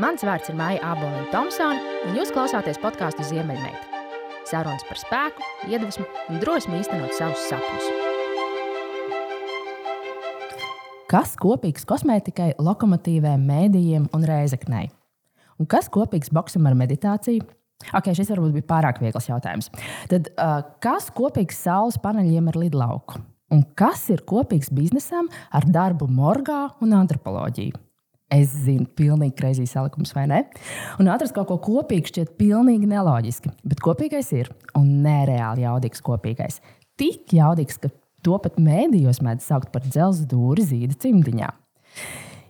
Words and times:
Mans 0.00 0.22
vārds 0.24 0.48
ir 0.48 0.56
Maija 0.56 0.80
Aboliņa 0.94 1.26
Thompsone, 1.28 1.80
un 2.08 2.14
jūs 2.16 2.30
klausāties 2.32 2.78
podkāstu 2.80 3.26
Ziemeļmeita. 3.28 4.00
Sarunas 4.48 4.86
par 4.88 4.96
spēku, 4.96 5.44
iedvesmu 5.68 6.06
un 6.32 6.38
drosmi 6.40 6.78
īstenot 6.78 7.12
savus 7.12 7.42
sapņus. 7.50 7.90
Kas 11.12 11.34
kopīgs 11.36 11.84
kosmētikai, 11.84 12.54
lokomotīvēm, 12.56 13.44
mēdījiem 13.50 14.08
un 14.16 14.24
rēzeknei? 14.32 14.88
Un 15.60 15.68
kas 15.68 15.92
kopīgs 15.92 16.32
boksam 16.32 16.72
ar 16.72 16.78
meditāciju? 16.80 17.44
Okay, 17.92 18.16
šis 18.16 18.32
varbūt 18.32 18.56
bija 18.56 18.70
pārāk 18.72 19.04
viegls 19.04 19.28
jautājums. 19.28 19.68
Tad, 20.08 20.32
uh, 20.32 20.64
kas 20.80 21.12
kopīgs 21.12 21.60
saules 21.66 22.00
paneļiem 22.00 22.48
ar 22.48 22.62
lidlauku? 22.64 23.20
Un 23.52 23.66
kas 23.76 24.08
ir 24.08 24.24
kopīgs 24.24 24.72
biznesam 24.72 25.28
ar 25.52 25.68
darbu 25.68 26.08
morgā 26.08 26.70
un 26.80 26.96
antropoloģiju? 26.96 27.76
Es 28.32 28.54
zinu, 28.64 28.86
pilnīgi 28.96 29.34
kreizī 29.36 29.66
salikums, 29.68 30.14
vai 30.16 30.24
ne? 30.30 30.38
Un 31.02 31.10
atrast 31.12 31.34
kaut 31.36 31.50
ko 31.50 31.58
kopīgu 31.60 32.08
šķiet 32.08 32.34
pilnīgi 32.40 32.88
neloģiski. 32.88 33.52
Bet 33.68 33.82
kopīgais 33.84 34.32
ir 34.38 34.48
un 34.78 34.88
nereāli 35.04 35.66
jaudīgs 35.66 36.00
kopīgais. 36.04 36.62
Tik 37.00 37.34
jaudīgs, 37.36 37.76
ka 37.82 37.92
to 38.24 38.38
pat 38.40 38.56
mēdījos 38.62 39.20
mēdz 39.24 39.48
saukt 39.50 39.72
par 39.74 39.84
dzelzceļa 39.84 40.30
dūri 40.32 40.64
zīda 40.64 40.96
cimdiņā. 41.04 41.50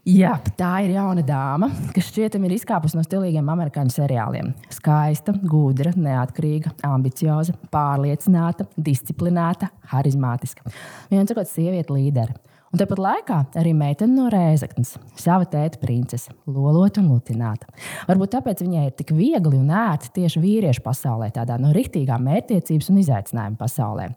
Jā, 0.02 0.32
tā 0.58 0.80
ir 0.82 0.96
jauna 0.96 1.22
dāma, 1.22 1.68
kas 1.94 2.08
šķietami 2.10 2.48
ir 2.48 2.56
izkāpusi 2.56 2.98
no 2.98 3.04
stilīgiem 3.06 3.50
amerikāņu 3.52 3.94
seriāliem. 3.94 4.48
Skaista, 4.74 5.34
gudra, 5.46 5.92
neatkarīga, 5.94 6.72
ambicioza, 6.88 7.54
pārliecināta, 7.70 8.66
disciplinēta, 8.74 9.70
harizmātiska. 9.92 10.66
Viens 11.10 11.30
sakot, 11.30 11.50
sieviete 11.50 11.94
līderi. 11.94 12.34
Un 12.72 12.80
tāpat 12.80 13.00
laikā 13.04 13.38
arī 13.60 13.74
meitene 13.76 14.14
no 14.16 14.30
Rēzaknes, 14.32 14.94
sava 15.20 15.44
tēta 15.44 15.76
princese, 15.82 16.32
lolota 16.48 17.02
un 17.02 17.10
lutināta. 17.12 17.68
Varbūt 18.08 18.32
tāpēc 18.32 18.62
viņai 18.64 18.86
ir 18.86 18.94
tik 18.96 19.12
viegli 19.12 19.58
un 19.58 19.68
ērti 19.76 20.08
tieši 20.16 20.40
vīriešu 20.40 20.80
pasaulē, 20.86 21.28
tādā 21.36 21.58
no 21.60 21.74
rīktīgām 21.76 22.24
mērķtiecības 22.30 22.88
un 22.88 23.02
izaicinājuma 23.02 23.60
pasaulē. 23.60 24.08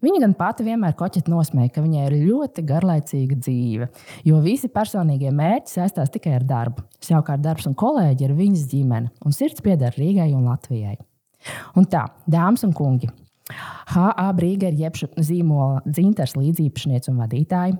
Viņa 0.00 0.22
gan 0.22 0.32
pati 0.38 0.64
vienmēr 0.64 0.96
koķet 0.96 1.28
nosmēja, 1.28 1.74
ka 1.74 1.84
viņai 1.84 2.06
ir 2.08 2.16
ļoti 2.24 2.64
garlaicīga 2.70 3.36
dzīve, 3.36 3.90
jo 4.24 4.40
visi 4.40 4.72
personīgie 4.72 5.28
mērķi 5.36 5.76
saistās 5.76 6.12
tikai 6.14 6.38
ar 6.38 6.48
darbu. 6.48 6.86
Savukārt 7.04 7.44
darbs 7.44 7.68
un 7.68 7.76
kolēģi 7.76 8.30
ir 8.30 8.38
viņas 8.38 8.64
ģimene, 8.72 9.12
un 9.20 9.36
sirds 9.36 9.60
pieder 9.60 9.92
Rīgai 10.00 10.30
un 10.32 10.48
Latvijai. 10.48 10.96
Un 11.76 11.84
tā, 11.92 12.06
dāmas 12.24 12.64
un 12.64 12.72
kungi, 12.76 13.12
HA 13.90 14.26
Brīgera 14.36 14.76
jebšu 14.76 15.08
zīmola 15.20 15.80
dzintars 15.86 16.36
līdziepašniece 16.38 17.10
un 17.12 17.20
vadītāja, 17.22 17.78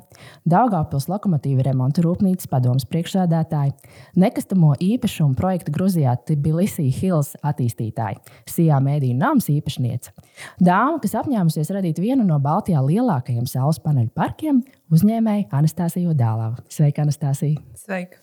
Daugavpils 0.51 1.09
lokomotīva 1.11 1.65
remonta 1.67 2.05
rūpnīcas 2.05 2.51
padomas 2.51 2.87
priekšsēdētāja, 2.91 3.75
nekastamo 4.21 4.73
īpašumu 4.83 5.37
projekta 5.39 5.75
Gruzijā 5.75 6.17
Tbilisi 6.29 6.89
Hills 7.01 7.35
attīstītāja, 7.47 8.21
Sijā 8.51 8.81
mēdīņu 8.85 9.21
nams 9.21 9.51
īpašniece, 9.53 10.15
dāma, 10.63 10.99
kas 11.03 11.17
apņēmusies 11.23 11.73
radīt 11.77 12.01
vienu 12.03 12.27
no 12.27 12.41
Baltijā 12.43 12.83
lielākajiem 12.85 13.47
saules 13.51 13.83
paneļu 13.85 14.13
parkiem, 14.17 14.65
uzņēmēja 14.95 15.51
Anastasija 15.61 16.17
Dālava. 16.17 16.59
Sveika, 16.73 17.07
Anastasija! 17.07 17.61
Sveika! 17.79 18.23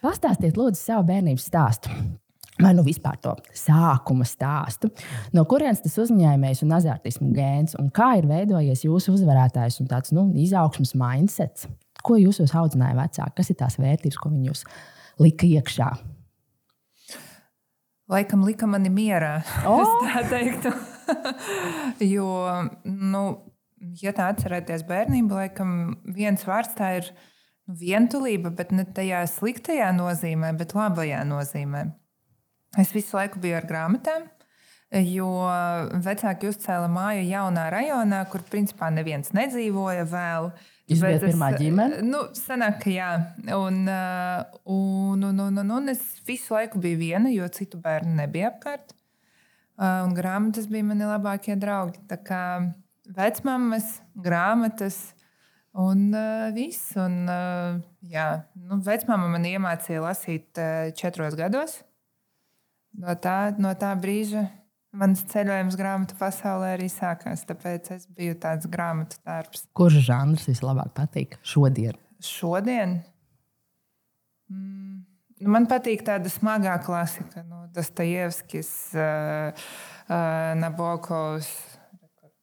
Pastāstiet, 0.00 0.56
lūdzu, 0.56 0.80
savu 0.80 1.04
bērnības 1.10 1.46
stāstu 1.50 1.92
vai 2.60 2.72
nu 2.76 2.84
vispār 2.86 3.18
to 3.22 3.34
sākuma 3.56 4.26
stāstu, 4.28 4.90
no 5.36 5.44
kurienes 5.48 5.82
tas 5.84 5.96
uzņēmējs 6.04 6.62
un 6.66 6.76
azartismu 6.78 7.30
gēns, 7.36 7.76
un 7.80 7.90
kā 7.94 8.12
ir 8.20 8.28
veidojies 8.30 8.84
jūsu 8.86 9.16
uzvarētājs 9.18 9.80
un 9.82 9.90
tāds 9.90 10.14
nu, 10.16 10.28
izaugsmas 10.40 10.94
mindsets. 10.98 11.68
Ko 12.04 12.16
jūs 12.16 12.40
audzināja 12.46 12.96
vecāki? 12.96 13.36
Kas 13.36 13.52
ir 13.52 13.58
tās 13.60 13.76
vērtības, 13.80 14.16
ko 14.20 14.32
viņi 14.32 14.48
jūs 14.48 14.64
lika 15.20 15.48
iekšā? 15.48 15.90
Laikam 18.10 18.46
lika 18.46 18.66
mani 18.66 18.90
mierā. 18.90 19.40
Oh! 19.68 20.00
Tā 20.06 20.24
teiktu. 20.30 20.72
jo, 22.14 22.30
nu, 22.86 23.24
ja 24.00 24.14
tā 24.16 24.30
atcerēties 24.32 24.86
bērnību, 24.88 25.36
laikam 25.42 25.76
viens 26.16 26.46
vārds 26.48 26.72
tā 26.78 26.94
ir 27.02 27.12
nu, 27.12 27.26
vientulība, 27.78 28.50
bet 28.54 28.72
ne 28.74 28.84
tajā 28.84 29.22
sliktajā 29.30 29.90
nozīmē, 29.96 30.52
bet 30.58 30.74
labajā 30.76 31.22
nozīmē. 31.28 31.86
Es 32.78 32.92
visu 32.94 33.16
laiku 33.18 33.40
biju 33.42 33.56
ar 33.58 33.66
grāmatām, 33.66 34.28
jo 35.06 35.30
vecāki 36.04 36.50
uzcēla 36.50 36.90
māju 36.90 37.24
jaunā 37.26 37.64
rajonā, 37.74 38.20
kur 38.30 38.44
principā 38.46 38.92
neviens 38.94 39.32
nedzīvoja 39.34 40.04
vēl. 40.10 40.50
Jūs 40.90 41.02
bijat 41.02 41.24
pirmā 41.24 41.50
ģimene? 41.58 41.98
Nu, 42.06 42.24
sanāk, 42.34 42.80
ka 42.84 42.92
jā. 42.94 43.10
Un, 43.54 43.82
un, 43.90 45.26
un, 45.26 45.42
un, 45.46 45.58
un, 45.62 45.74
un 45.76 45.92
es 45.92 46.02
visu 46.26 46.54
laiku 46.54 46.82
biju 46.82 46.98
viena, 47.02 47.30
jo 47.30 47.46
citu 47.54 47.78
bērnu 47.82 48.14
nebija 48.18 48.50
apkārt. 48.52 48.94
Un 49.80 50.14
grāmatas 50.14 50.66
bija 50.70 50.86
mani 50.86 51.06
labākie 51.08 51.54
draugi. 51.58 52.02
Tā 52.10 52.18
kā 52.22 52.42
vecmāmas, 53.16 54.00
grāmatas 54.14 54.98
un 55.72 56.10
uh, 56.14 56.50
viss. 56.54 56.92
Un, 57.00 57.22
uh, 57.30 57.78
jā, 58.10 58.26
nu, 58.58 58.80
vecmāma 58.86 59.30
man 59.32 59.46
iemācīja 59.48 60.02
lasīt 60.04 60.60
uh, 60.60 60.90
četros 60.96 61.38
gados. 61.38 61.80
No 62.98 63.14
tā, 63.22 63.52
no 63.58 63.70
tā 63.78 63.92
brīža 63.98 64.48
mans 64.96 65.22
ceļojums 65.30 65.76
grāmatu 65.78 66.16
pasaulē 66.18 66.74
arī 66.74 66.88
sākās. 66.90 67.44
Tāpēc 67.48 67.92
es 67.96 68.08
biju 68.16 68.36
tāds 68.42 68.68
grāmatu 68.70 69.20
darbs. 69.22 69.66
Kurš 69.76 70.00
žanrs 70.08 70.48
vislabāk 70.50 70.92
patīk 70.96 71.38
šodien? 71.46 71.98
Šodien? 72.24 72.98
Mm. 74.50 75.06
Man 75.48 75.64
patīk 75.70 76.02
tāda 76.04 76.28
smagā 76.28 76.74
klasika, 76.84 77.40
nu, 77.48 77.62
Dostojevskis, 77.72 78.70
uh, 78.92 79.62
uh, 80.10 80.50
Nabokovs, 80.60 81.48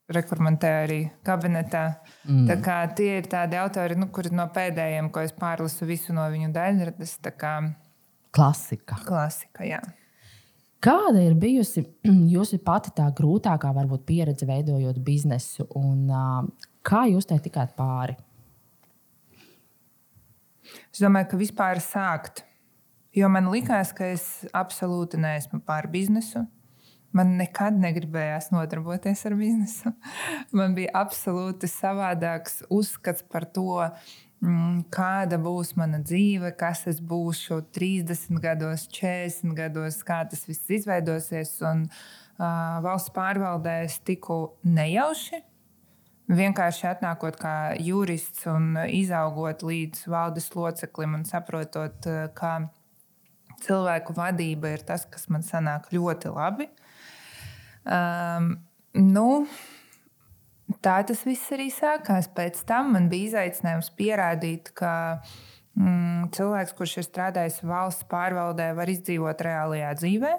rekurmentē 0.10 0.72
arī 0.88 0.98
kabinetā. 1.28 1.84
Mm. 2.26 2.64
Tie 2.98 3.12
ir 3.20 3.30
tādi 3.30 3.60
autori, 3.60 4.00
nu, 4.00 4.08
kuri 4.14 4.32
no 4.34 4.48
pēdējiem, 4.56 5.12
ko 5.14 5.22
es 5.28 5.36
pārlasu 5.38 5.86
visu 5.86 6.16
no 6.16 6.26
viņu 6.32 6.50
daļradas. 6.56 7.20
Klasika. 8.34 8.98
Klasika, 9.06 9.68
jā. 9.68 9.84
Kāda 10.84 11.22
ir 11.26 11.38
bijusi 11.40 11.84
jūsu 12.34 12.60
pati 12.66 12.94
tā 12.98 13.08
grūtākā 13.18 13.72
varbūt, 13.76 14.06
pieredze 14.08 14.48
veidojot 14.50 15.00
biznesu, 15.04 15.68
un 15.78 16.10
uh, 16.12 16.44
kā 16.86 17.08
jūs 17.12 17.30
tai 17.30 17.40
tikāt 17.44 17.74
pāri? 17.78 18.18
Es 20.92 21.02
domāju, 21.02 21.32
ka 21.32 21.40
vispār 21.40 21.82
sākt. 21.82 22.44
Jo 23.16 23.30
man 23.34 23.48
likās, 23.50 23.94
ka 23.98 24.12
es 24.14 24.46
absolūti 24.54 25.18
neesmu 25.18 25.64
pār 25.66 25.88
biznesu. 25.90 26.44
Man 27.16 27.38
nekad 27.40 27.78
negribējās 27.80 28.52
nodarboties 28.52 29.24
ar 29.26 29.34
biznesu. 29.40 29.94
Man 30.58 30.76
bija 30.78 30.92
absolūti 31.00 31.70
savādāks 31.72 32.60
uzskats 32.70 33.24
par 33.32 33.48
to, 33.56 33.80
Mm, 33.88 34.27
kāda 34.94 35.40
būs 35.42 35.74
mana 35.80 36.00
dzīve, 36.04 36.52
kas 36.58 36.86
es 36.88 37.02
būšu 37.02 37.64
30 37.74 38.38
gados, 38.44 38.88
40 38.94 39.56
gados, 39.58 40.04
kā 40.06 40.22
tas 40.30 40.46
viss 40.48 40.70
izveidosies. 40.70 41.56
Un, 41.66 41.88
uh, 41.90 42.78
valsts 42.86 43.14
pārvaldē 43.16 43.84
es 43.88 44.00
tiku 44.06 44.58
nejauši. 44.64 45.42
Vienkārši 46.28 46.90
atnākot 46.90 47.38
kā 47.40 47.56
jurists 47.80 48.44
un 48.52 48.76
izaugot 48.92 49.64
līdz 49.64 50.10
valdes 50.12 50.50
loceklim 50.56 51.16
un 51.16 51.24
saprotot, 51.26 52.10
ka 52.36 52.52
cilvēku 53.64 54.16
vadība 54.18 54.74
ir 54.76 54.84
tas, 54.86 55.06
kas 55.08 55.30
man 55.32 55.46
sanāk 55.46 55.88
ļoti 55.96 56.34
labi. 56.36 56.68
Um, 57.88 58.58
nu, 59.00 59.48
tā 60.84 60.98
tas 61.08 61.24
viss 61.28 61.54
arī 61.56 61.70
sākās. 61.74 62.30
Pēc 62.36 62.64
tam 62.68 62.94
man 62.96 63.08
bija 63.12 63.32
izaicinājums 63.32 63.92
pierādīt, 63.98 64.72
ka 64.78 64.92
mm, 65.78 66.30
cilvēks, 66.36 66.76
kurš 66.78 67.00
ir 67.02 67.08
strādājis 67.08 67.64
valsts 67.68 68.08
pārvaldē, 68.12 68.74
var 68.78 68.92
izdzīvot 68.92 69.44
reālajā 69.48 69.94
dzīvē. 70.02 70.36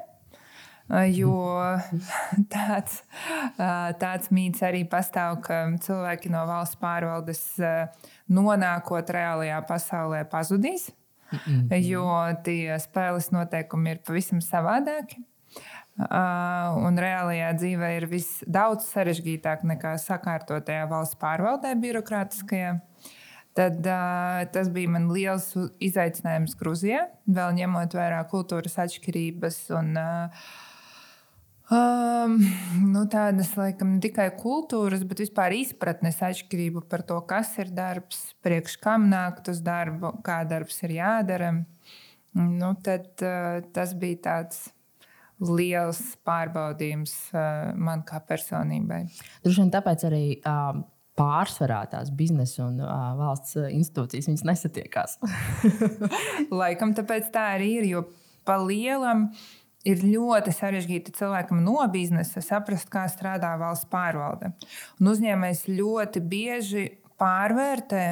Jo 1.12 1.34
tāds, 2.54 3.02
tāds 4.00 4.30
mīts 4.32 4.62
arī 4.64 4.86
pastāv, 4.88 5.42
ka 5.44 5.66
cilvēki 5.84 6.32
no 6.32 6.46
valsts 6.48 6.80
pārvaldes 6.80 7.42
nonākot 8.32 9.12
reālajā 9.12 9.58
pasaulē 9.68 10.22
pazudīs, 10.32 10.88
jo 11.84 12.06
tie 12.44 12.78
spēles 12.80 13.28
noteikumi 13.36 13.96
ir 13.96 14.00
pavisam 14.06 14.40
savādāki. 14.44 15.20
Un 15.98 17.00
reālajā 17.02 17.48
dzīvē 17.58 17.88
ir 17.96 18.06
viss 18.06 18.44
daudz 18.46 18.86
sarežģītāk 18.92 19.64
nekā 19.66 19.96
sakārtotajā 19.98 20.84
valsts 20.90 21.18
pārvaldē, 21.18 21.74
birokrātiskajā. 21.82 22.76
Tad, 23.58 23.82
tas 24.54 24.68
bija 24.70 24.92
man 24.94 25.08
liels 25.10 25.48
izaicinājums 25.82 26.54
Grūzijā, 26.60 27.08
vēl 27.26 27.56
ņemot 27.56 27.96
vērā 27.98 28.20
kultūras 28.30 28.78
atšķirības 28.84 29.56
un 29.74 29.98
uh, 29.98 30.44
um, 31.74 32.36
nu, 32.92 33.02
tādas, 33.10 33.50
laikam, 33.58 33.96
ne 33.96 34.04
tikai 34.04 34.28
kultūras, 34.38 35.02
bet 35.08 35.24
vispār 35.24 35.56
izpratnes 35.58 36.22
atšķirību 36.22 36.84
par 36.86 37.02
to, 37.08 37.18
kas 37.26 37.56
ir 37.58 37.74
darbs, 37.74 38.28
priekš 38.46 38.78
kam 38.84 39.10
nākt 39.10 39.50
uz 39.50 39.64
darbu, 39.66 40.14
kā 40.22 40.44
darbs 40.46 40.78
ir 40.86 40.98
jādara. 41.00 41.52
Nu, 42.38 42.76
tad, 42.86 43.10
uh, 43.26 43.64
tas 43.74 43.98
bija 43.98 44.22
tāds 44.30 44.68
liels 45.44 46.00
pārbaudījums 46.26 47.14
uh, 47.32 47.74
man 47.78 48.04
kā 48.06 48.20
personībai. 48.26 49.04
Droši 49.44 49.62
vien 49.64 49.74
tāpēc 49.74 50.06
arī 50.08 50.22
um, 50.42 50.82
pārsvarā 51.18 51.82
tās 51.92 52.10
biznesa 52.14 52.66
un 52.66 52.82
uh, 52.82 53.12
valsts 53.18 53.58
institūcijas 53.68 54.44
nesatiekās. 54.46 55.18
Laikam 56.62 56.94
tāpēc 56.96 57.32
tā 57.34 57.52
arī 57.56 57.72
ir, 57.80 57.88
jo 57.92 58.04
pa 58.48 58.58
lielam 58.62 59.28
ir 59.88 60.02
ļoti 60.04 60.52
sarežģīti 60.54 61.14
cilvēkam 61.16 61.62
no 61.64 61.80
biznesa 61.92 62.42
saprast, 62.44 62.90
kā 62.92 63.06
strādā 63.10 63.54
valsts 63.60 63.88
pārvalde. 63.92 64.52
Un 64.98 65.12
uzņēmējs 65.12 65.68
ļoti 65.70 66.24
bieži 66.28 66.88
pārvērtē 67.18 68.04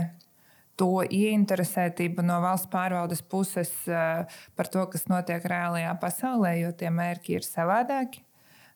to 0.80 1.00
ieinteresētību 1.04 2.24
no 2.26 2.38
valsts 2.44 2.70
pārvaldes 2.72 3.22
puses 3.24 3.72
uh, 3.88 4.26
par 4.56 4.70
to, 4.72 4.84
kas 4.92 5.08
notiek 5.10 5.44
reālajā 5.44 5.94
pasaulē, 6.02 6.56
jo 6.60 6.72
tie 6.76 6.92
mērķi 6.92 7.38
ir 7.38 7.46
savādāki. 7.46 8.22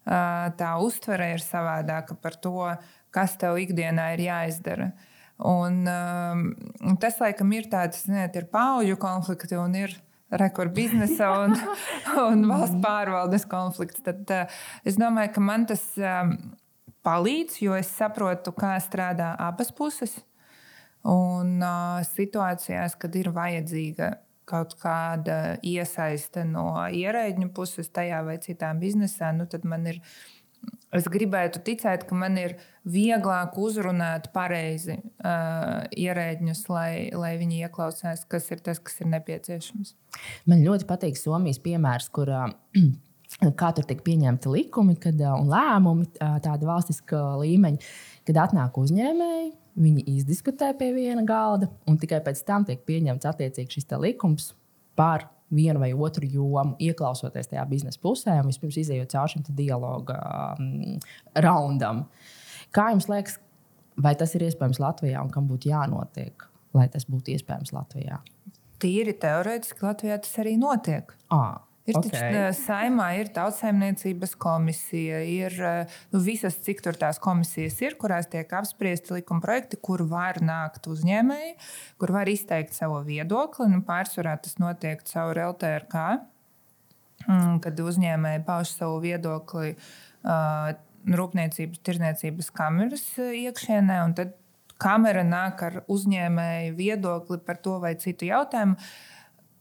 Uh, 0.01 0.49
tā 0.57 0.73
uztvere 0.81 1.35
ir 1.35 1.45
savādāka 1.45 2.17
par 2.17 2.39
to, 2.41 2.71
kas 3.13 3.37
tev 3.41 3.61
ikdienā 3.61 4.15
ir 4.17 4.25
jāizdara. 4.31 4.93
Un, 5.41 5.83
um, 5.89 6.97
tas, 7.01 7.17
laikam, 7.21 7.53
ir 7.57 7.69
tāds, 7.73 8.07
nezinu, 8.09 8.43
ir 8.43 8.49
pauģu 8.53 8.97
konflikti 9.01 9.57
un 9.61 9.77
ir 9.77 9.95
rekordu 10.31 10.77
biznesa 10.77 11.31
un, 11.45 11.57
un 12.29 12.45
valsts 12.49 12.81
pārvaldes 12.85 13.47
konflikts. 13.51 14.03
Tad 14.05 14.29
es 14.85 15.01
domāju, 15.01 15.35
ka 15.37 15.45
man 15.45 15.69
tas 15.69 15.85
palīdz, 17.07 17.61
jo 17.65 17.77
es 17.77 17.93
saprotu, 17.97 18.53
kā 18.57 18.75
strādā 18.85 19.33
abas 19.41 19.73
puses. 19.77 20.19
Un 21.09 21.55
uh, 21.65 22.01
situācijās, 22.05 22.97
kad 23.01 23.15
ir 23.17 23.31
vajadzīga 23.33 24.11
kaut 24.51 24.75
kāda 24.83 25.57
iesaiste 25.65 26.45
no 26.49 26.75
ierēģņu 26.77 27.49
puses 27.57 27.89
tajā 27.95 28.21
vai 28.27 28.37
citā 28.43 28.73
biznesā, 28.77 29.33
nu, 29.37 29.49
tad 29.51 29.65
man 29.69 29.89
ir. 29.95 30.03
Es 30.93 31.07
gribētu 31.09 31.63
ticēt, 31.65 32.03
ka 32.05 32.17
man 32.19 32.35
ir 32.37 32.57
vieglāk 32.85 33.55
uzrunāt 33.63 34.27
pareizi 34.35 34.99
uh, 34.99 35.87
ierēģņus, 35.89 36.65
lai, 36.69 36.91
lai 37.15 37.31
viņi 37.41 37.63
ieklausās, 37.63 38.27
kas 38.29 38.51
ir 38.53 38.61
tas, 38.67 38.83
kas 38.83 38.99
ir 39.01 39.09
nepieciešams. 39.15 39.95
Man 40.51 40.67
ļoti 40.67 40.89
patīk 40.91 41.17
Somijas 41.17 41.63
piemērs, 41.63 42.11
kur 42.13 42.35
uh, 42.35 42.51
kā 43.63 43.71
tur 43.77 43.87
tiek 43.89 44.03
pieņemti 44.05 44.53
likumi 44.53 44.99
kad, 45.01 45.23
un 45.39 45.49
lēmumi 45.55 46.11
tāda 46.19 46.61
valstiska 46.67 47.23
līmeņa, 47.41 47.91
kad 48.29 48.45
atnāk 48.49 48.83
uzņēmēji 48.83 49.53
Viņi 49.81 50.05
izdiskutē 50.19 50.75
pie 50.77 50.91
viena 50.93 51.23
galda, 51.25 51.71
un 51.89 51.97
tikai 52.01 52.21
pēc 52.25 52.43
tam 52.45 52.67
tiek 52.69 52.83
pieņemts 52.85 53.29
attiecīgi 53.31 53.79
šis 53.79 53.89
likums 54.03 54.51
par 54.99 55.29
vienu 55.51 55.81
vai 55.81 55.91
otru 55.95 56.29
jomu, 56.29 56.77
ieklausoties 56.79 57.51
tajā 57.51 57.65
biznesa 57.71 58.01
pusē 58.03 58.37
un 58.39 58.51
vispirms 58.51 58.79
izējot 58.83 59.15
cauri 59.15 59.35
šim 59.35 59.47
dialogu 59.57 60.15
um, 60.15 60.99
raundam. 61.35 62.05
Kā 62.77 62.91
jums 62.93 63.09
liekas, 63.11 63.39
vai 63.99 64.15
tas 64.19 64.35
ir 64.37 64.47
iespējams 64.47 64.83
Latvijā 64.83 65.23
un 65.25 65.33
kam 65.33 65.49
būtu 65.51 65.73
jānotiek, 65.73 66.47
lai 66.77 66.87
tas 66.93 67.09
būtu 67.09 67.35
iespējams 67.35 67.75
Latvijā? 67.75 68.21
Tīri 68.81 69.17
teorētiski 69.21 69.85
Latvijā 69.85 70.21
tas 70.23 70.39
arī 70.41 70.55
notiek. 70.61 71.11
À. 71.35 71.61
Ir 71.91 71.99
okay. 71.99 72.11
taču 72.13 72.63
saimā, 72.63 73.09
ir 73.19 73.31
tautsājumniecības 73.35 74.37
komisija, 74.41 75.21
ir 75.27 75.57
nu, 76.13 76.21
visas, 76.23 76.59
cik 76.65 76.83
tur 76.85 76.99
tās 77.01 77.19
komisijas 77.23 77.81
ir, 77.83 77.97
kurās 78.01 78.29
tiek 78.31 78.51
apspriesti 78.61 79.17
likuma 79.17 79.43
projekti, 79.45 79.81
kur 79.83 80.05
var 80.11 80.39
nākt 80.45 80.87
uzņēmēji, 80.91 81.55
kur 82.01 82.15
var 82.15 82.31
izteikt 82.31 82.77
savu 82.77 83.01
viedokli. 83.09 83.71
Nu, 83.73 83.83
pārsvarā 83.87 84.37
tas 84.45 84.61
notiek 84.63 85.03
caur 85.11 85.43
LTRK, 85.51 86.05
mm, 87.27 87.59
kad 87.65 87.83
uzņēmēji 87.87 88.45
pauž 88.47 88.77
savu 88.77 89.01
viedokli 89.03 89.75
uh, 89.75 90.71
Rūpniecības, 91.01 91.81
Tirzniecības 91.87 92.51
kameras 92.53 93.07
iekšienē, 93.17 94.03
un 94.05 94.15
tad 94.19 94.37
kamera 94.81 95.23
nāk 95.27 95.63
ar 95.65 95.79
uzņēmēju 95.91 96.77
viedokli 96.77 97.41
par 97.45 97.61
to 97.65 97.79
vai 97.83 97.95
citu 98.01 98.29
jautājumu. 98.29 98.77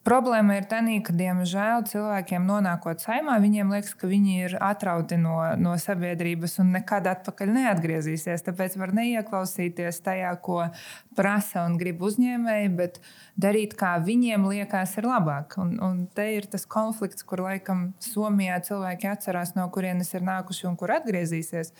Problēma 0.07 0.55
ir 0.55 0.65
tā, 0.71 0.79
ka, 1.03 1.11
diemžēl, 1.11 1.83
cilvēkiem 1.91 2.45
nonākot 2.47 3.01
saimā, 3.03 3.33
viņiem 3.43 3.73
liekas, 3.75 3.91
ka 3.99 4.07
viņi 4.07 4.35
ir 4.45 4.53
atrauti 4.63 5.17
no, 5.19 5.35
no 5.59 5.73
sabiedrības 5.75 6.55
un 6.63 6.71
nekad 6.77 7.09
atpakaļ 7.11 7.51
neatgriezīsies. 7.57 8.45
Tāpēc 8.45 8.77
var 8.79 8.93
neieklausīties 8.95 9.99
tajā, 10.05 10.31
ko 10.39 10.61
prasa 11.19 11.65
un 11.67 11.75
grib 11.81 11.99
uzņēmēji, 12.07 12.69
bet 12.79 13.01
darīt, 13.35 13.75
kā 13.79 13.97
viņiem 14.05 14.47
liekas, 14.47 14.95
ir 15.01 15.09
labāk. 15.09 15.59
Un, 15.59 15.75
un 15.83 16.05
te 16.15 16.29
ir 16.37 16.47
tas 16.47 16.63
konflikts, 16.63 17.27
kur 17.27 17.43
laikam 17.43 17.89
Somijā 17.99 18.61
cilvēki 18.69 19.11
atcerās, 19.11 19.51
no 19.59 19.67
kurienes 19.73 20.15
ir 20.15 20.23
nākuši 20.23 20.69
un 20.71 20.79
kur 20.79 20.95
atgriezīsies. 20.95 21.75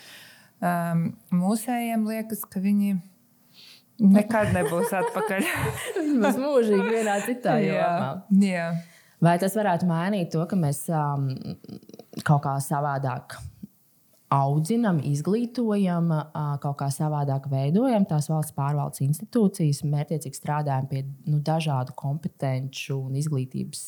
Um, 0.60 1.14
mūsējiem 1.32 2.04
liekas, 2.04 2.44
ka 2.44 2.60
viņi 2.60 2.98
ir 2.98 3.00
Nekad 4.00 4.54
nebūs 4.56 4.94
atpakaļ. 4.96 5.46
Vismaz 5.98 6.40
mūžīgi 6.40 6.88
vienā 6.88 7.20
citā 7.26 7.58
jomā. 7.64 8.10
Jā. 8.44 8.72
Vai 9.20 9.36
tas 9.42 9.56
varētu 9.60 9.88
mainīt 9.90 10.32
to, 10.32 10.46
ka 10.48 10.56
mēs 10.56 10.86
um, 10.96 11.28
kaut 12.24 12.46
kā 12.46 12.56
savādāk 12.64 13.36
audzinam, 14.32 15.02
izglītojam, 15.04 16.12
uh, 16.14 16.54
kaut 16.64 16.78
kā 16.80 16.88
savādāk 16.94 17.50
veidojam 17.52 18.06
tās 18.08 18.30
valsts 18.32 18.56
pārvaldes 18.56 19.02
institūcijas, 19.04 19.82
mērķiecīgi 19.90 20.38
strādājam 20.38 20.88
pie 20.92 21.04
nu, 21.28 21.42
dažādu 21.44 21.96
kompetenci 22.00 22.94
un 22.96 23.18
izglītības 23.20 23.84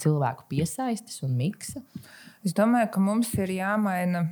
cilvēku 0.00 0.46
piesaistes 0.54 1.20
un 1.26 1.34
miksa? 1.36 1.82
Es 2.46 2.56
domāju, 2.56 2.94
ka 2.94 3.02
mums 3.04 3.34
ir 3.36 3.52
jāmaina 3.58 4.24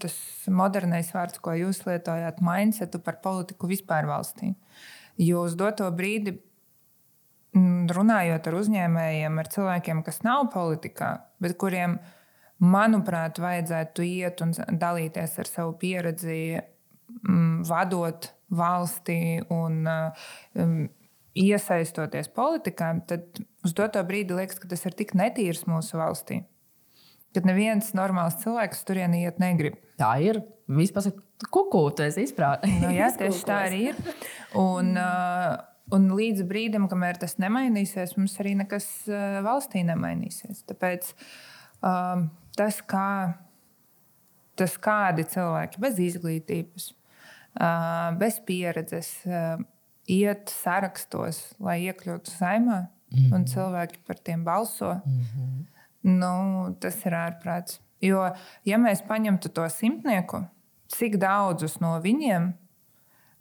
tas 0.00 0.14
modernais 0.50 1.10
vārds, 1.14 1.40
ko 1.42 1.54
jūs 1.56 1.82
lietojāt, 1.86 2.42
mindsetu 2.44 3.00
par 3.04 3.20
politiku 3.24 3.70
vispār 3.70 4.08
valstī. 4.08 4.52
Jo 5.18 5.44
uz 5.46 5.56
doto 5.58 5.88
brīdi, 5.94 6.36
mm, 7.56 7.88
runājot 7.94 8.48
ar 8.50 8.58
uzņēmējiem, 8.60 9.38
ar 9.38 9.50
cilvēkiem, 9.54 10.02
kas 10.06 10.22
nav 10.26 10.48
politikā, 10.54 11.12
bet 11.42 11.56
kuriem, 11.60 11.98
manuprāt, 12.58 13.38
vajadzētu 13.38 14.06
iet 14.06 14.42
un 14.42 14.54
dalīties 14.54 15.38
ar 15.38 15.50
savu 15.50 15.76
pieredzi, 15.78 16.58
mm, 17.22 17.64
vadot 17.68 18.32
valstī 18.50 19.38
un 19.54 19.82
um, 19.86 20.78
iesaistoties 21.38 22.30
politikā, 22.34 22.94
tad 23.06 23.42
uz 23.64 23.74
doto 23.76 24.02
brīdi 24.06 24.34
liekas, 24.34 24.58
ka 24.58 24.70
tas 24.70 24.86
ir 24.88 24.96
tik 24.98 25.14
netīrs 25.18 25.66
mūsu 25.70 26.00
valstī 26.00 26.42
kad 27.36 27.48
neviens 27.48 27.92
normāls 27.96 28.38
cilvēks 28.42 28.84
turien 28.88 29.14
iet 29.16 29.40
negrib. 29.42 29.78
Tā 30.00 30.14
ir. 30.24 30.40
Viņš 30.68 30.92
pasaka, 30.94 31.22
kuku, 31.52 31.82
tu 31.96 32.04
esi 32.04 32.26
izprātījis. 32.26 32.80
Nu, 32.82 32.92
jā, 32.96 33.08
tieši 33.20 33.44
tā 33.48 33.62
arī 33.68 33.82
ir. 33.90 34.00
Un, 34.58 34.92
un 35.96 36.10
līdz 36.18 36.44
brīdim, 36.48 36.88
kamēr 36.90 37.20
tas 37.22 37.38
nemainīsies, 37.40 38.16
mums 38.20 38.36
arī 38.42 38.54
nekas 38.58 38.88
valstī 39.44 39.84
nemainīsies. 39.88 40.64
Tāpēc 40.68 41.10
tas, 42.58 42.82
kā, 42.90 43.08
tas 44.60 44.76
kādi 44.82 45.24
cilvēki 45.32 45.82
bez 45.84 46.04
izglītības, 46.08 46.92
bez 48.20 48.38
pieredzes, 48.48 49.14
iet 50.08 50.52
sarakstos, 50.52 51.42
lai 51.64 51.80
iekļūtu 51.88 52.32
saimā, 52.32 52.86
mm 52.88 53.18
-hmm. 53.18 53.34
un 53.36 53.48
cilvēki 53.48 54.04
par 54.08 54.20
tiem 54.20 54.44
balso. 54.44 54.94
Mm 55.04 55.24
-hmm 55.24 55.66
Nu, 56.06 56.76
tas 56.80 57.00
ir 57.06 57.16
ārprāts. 57.18 57.80
Jo, 58.02 58.28
ja 58.68 58.78
mēs 58.78 59.02
paņemtu 59.06 59.50
to 59.50 59.64
simtnieku, 59.72 60.44
cik 60.94 61.18
daudzus 61.18 61.80
no 61.82 61.96
viņiem 62.02 62.52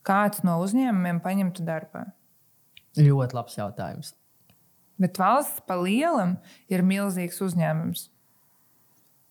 kāds 0.08 0.42
no 0.48 0.58
uzņēmumiem 0.64 1.20
paņemtu 1.24 1.66
darbā? 1.68 2.08
Ļoti 2.98 3.38
labs 3.38 3.58
jautājums. 3.60 4.14
Bet 4.98 5.20
valsts 5.22 5.62
pa 5.70 5.78
lielam 5.78 6.40
ir 6.74 6.82
milzīgs 6.82 7.38
uzņēmums. 7.46 8.08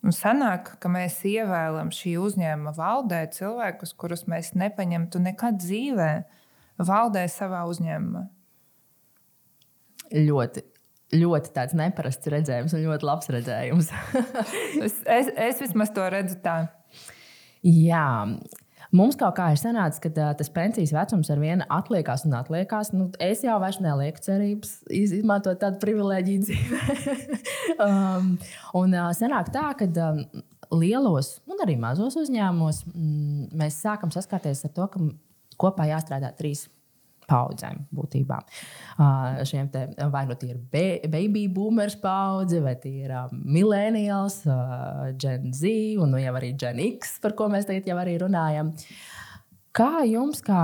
Un 0.07 0.15
sanāk, 0.15 0.77
ka 0.79 0.91
mēs 0.93 1.19
ievēlam 1.27 1.91
šī 1.91 2.15
uzņēmuma 2.23 2.77
valdē 2.77 3.25
cilvēkus, 3.35 3.97
kurus 3.99 4.23
mēs 4.31 4.53
nepaņemtu 4.55 5.19
nekad 5.25 5.59
dzīvē, 5.59 6.11
valdē 6.87 7.25
savā 7.33 7.65
uzņēmumā. 7.67 8.23
Ļoti, 10.15 10.63
ļoti 11.15 11.53
tāds 11.55 11.77
neparasts 11.79 12.31
redzējums 12.33 12.75
un 12.75 12.87
ļoti 12.87 13.07
labs 13.07 13.31
redzējums. 13.31 13.91
es, 14.87 15.01
es, 15.05 15.29
es 15.31 15.61
vismaz 15.63 15.93
to 15.95 16.07
redzu 16.11 16.39
tā. 16.43 16.63
Jā. 17.67 18.07
Mums 18.95 19.17
kaut 19.19 19.35
kā 19.37 19.49
ir 19.51 19.59
sanācis, 19.59 20.01
ka 20.03 20.11
tā, 20.15 20.29
tas 20.39 20.51
pensijas 20.55 20.93
vecums 20.95 21.31
ar 21.33 21.41
vienu 21.43 21.67
atliekās 21.75 22.25
un 22.29 22.37
atliekās. 22.39 22.93
Nu, 22.95 23.09
es 23.23 23.43
jau 23.45 23.57
vairs 23.63 23.81
nelieku 23.83 24.23
cerības 24.23 24.77
izmantot 24.95 25.59
tādu 25.63 25.81
privilēģiju 25.83 26.45
dzīvē. 26.47 27.17
um, 27.87 28.37
un 28.79 28.95
uh, 28.95 29.11
sanāk 29.17 29.51
tā, 29.55 29.69
ka 29.79 29.91
um, 30.07 30.23
lielos 30.79 31.37
un 31.51 31.67
arī 31.67 31.77
mazos 31.81 32.19
uzņēmumos 32.23 32.85
mm, 32.93 33.51
mēs 33.59 33.83
sākam 33.83 34.15
saskarties 34.15 34.65
ar 34.69 34.75
to, 34.79 34.89
ka 34.95 35.03
kopā 35.61 35.91
jāstrādā 35.91 36.31
trīs 36.39 36.67
paudzēm 37.31 37.85
būtībā. 37.95 38.39
Uh, 38.97 39.43
šiem 39.49 39.69
te, 39.75 39.87
vai 40.13 40.25
nu 40.29 40.39
tie 40.39 40.55
ir 40.55 40.63
baby 41.11 41.47
boomers 41.53 41.99
paudze, 42.01 42.63
vai 42.65 42.77
tie 42.81 42.95
ir 43.07 43.13
uh, 43.15 43.29
millennials, 43.33 44.43
uh, 44.49 45.13
Gen 45.19 45.53
Z 45.55 45.99
un 46.03 46.15
nu, 46.15 46.23
jau 46.23 46.35
arī 46.39 46.55
Gen 46.59 46.83
X, 46.93 47.19
par 47.23 47.37
ko 47.39 47.51
mēs 47.53 47.69
tagad 47.69 47.89
jau 47.91 48.01
arī 48.03 48.19
runājam. 48.23 48.75
Kā 49.77 50.07
jums, 50.09 50.39
kā 50.41 50.61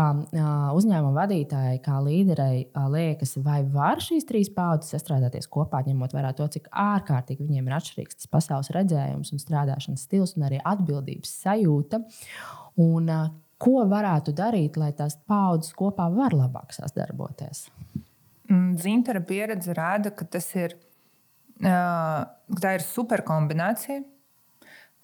uzņēmuma 0.72 1.12
vadītājai, 1.18 1.82
kā 1.84 1.98
līderei, 2.00 2.62
liekas, 2.94 3.34
vai 3.44 3.58
var 3.68 4.00
šīs 4.00 4.24
trīs 4.24 4.48
paudzes 4.54 4.94
sastrādāties 4.94 5.50
kopā, 5.52 5.82
ņemot 5.84 6.14
vērā 6.16 6.30
to, 6.38 6.46
cik 6.54 6.70
ārkārtīgi 6.72 7.44
viņiem 7.44 7.68
ir 7.68 7.76
atšķirīgs 7.76 8.22
tas 8.22 8.30
pasaules 8.32 8.72
redzējums 8.72 9.34
un 9.34 9.42
strādāšanas 9.42 10.06
stils 10.08 10.32
un 10.38 10.46
arī 10.48 10.62
atbildības 10.64 11.34
sajūta? 11.42 12.00
Un, 12.80 13.12
ko 13.62 13.84
varētu 13.90 14.34
darīt, 14.36 14.78
lai 14.80 14.90
tās 14.96 15.16
paudzes 15.28 15.74
kopā 15.78 16.08
var 16.12 16.34
labāk 16.36 16.74
sadarboties? 16.74 17.66
Mm, 18.50 18.72
Zintara 18.82 19.22
pieredze 19.24 19.74
rāda, 19.76 20.12
ka 20.14 20.26
tas 20.28 20.48
ir, 20.58 20.74
tā 21.62 22.74
ir 22.76 22.84
super 22.86 23.22
kombinācija. 23.26 24.02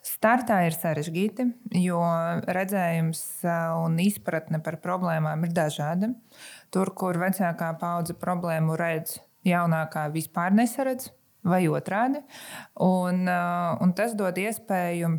Startā 0.09 0.61
ir 0.65 0.77
sarežģīti, 0.77 1.45
jo 1.83 1.99
redzējums 2.55 3.23
un 3.83 3.99
izpratne 4.01 4.61
par 4.65 4.79
problēmām 4.85 5.43
ir 5.45 5.55
dažāda. 5.57 6.13
Tur, 6.73 6.93
kur 6.97 7.19
vecākā 7.21 7.73
paudze 7.81 8.15
problēmu 8.17 8.79
redz, 8.79 9.19
jaunākā 9.49 10.07
vispār 10.15 10.55
nesaredz, 10.55 11.11
vai 11.45 11.65
otrādi. 11.69 12.23
Un, 12.85 13.27
un 13.29 13.95
tas 13.99 14.15
dod 14.19 14.39
iespēju 14.39 15.19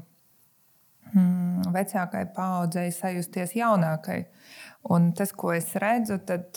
mm, 1.13 1.70
vecākai 1.75 2.25
paudzei 2.36 2.89
sajusties 2.96 3.56
jaunākai. 3.58 4.24
Un 4.89 5.12
tas, 5.18 5.34
ko 5.36 5.51
es 5.51 5.74
redzu, 5.82 6.20
tad 6.24 6.56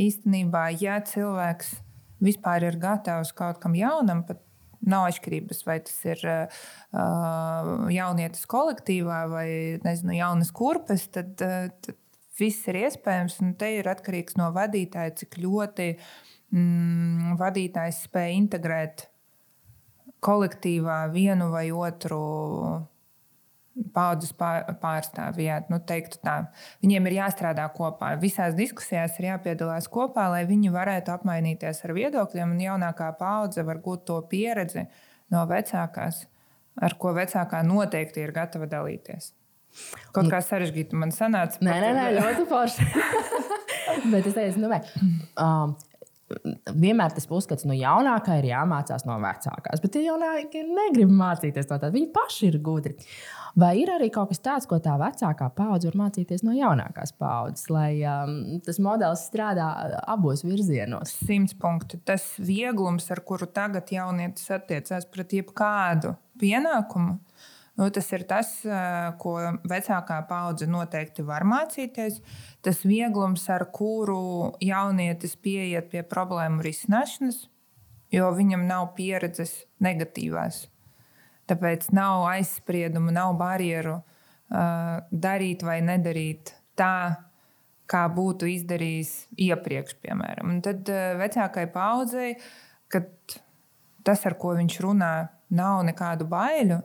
īstenībā, 0.00 0.66
ja 0.82 0.98
cilvēks 1.06 1.76
vispār 2.22 2.66
ir 2.66 2.78
gatavs 2.82 3.30
kaut 3.36 3.60
kam 3.62 3.76
jaunam, 3.78 4.24
pat 4.26 4.42
nav 4.82 5.06
atšķirības, 5.10 5.62
vai 5.66 5.78
tas 5.86 5.98
ir 6.10 6.22
uh, 6.26 7.86
jaunietis 7.92 8.46
kolektīvā 8.50 9.20
vai 9.30 9.48
nezinu, 9.84 10.16
jaunas 10.18 10.50
kurpes, 10.54 11.06
tad, 11.14 11.36
tad 11.38 11.92
viss 12.38 12.66
ir 12.70 12.80
iespējams. 12.82 13.38
Te 13.60 13.70
ir 13.78 13.90
atkarīgs 13.92 14.38
no 14.40 14.50
vadītāja, 14.54 15.14
cik 15.22 15.38
ļoti 15.42 15.88
mm, 15.94 17.36
vadītājs 17.40 18.04
spēj 18.08 18.36
integrēt 18.40 19.06
kolektīvā 20.22 21.04
vienu 21.14 21.50
vai 21.54 21.68
otru 21.74 22.22
paudzes 23.94 24.32
pārstāvjāt. 24.36 25.70
Nu, 25.72 25.80
Viņiem 26.82 27.08
ir 27.08 27.16
jāstrādā 27.16 27.66
kopā. 27.74 28.12
Visās 28.20 28.56
diskusijās 28.58 29.18
ir 29.20 29.30
jāpiedalās 29.30 29.88
kopā, 29.92 30.28
lai 30.32 30.42
viņi 30.48 30.72
varētu 30.74 31.14
apmainīties 31.14 31.84
ar 31.86 31.94
viedokļiem. 31.96 32.56
Un 32.56 32.64
jaunākā 32.66 33.12
paudze 33.20 33.64
var 33.66 33.80
gūt 33.84 34.04
to 34.10 34.18
pieredzi 34.28 34.86
no 35.32 35.44
vecākās, 35.48 36.26
ar 36.80 36.98
ko 37.00 37.14
vecākā 37.16 37.62
noteikti 37.66 38.24
ir 38.24 38.34
gatava 38.36 38.68
dalīties. 38.68 39.32
Kaut 40.12 40.28
kā 40.28 40.42
sarežģīti 40.44 40.98
man 41.00 41.14
sanāca. 41.16 41.62
Nē, 41.64 41.78
nē, 41.80 41.92
nē 41.96 42.08
ļoti 42.18 42.44
forši. 42.50 42.88
Bet 44.12 44.28
es 44.28 44.36
teicu, 44.36 44.60
nu, 44.60 44.68
vai, 44.72 44.82
um, 45.40 45.72
vienmēr 46.72 47.14
tas 47.14 47.28
uzskats, 47.28 47.64
ka 47.64 47.70
nu, 47.70 47.76
jaunākā 47.78 48.38
ir 48.40 48.50
jāmācās 48.52 49.06
no 49.08 49.18
vecākās. 49.22 49.82
Bet 49.82 49.94
tie 49.94 50.06
jaunākie 50.06 50.64
negrib 50.68 51.12
mācīties 51.12 51.68
no 51.68 51.78
tādas. 51.78 51.94
Viņi 51.94 52.10
paši 52.14 52.50
ir 52.50 52.58
gudri. 52.64 52.96
Vai 53.58 53.74
ir 53.82 53.90
arī 53.92 54.08
kaut 54.12 54.30
kas 54.30 54.40
tāds, 54.40 54.66
ko 54.68 54.78
tā 54.80 54.94
vecākā 55.00 55.50
paudze 55.52 55.90
var 55.90 55.98
mācīties 56.06 56.40
no 56.46 56.54
jaunākās 56.56 57.12
paudzes, 57.20 57.66
lai 57.68 58.00
um, 58.08 58.38
tas 58.64 58.80
modelis 58.80 59.26
strādā 59.28 59.66
abos 60.08 60.40
virzienos? 60.46 61.12
Simts 61.26 61.52
punkti. 61.60 62.00
Tas 62.08 62.30
vieglums, 62.40 63.10
ar 63.12 63.20
kuru 63.28 63.50
tagad 63.52 63.92
jaunietis 63.92 64.48
attiecās 64.56 65.04
pret 65.12 65.36
jebkādu 65.36 66.14
pienākumu, 66.40 67.18
Nu, 67.78 67.88
tas 67.90 68.10
ir 68.12 68.26
tas, 68.28 68.50
uh, 68.68 69.14
ko 69.20 69.38
vecākā 69.68 70.18
paudze 70.28 70.68
noteikti 70.68 71.24
var 71.24 71.46
mācīties. 71.48 72.18
Tas 72.64 72.82
vieglums, 72.84 73.46
ar 73.48 73.64
kuru 73.72 74.52
jaunietis 74.60 75.38
pieiet 75.40 75.88
pie 75.92 76.02
problēmu 76.04 76.60
risināšanas, 76.66 77.46
jo 78.12 78.28
viņam 78.36 78.66
nav 78.68 78.90
pieredzes 78.98 79.62
negatīvās. 79.80 80.66
Tāpēc 81.48 81.88
nav 81.96 82.26
aizspriedumu, 82.34 83.10
nav 83.14 83.32
barjeru 83.40 83.96
uh, 84.02 85.00
darīt 85.10 85.64
vai 85.64 85.80
nedarīt 85.80 86.52
tā, 86.78 86.94
kā 87.88 88.04
būtu 88.12 88.52
izdarījis 88.52 89.14
iepriekš, 89.48 89.96
piemēram. 90.04 90.52
Un 90.58 90.60
tad 90.64 90.92
uh, 90.92 91.14
vecākai 91.24 91.70
paudzei, 91.72 92.34
kad 92.92 93.08
tas, 94.04 94.28
ar 94.28 94.36
ko 94.36 94.52
viņš 94.60 94.82
runā, 94.84 95.14
nav 95.56 95.80
nekādu 95.88 96.28
baiļu, 96.28 96.82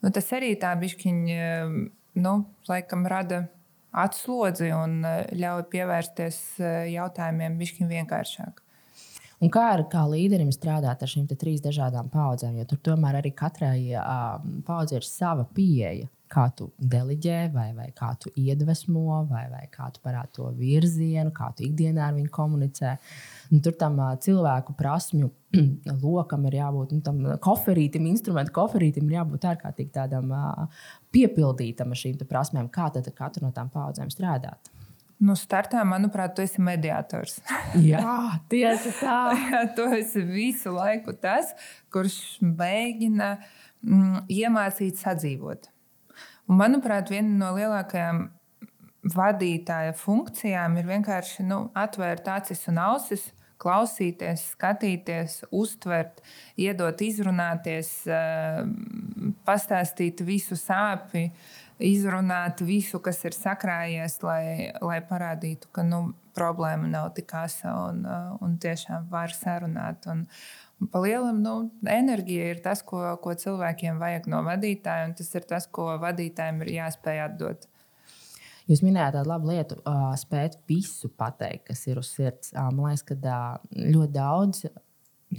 nu, 0.00 0.12
tas 0.14 0.30
arī 0.36 0.54
tā 0.60 0.74
bišķiņa, 0.80 1.48
nu, 2.24 2.34
laikam 2.68 3.06
rada 3.10 3.44
atslodzi 3.90 4.70
un 4.74 5.00
uh, 5.02 5.22
ļauj 5.34 5.64
pievērsties 5.72 6.40
uh, 6.62 6.68
jautājumiem 6.90 7.56
bišķiņ 7.58 7.90
vienkāršāk. 7.90 8.62
Un 9.40 9.50
kā 9.52 9.64
ar 9.72 9.86
kā 9.90 10.04
līderim 10.04 10.50
strādāt 10.52 11.02
ar 11.02 11.10
šīm 11.10 11.26
trīs 11.32 11.62
dažādām 11.64 12.10
paudzēm? 12.12 12.58
Jo 12.60 12.66
tur 12.68 12.80
tomēr 12.90 13.18
arī 13.22 13.32
katrai 13.34 13.88
uh, 13.96 14.36
paudzei 14.66 15.00
ir 15.00 15.06
sava 15.08 15.46
pieeja. 15.56 16.10
Kā 16.30 16.44
tu 16.54 16.68
deliģē, 16.78 17.38
vai, 17.54 17.70
vai 17.74 17.88
kā 17.96 18.12
tu 18.22 18.30
iedvesmo, 18.38 19.24
vai, 19.26 19.44
vai 19.50 19.64
kā 19.72 19.88
tu 19.90 20.02
parādi 20.04 20.36
to 20.36 20.46
virzienu, 20.54 21.32
kā 21.34 21.50
tu 21.56 21.64
ikdienā 21.66 22.06
ar 22.06 22.14
viņu 22.14 22.30
komunicē. 22.34 22.94
Un 23.50 23.64
tur 23.64 23.74
tam 23.78 23.98
cilvēku 24.22 24.76
prasmju 24.78 25.30
lokam 26.04 26.46
ir 26.46 26.60
jābūt, 26.60 26.94
nu, 26.94 27.02
tam 27.06 27.22
koferītam, 27.42 28.06
instrumentu 28.12 28.54
koferītam 28.60 29.10
ir 29.10 29.18
jābūt 29.18 29.48
ārkārtīgi 29.54 29.90
tādam 29.96 30.30
piepildītam 31.10 31.90
ar 31.90 32.02
šīm 32.04 32.22
prasmēm, 32.30 32.70
kā 32.70 32.92
tad 32.94 33.10
katru 33.16 33.48
no 33.48 33.54
tām 33.56 33.72
paudzēm 33.74 34.14
strādāt. 34.14 34.70
Nu, 35.20 35.34
startā, 35.36 35.82
manuprāt, 35.84 36.32
tu 36.32 36.40
esi 36.40 36.62
mediātors. 36.64 37.42
Jā, 37.90 38.40
tieši 38.52 38.94
tā. 39.02 39.18
Jā, 39.50 39.66
tu 39.76 39.84
esi 39.92 40.22
visu 40.24 40.72
laiku 40.72 41.12
tas, 41.12 41.52
kurš 41.92 42.38
mēģina 42.40 43.34
mm, 43.36 44.22
iemācīt 44.32 45.02
sadzīvot. 45.02 45.68
Un, 46.50 46.58
manuprāt, 46.58 47.12
viena 47.14 47.30
no 47.38 47.52
lielākajām 47.54 48.24
vadītāja 49.14 49.92
funkcijām 49.96 50.80
ir 50.80 50.88
vienkārši 50.88 51.46
nu, 51.46 51.60
atvērt 51.78 52.26
acis 52.28 52.66
un 52.72 52.80
ausis, 52.82 53.28
klausīties, 53.60 54.48
skatīties, 54.56 55.36
uztvert, 55.54 56.18
iedot, 56.58 57.04
izrunāties, 57.04 57.92
eh, 58.10 58.64
pastāstīt 59.46 60.24
visu 60.26 60.58
sāpju 60.58 61.28
izrunāt 61.80 62.60
visu, 62.66 63.00
kas 63.00 63.22
ir 63.24 63.36
sakrājies, 63.36 64.18
lai, 64.24 64.72
lai 64.84 64.98
parādītu, 65.06 65.70
ka 65.72 65.84
nu, 65.86 66.02
problēma 66.36 66.88
nav 66.88 67.10
tik 67.16 67.32
asa 67.34 67.72
un, 67.88 68.04
uh, 68.06 68.36
un 68.44 68.56
tiešām 68.62 69.08
var 69.10 69.32
sarunāt. 69.34 70.06
Un, 70.10 70.26
un 70.80 70.90
pa 70.92 71.02
lielam 71.04 71.42
nu, 71.44 71.54
enerģija 71.86 72.54
ir 72.54 72.62
tas, 72.64 72.82
ko, 72.86 73.02
ko 73.22 73.34
cilvēkiem 73.38 74.00
vajag 74.00 74.28
no 74.32 74.42
vadītāja, 74.46 75.10
un 75.10 75.16
tas 75.18 75.30
ir 75.36 75.46
tas, 75.50 75.68
ko 75.70 75.90
vadītājiem 76.02 76.64
ir 76.64 76.72
jāspēj 76.78 77.22
atdot. 77.26 77.68
Jūs 78.70 78.84
minējāt 78.86 79.16
tādu 79.18 79.32
labu 79.32 79.50
lietu, 79.50 79.80
uh, 79.82 80.10
spēt 80.18 80.60
visu 80.70 81.10
pateikt, 81.18 81.66
kas 81.72 81.82
ir 81.90 81.98
uz 81.98 82.12
sirds. 82.14 82.52
Uh, 82.54 82.68
man 82.70 82.92
liekas, 82.92 83.02
ka 83.08 83.16
uh, 83.18 83.62
ļoti 83.74 84.12
daudz 84.14 84.64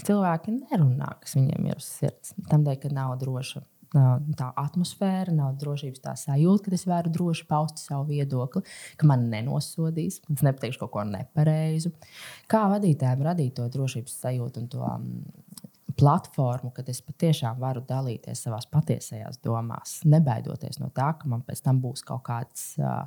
cilvēki 0.06 0.58
nerunā, 0.58 1.14
kas 1.24 1.38
viņiem 1.38 1.70
ir 1.70 1.80
uz 1.80 1.88
sirds. 1.88 2.36
Tādēļ, 2.50 2.80
ka 2.82 2.92
nav 2.96 3.16
droša 3.22 3.64
tā 3.92 4.50
atmosfēra, 4.56 5.34
nav 5.36 5.58
drošības 5.60 6.04
tā 6.04 6.16
sajūta, 6.20 6.70
ka 6.70 6.78
es 6.78 6.86
varu 6.88 7.12
droši 7.12 7.46
paust 7.50 7.82
savu 7.84 8.08
viedokli, 8.14 8.64
ka 8.98 9.08
man 9.10 9.28
nenosodīs, 9.32 10.22
ka 10.24 10.36
es 10.38 10.46
nepateikšu 10.48 10.84
kaut 10.84 10.94
ko 10.96 11.06
nepareizu. 11.10 11.92
Kā 12.52 12.66
vadītājiem 12.72 13.26
radīt 13.28 13.58
to 13.60 13.68
drošības 13.72 14.16
sajūtu 14.24 14.64
un 14.64 14.70
to 14.72 14.84
um, 14.86 15.10
platformu, 16.00 16.72
kad 16.76 16.88
es 16.90 17.02
patiešām 17.04 17.60
varu 17.60 17.84
dalīties 17.88 18.46
savās 18.46 18.68
patiesajās 18.72 19.42
domās, 19.44 20.00
nebaidoties 20.08 20.80
no 20.80 20.92
tā, 20.96 21.12
ka 21.20 21.28
man 21.32 21.44
pēc 21.48 21.64
tam 21.66 21.82
būs 21.84 22.06
kaut 22.08 22.24
kāds 22.30 22.72
uh, 22.80 23.04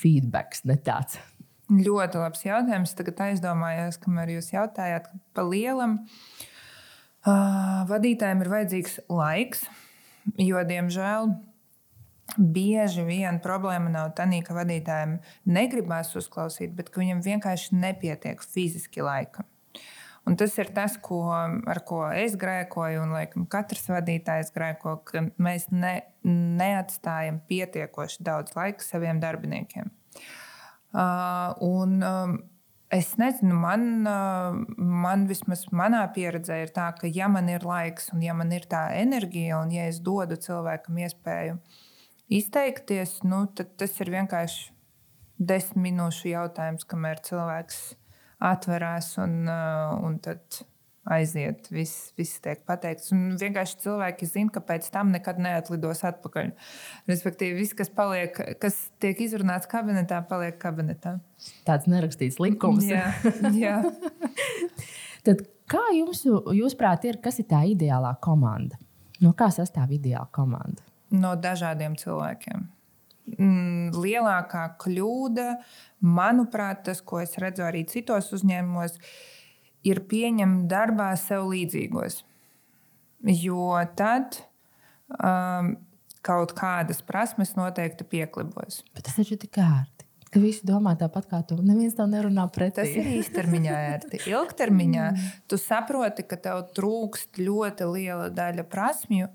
feedback, 0.00 0.58
ne 0.68 0.78
tāds. 0.82 1.20
Ļoti 1.72 2.18
labs 2.20 2.42
jautājums. 2.44 2.92
Tagad 2.98 3.22
aizdomājos, 3.28 3.96
kamēr 4.02 4.34
jūs 4.34 4.50
jautājāt, 4.52 5.06
pa 5.32 5.44
lielam 5.46 6.00
uh, 6.02 7.86
vadītājiem 7.88 8.42
ir 8.44 8.52
vajadzīgs 8.52 8.98
laiks, 9.08 9.64
Jo, 10.38 10.62
diemžēl, 10.66 11.32
bieži 12.38 13.04
vien 13.06 13.40
problēma 13.42 13.90
nav 13.92 14.12
tā, 14.16 14.26
ka 14.46 14.56
vadītājiem 14.56 15.16
negribas 15.44 16.14
uzklausīt, 16.18 16.74
bet 16.76 16.92
viņam 16.94 17.24
vienkārši 17.24 17.76
nepietiek 17.76 18.42
fiziski 18.42 19.02
laika. 19.04 19.46
Un 20.22 20.36
tas 20.38 20.54
ir 20.54 20.68
tas, 20.70 20.94
ko, 21.02 21.24
ar 21.34 21.80
ko 21.86 22.04
es 22.14 22.36
grēkoju, 22.38 23.00
un 23.02 23.14
laikam, 23.16 23.46
katrs 23.50 23.88
vadītājs 23.90 24.52
grēko, 24.54 25.00
ka 25.08 25.24
mēs 25.42 25.66
ne, 25.74 25.96
neatstājam 26.22 27.40
pietiekoši 27.50 28.22
daudz 28.22 28.54
laika 28.54 28.86
saviem 28.86 29.18
darbiniekiem. 29.22 29.90
Uh, 30.92 31.56
un, 31.64 31.98
um, 32.06 32.36
Es 32.92 33.14
nezinu, 33.16 33.56
man, 33.56 34.02
man 34.76 35.22
vismaz 35.28 35.62
manā 35.72 36.02
pieredzē 36.12 36.58
ir 36.66 36.72
tā, 36.76 36.90
ka, 36.98 37.08
ja 37.08 37.28
man 37.32 37.48
ir 37.48 37.64
laiks, 37.64 38.10
un 38.12 38.20
ja 38.20 38.34
man 38.36 38.52
ir 38.52 38.66
tā 38.68 38.82
enerģija, 39.00 39.62
un 39.64 39.72
ja 39.72 39.86
es 39.88 40.02
dodu 40.04 40.36
cilvēkam 40.36 40.98
iespēju 41.06 41.56
izteikties, 42.36 43.22
nu, 43.24 43.46
tad 43.56 43.72
tas 43.80 43.96
ir 44.04 44.12
vienkārši 44.12 44.70
desmit 45.40 45.86
minūšu 45.88 46.34
jautājums, 46.34 46.84
kamēr 46.88 47.22
cilvēks 47.24 47.80
atverās 48.42 49.14
un, 49.22 49.48
un 49.48 50.18
tad 50.22 50.62
aiziet, 51.10 51.66
viss, 51.72 52.12
viss 52.18 52.40
tiek 52.42 52.62
pateikts. 52.68 53.10
Un 53.14 53.34
vienkārši 53.40 53.80
cilvēki 53.82 54.28
zina, 54.30 54.52
ka 54.54 54.62
pēc 54.66 54.86
tam 54.94 55.10
nekad 55.14 55.40
neatlidos 55.42 56.04
atpakaļ. 56.06 56.52
Respektīvi, 57.10 57.58
viss, 57.58 57.76
kas, 57.78 57.90
paliek, 57.94 58.36
kas 58.62 58.78
tiek 59.02 59.18
izrunāts 59.24 59.70
kabinetā, 59.70 60.20
paliek 60.28 60.58
kabinetā. 60.62 61.16
Tāds 61.66 61.88
nerakstīts 61.90 62.38
likums. 62.42 62.86
jā, 62.90 63.08
jā. 63.56 63.80
Tad 65.26 65.42
kā 65.70 65.82
jums, 65.96 66.22
jūsuprāt, 66.26 67.08
ir, 67.10 67.18
kas 67.22 67.40
ir 67.42 67.50
tā 67.50 67.64
ideālā 67.70 68.14
komanda? 68.22 68.78
No 69.22 69.34
kā 69.38 69.50
sastāv 69.54 69.94
ideāla 69.98 70.28
komanda? 70.34 70.82
No 71.14 71.34
dažādiem 71.38 71.94
cilvēkiem. 71.98 72.64
Mm, 73.36 73.92
lielākā 73.94 74.64
kļūda, 74.82 75.44
manuprāt, 76.02 76.82
tas, 76.88 77.02
ko 77.06 77.20
es 77.22 77.36
redzu 77.38 77.62
arī 77.62 77.84
citos 77.86 78.32
uzņēmumos, 78.34 78.96
ir 78.98 79.41
ir 79.86 80.02
pieņemt 80.08 80.68
darbā 80.70 81.12
sev 81.20 81.48
līdzīgos. 81.50 82.22
Jo 83.22 83.74
tad 83.98 84.40
um, 85.18 85.74
kaut 86.26 86.54
kādas 86.58 87.02
prasmes 87.06 87.54
noteikti 87.58 88.06
pieklibos. 88.06 88.82
Bet 88.94 89.06
tas 89.08 89.18
taču 89.18 89.36
ir 89.36 89.42
tik 89.42 89.58
ērti. 89.62 90.08
Ka 90.32 90.40
visi 90.40 90.64
domā 90.64 90.94
tāpat 90.96 91.26
kā 91.28 91.42
tu. 91.44 91.58
Neviens 91.60 91.92
tev 91.98 92.08
nerunā 92.08 92.46
pretī. 92.54 92.78
Tas 92.80 92.94
ir 92.96 93.10
īstermiņā 93.18 93.72
ērti. 93.90 94.22
Ilgtermiņā 94.30 95.08
mm. 95.10 95.26
tu 95.50 95.58
saproti, 95.60 96.24
ka 96.24 96.38
tev 96.40 96.62
trūkst 96.72 97.36
ļoti 97.42 97.88
liela 97.90 98.30
daļa 98.32 98.64
prasmju, 98.72 99.28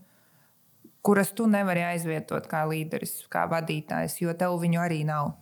kuras 1.06 1.30
tu 1.38 1.46
nevari 1.48 1.86
aizvietot 1.92 2.50
kā 2.50 2.64
līderis, 2.68 3.20
kā 3.32 3.46
vadītājs, 3.52 4.18
jo 4.24 4.34
tev 4.40 4.58
viņu 4.64 4.82
arī 4.82 5.04
nav. 5.08 5.36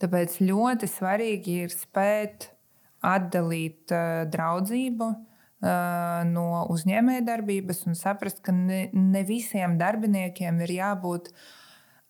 Tāpēc 0.00 0.38
ļoti 0.46 0.88
svarīgi 0.88 1.58
ir 1.66 1.74
spēt 1.74 2.52
atdalīt 3.06 3.92
uh, 3.94 4.26
draudzību 4.30 5.08
uh, 5.08 6.20
no 6.28 6.46
uzņēmējdarbības 6.74 7.84
un 7.88 7.98
saprast, 7.98 8.42
ka 8.44 8.54
ne, 8.54 8.86
ne 8.92 9.24
visiem 9.28 9.78
darbiniekiem 9.80 10.60
ir 10.66 10.76
jābūt 10.76 11.32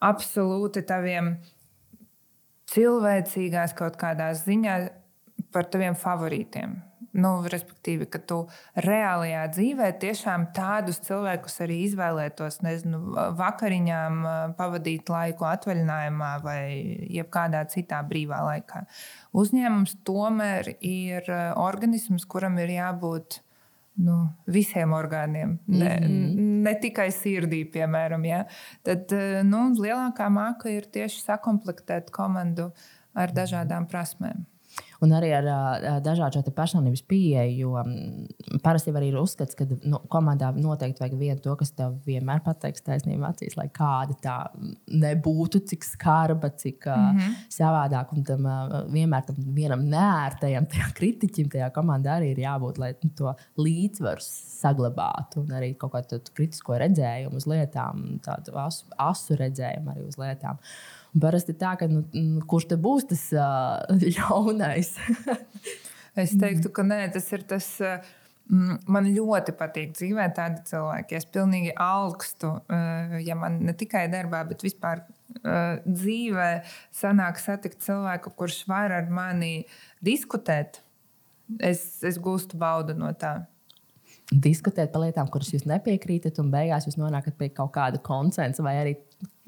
absolūti 0.00 0.82
taviem 0.88 1.34
cilvēcīgās 2.70 3.74
kaut 3.78 3.98
kādā 4.00 4.30
ziņā 4.38 4.76
par 5.54 5.66
taviem 5.70 5.96
favorītiem. 5.98 6.78
Nu, 7.10 7.30
respektīvi, 7.50 8.06
ka 8.06 8.20
tu 8.22 8.36
reālajā 8.78 9.42
dzīvē 9.50 9.88
tiešām 9.98 10.44
tādus 10.54 11.00
cilvēkus 11.02 11.56
arī 11.64 11.80
izvēlētos, 11.88 12.60
nezinu, 12.62 13.00
vakariņām, 13.38 14.20
pavadīt 14.58 15.10
laiku 15.10 15.48
atvaļinājumā 15.50 16.30
vai 16.44 16.60
jebkādā 17.10 17.64
citā 17.72 17.98
brīvā 18.06 18.38
laikā. 18.46 18.84
Uzņēmums 19.42 19.96
tomēr 20.06 20.70
ir 20.78 21.26
organisms, 21.58 22.28
kuram 22.30 22.60
ir 22.62 22.76
jābūt 22.76 23.40
nu, 24.06 24.20
visiem 24.46 24.94
orgāniem, 24.94 25.58
ne, 25.66 25.90
mm 25.90 26.06
-hmm. 26.06 26.62
ne 26.68 26.76
tikai 26.78 27.08
sirdī, 27.10 27.64
piemēram. 27.74 28.22
Ja? 28.24 28.44
Tad 28.86 29.10
nu, 29.50 29.66
lielākā 29.74 30.30
māka 30.30 30.70
ir 30.70 30.86
tieši 30.86 31.24
sakomplektēt 31.26 32.14
komandu 32.14 32.70
ar 33.18 33.34
dažādām 33.34 33.90
prasmēm 33.90 34.46
un 35.04 35.14
arī 35.16 35.30
ar 35.34 35.46
uh, 35.48 35.98
dažādu 36.04 36.52
personības 36.54 37.02
pieeju. 37.08 37.56
Jo 37.60 37.74
um, 37.80 38.58
parasti 38.64 38.92
arī 38.92 39.10
ir 39.10 39.18
uzskats, 39.20 39.56
ka 39.58 39.66
nu, 39.68 40.00
komandā 40.12 40.50
noteikti 40.56 41.02
vajag 41.02 41.16
vienu 41.20 41.40
to, 41.44 41.54
kas 41.60 41.72
tev 41.76 41.96
vienmēr 42.06 42.42
pateiks 42.44 42.84
taisnība 42.86 43.30
acīs, 43.32 43.56
lai 43.58 43.68
kāda 43.72 44.16
tā 44.22 44.36
nebūtu, 44.90 45.62
cik 45.72 45.86
skarba, 45.88 46.52
cik 46.62 46.86
uh, 46.86 46.96
mm 46.96 47.18
-hmm. 47.18 47.40
savādāk. 47.56 48.12
Un 48.16 48.24
tam 48.24 48.46
uh, 48.46 48.76
vienmēr 48.92 49.26
tam 49.26 49.40
vienam 49.56 49.84
nērtajam 49.88 50.68
kritiķim 50.98 51.50
tajā 51.50 51.70
komandā 51.72 52.20
arī 52.20 52.32
ir 52.34 52.44
jābūt, 52.44 52.78
lai 52.78 52.94
nu, 53.02 53.10
to 53.16 53.34
līdzsvaru 53.56 54.20
saglabātu 54.20 55.40
un 55.40 55.56
arī 55.56 55.74
kaut 55.76 55.92
kādu 55.92 56.20
kritisko 56.34 56.76
redzējumu 56.78 57.36
uz 57.36 57.46
lietām, 57.46 58.20
tādu 58.24 58.56
asu, 58.60 58.84
asu 58.98 59.36
redzējumu 59.36 59.90
arī 59.90 60.08
uz 60.08 60.18
lietām. 60.18 60.58
Uh, 60.60 60.99
Parasti 61.10 61.56
tā, 61.58 61.74
ka 61.80 61.88
nu, 61.90 62.04
kurš 62.48 62.70
te 62.70 62.78
būs 62.80 63.08
tas 63.10 63.26
uh, 63.34 63.82
ļaunais? 64.16 64.94
es 66.22 66.34
teiktu, 66.38 66.72
ka 66.74 66.86
nē, 66.86 67.04
tas 67.14 67.30
ir 67.34 67.46
tas. 67.50 67.70
Man 68.50 69.06
ļoti 69.06 69.52
patīk 69.54 69.92
dzīvēt 69.94 70.32
tādi 70.34 70.64
cilvēki. 70.66 71.14
Es 71.20 71.26
pilnīgi 71.30 71.70
augstu, 71.78 72.48
ja 73.22 73.36
man 73.38 73.60
ne 73.62 73.76
tikai 73.78 74.08
darbā, 74.10 74.40
bet 74.48 74.64
vispār 74.66 75.04
dzīvē 75.86 76.48
sanāk 76.90 77.38
satikt 77.38 77.78
cilvēku, 77.86 78.32
kurš 78.34 78.64
var 78.66 78.90
ar 78.96 79.06
mani 79.06 79.68
diskutēt. 80.02 80.80
Es, 81.62 82.02
es 82.02 82.18
gūstu 82.18 82.58
baudu 82.58 82.98
no 82.98 83.12
tā 83.14 83.36
diskutēt 84.30 84.92
par 84.92 85.04
lietām, 85.04 85.28
kuras 85.30 85.50
jūs 85.52 85.66
nepiekrītat, 85.66 86.38
un 86.42 86.50
beigās 86.52 86.86
jūs 86.86 86.98
nonākat 87.00 87.36
pie 87.38 87.50
kaut 87.54 87.72
kāda 87.74 88.00
konsensa, 88.02 88.62
vai 88.62 88.76
arī 88.78 88.94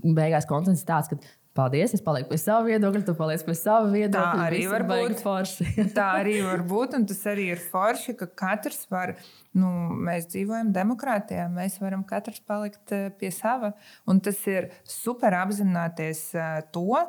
beigās 0.03 0.49
konsensus 0.51 0.87
tāds, 0.87 1.11
ka 1.11 1.19
Paldies, 1.53 1.93
es 1.93 2.01
palieku 2.01 2.31
pie 2.31 2.39
sava 2.41 2.63
viedokļa, 2.65 3.03
tu 3.05 3.13
paliec 3.17 3.43
pie 3.45 3.55
sava 3.59 3.91
viedokļa. 3.93 4.37
Tā 4.41 4.45
arī 4.47 4.61
var 4.71 4.85
būt 4.89 5.19
forši. 5.21 5.67
tā 5.99 6.07
arī 6.23 6.39
var 6.47 6.63
būt, 6.65 6.95
un 6.97 7.03
tas 7.11 7.19
arī 7.29 7.51
ir 7.53 7.61
forši, 7.61 8.15
ka 8.17 8.29
katrs 8.41 8.87
var, 8.93 9.13
nu, 9.61 9.69
mēs 10.09 10.31
dzīvojam 10.33 10.71
demokrātijā, 10.73 11.51
mēs 11.53 11.77
varam 11.83 12.07
katrs 12.09 12.41
palikt 12.49 12.95
eh, 12.97 13.11
pie 13.21 13.29
sava. 13.37 13.75
Un 14.09 14.23
tas 14.25 14.39
ir 14.49 14.71
super 14.89 15.37
apzināties 15.37 16.23
eh, 16.41 16.63
to, 16.73 17.03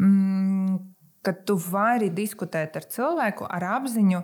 mm, 0.00 0.78
ka 1.28 1.34
tu 1.44 1.58
vari 1.60 2.08
diskutēt 2.08 2.78
ar 2.80 2.86
cilvēku 2.88 3.44
ar 3.52 3.66
apziņu, 3.82 4.22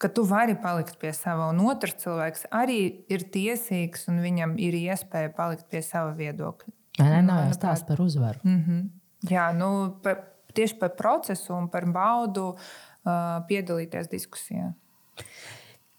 ka 0.00 0.08
tu 0.16 0.24
vari 0.30 0.56
palikt 0.62 0.96
pie 1.02 1.12
sava, 1.12 1.50
un 1.52 1.60
otrs 1.68 2.00
cilvēks 2.00 2.48
arī 2.56 2.80
ir 3.12 3.28
tiesīgs, 3.36 4.08
un 4.08 4.24
viņam 4.24 4.56
ir 4.64 4.80
iespēja 4.80 5.34
palikt 5.36 5.68
pie 5.68 5.84
sava 5.84 6.16
viedokļa. 6.16 6.72
Nē, 7.00 7.22
nav 7.26 7.46
jau 7.46 7.56
stāsts 7.56 7.86
par 7.88 8.00
uzvaru. 8.00 8.38
Mm 8.44 8.62
-hmm. 8.62 8.88
Jā, 9.30 9.52
nu, 9.56 9.96
pa, 10.02 10.16
tieši 10.54 10.78
par 10.78 10.94
procesu 10.94 11.54
un 11.54 11.68
par 11.68 11.86
baudu 11.86 12.54
uh, 12.54 13.42
piedalīties 13.48 14.08
diskusijā. 14.10 14.72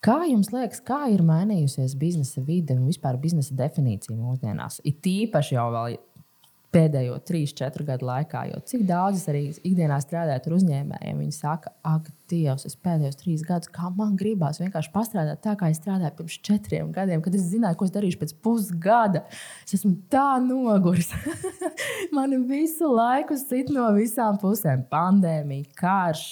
Kā 0.06 0.20
jums 0.30 0.52
liekas, 0.54 0.84
kā 0.86 1.08
ir 1.10 1.24
mainījusies 1.26 1.96
biznesa 1.98 2.42
vide 2.42 2.76
un 2.78 2.86
vispār 2.86 3.18
biznesa 3.18 3.56
definīcija 3.58 4.18
mūsdienās? 4.18 4.82
It 4.84 5.06
īpaši 5.06 5.56
jau 5.56 5.72
vēl 5.72 5.98
pēdējo 6.76 7.16
3-4 7.28 7.88
gadu 7.88 8.08
laikā. 8.10 8.44
Jo 8.52 8.60
cik 8.68 8.86
daudz 8.90 9.22
es 9.22 9.30
arī 9.32 9.44
ikdienā 9.56 9.98
strādāju 10.04 10.42
ar 10.42 10.56
uzņēmējiem, 10.58 11.24
viņi 11.24 11.36
saka, 11.36 11.74
ak, 11.86 12.12
Dievs, 12.26 12.64
es 12.66 12.74
pēdējos 12.82 13.20
trīs 13.20 13.44
gadus, 13.46 13.70
kā 13.70 13.92
man 13.94 14.16
gribās 14.18 14.58
vienkārši 14.58 14.90
pastrādāt 14.96 15.44
tā, 15.44 15.52
kā 15.60 15.70
es 15.70 15.78
strādāju 15.78 16.16
pirms 16.18 16.38
četriem 16.48 16.90
gadiem, 16.96 17.22
kad 17.22 17.38
es 17.38 17.46
zināju, 17.52 17.78
ko 17.78 17.86
es 17.86 17.94
darīšu 17.94 18.22
pēc 18.24 18.34
pusgada. 18.42 19.22
Es 19.62 19.76
esmu 19.78 19.94
tā 20.10 20.40
noguris. 20.42 21.12
man 22.18 22.34
visu 22.50 22.90
laiku 22.90 23.38
sit 23.38 23.70
no 23.74 23.92
visām 23.94 24.42
pusēm- 24.42 24.88
pandēmija, 24.96 25.70
karš, 25.78 26.26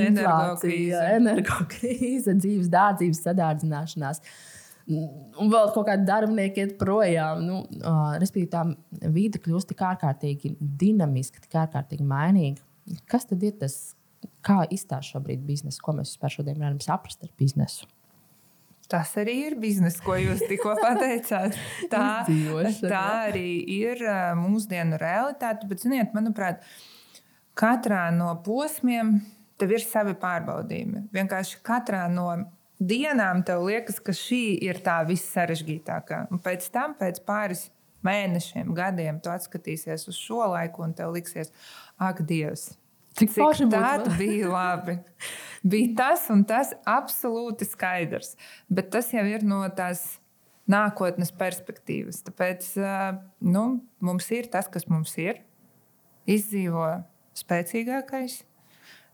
inflācija, 0.00 1.06
energokrīze, 1.20 2.36
dzīves 2.40 2.72
dārdzības 2.72 3.24
sadārdzināšanās. 3.28 4.24
Uh, 4.24 4.55
un 4.86 5.50
vēl 5.50 5.72
kaut 5.74 5.88
kādi 5.88 6.06
darbinieki 6.06 6.62
iet 6.62 6.76
projām. 6.80 7.42
Nu, 7.46 7.58
uh, 7.80 8.14
respektīvi, 8.20 8.50
tā 8.52 9.10
vide 9.14 9.40
kļūst 9.42 9.72
tik 9.72 9.82
ārkārtīgi 9.88 10.54
dinamiska, 10.60 11.42
tik 11.42 11.58
ārkārtīgi 11.64 12.06
mainīga. 12.06 12.62
Kas 13.10 13.26
tad 13.26 13.42
ir 13.42 13.56
tas, 13.58 13.96
kā 14.46 14.62
izstāsta 14.70 15.16
šobrīd 15.16 15.42
biznesa, 15.46 15.82
ko 15.82 15.96
mēs 15.98 16.14
vispār 16.14 16.36
šodien 16.38 16.62
varam 16.62 16.80
saprast 16.82 17.26
ar 17.26 17.32
biznesu? 17.38 17.88
Tas 18.86 19.10
arī 19.18 19.34
ir 19.48 19.56
biznesa, 19.58 19.98
ko 20.04 20.14
jūs 20.20 20.44
tikko 20.46 20.76
pateicāt. 20.84 21.56
Tā, 21.90 22.22
tā 22.86 23.06
arī 23.26 23.48
ir 23.80 24.04
mūsdienu 24.38 25.00
realitāte. 25.02 25.66
Bet, 25.66 25.82
ziniet, 25.82 26.14
manuprāt, 26.14 26.62
katrā 27.58 28.06
no 28.14 28.36
posmiem 28.46 29.16
tev 29.58 29.74
ir 29.74 29.82
savi 29.82 30.14
pārbaudījumi. 30.20 31.08
Vienkārši 31.16 31.58
katrā 31.66 32.04
no 32.12 32.28
dienām 32.80 33.42
tev 33.46 33.64
liekas, 33.66 34.00
ka 34.02 34.14
šī 34.16 34.58
ir 34.64 34.80
tā 34.84 35.00
vissarežģītākā. 35.08 36.26
Un 36.32 36.42
pēc 36.42 36.68
tam, 36.74 36.96
pēc 36.98 37.22
pāris 37.26 37.68
mēnešiem, 38.06 38.74
gadiem, 38.76 39.20
tu 39.22 39.32
atskatīsies 39.32 40.06
uz 40.10 40.18
šo 40.18 40.44
laiku 40.52 40.84
un 40.86 40.94
tev 40.96 41.14
liksies, 41.16 41.52
ak, 41.98 42.22
Dievs! 42.26 42.74
Cik, 43.16 43.30
Cik 43.32 43.70
tā 43.72 43.94
bija 44.18 44.48
labi. 44.52 44.98
bija 45.64 45.94
tas 45.96 46.26
un 46.32 46.42
tas 46.44 46.74
absolūti 46.84 47.64
skaidrs. 47.64 48.34
Bet 48.68 48.90
tas 48.92 49.08
jau 49.14 49.24
ir 49.24 49.44
no 49.46 49.62
tās 49.72 50.18
nākotnes 50.68 51.32
perspektīvas. 51.32 52.20
Tāpēc 52.26 52.68
nu, 53.40 53.64
mums 54.04 54.28
ir 54.36 54.50
tas, 54.52 54.68
kas 54.68 54.84
mums 54.90 55.16
ir. 55.22 55.40
izdzīvo 56.26 56.88
spēcīgākais. 57.38 58.40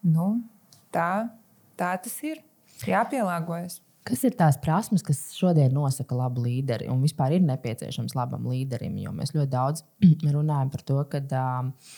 Nu, 0.03 0.43
tā, 0.91 1.29
tā 1.77 1.93
tas 2.03 2.15
ir. 2.25 2.41
Jāpielāgojas. 2.89 3.81
Kas 4.03 4.25
ir 4.27 4.35
tās 4.35 4.57
prasmes, 4.59 5.05
kas 5.07 5.21
šodien 5.37 5.71
nosaka 5.75 6.17
labu 6.19 6.43
līderi 6.43 6.89
un 6.91 7.05
vispār 7.05 7.37
ir 7.37 7.45
nepieciešams 7.47 8.17
labam 8.19 8.49
līderim? 8.51 8.97
Jo 8.99 9.13
mēs 9.15 9.31
ļoti 9.37 9.53
daudz 9.53 9.85
runājam 10.37 10.73
par 10.73 10.83
to, 10.89 10.99
ka 11.13 11.21
uh, 11.23 11.93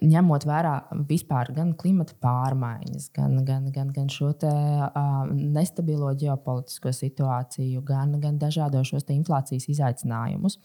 ņemot 0.00 0.46
vērā 0.48 0.74
vispār 1.08 1.50
gan 1.56 1.74
klimata 1.76 2.16
pārmaiņas, 2.24 3.10
gan, 3.16 3.36
gan, 3.44 3.68
gan, 3.74 3.92
gan 3.92 4.08
šo 4.12 4.30
te, 4.40 4.48
uh, 4.48 5.26
nestabilo 5.34 6.08
ģeopolitisko 6.20 6.94
situāciju, 6.96 7.84
gan, 7.84 8.16
gan 8.22 8.40
dažādos 8.40 8.94
šos 8.94 9.08
inflācijas 9.12 9.68
izaicinājumus, 9.74 10.56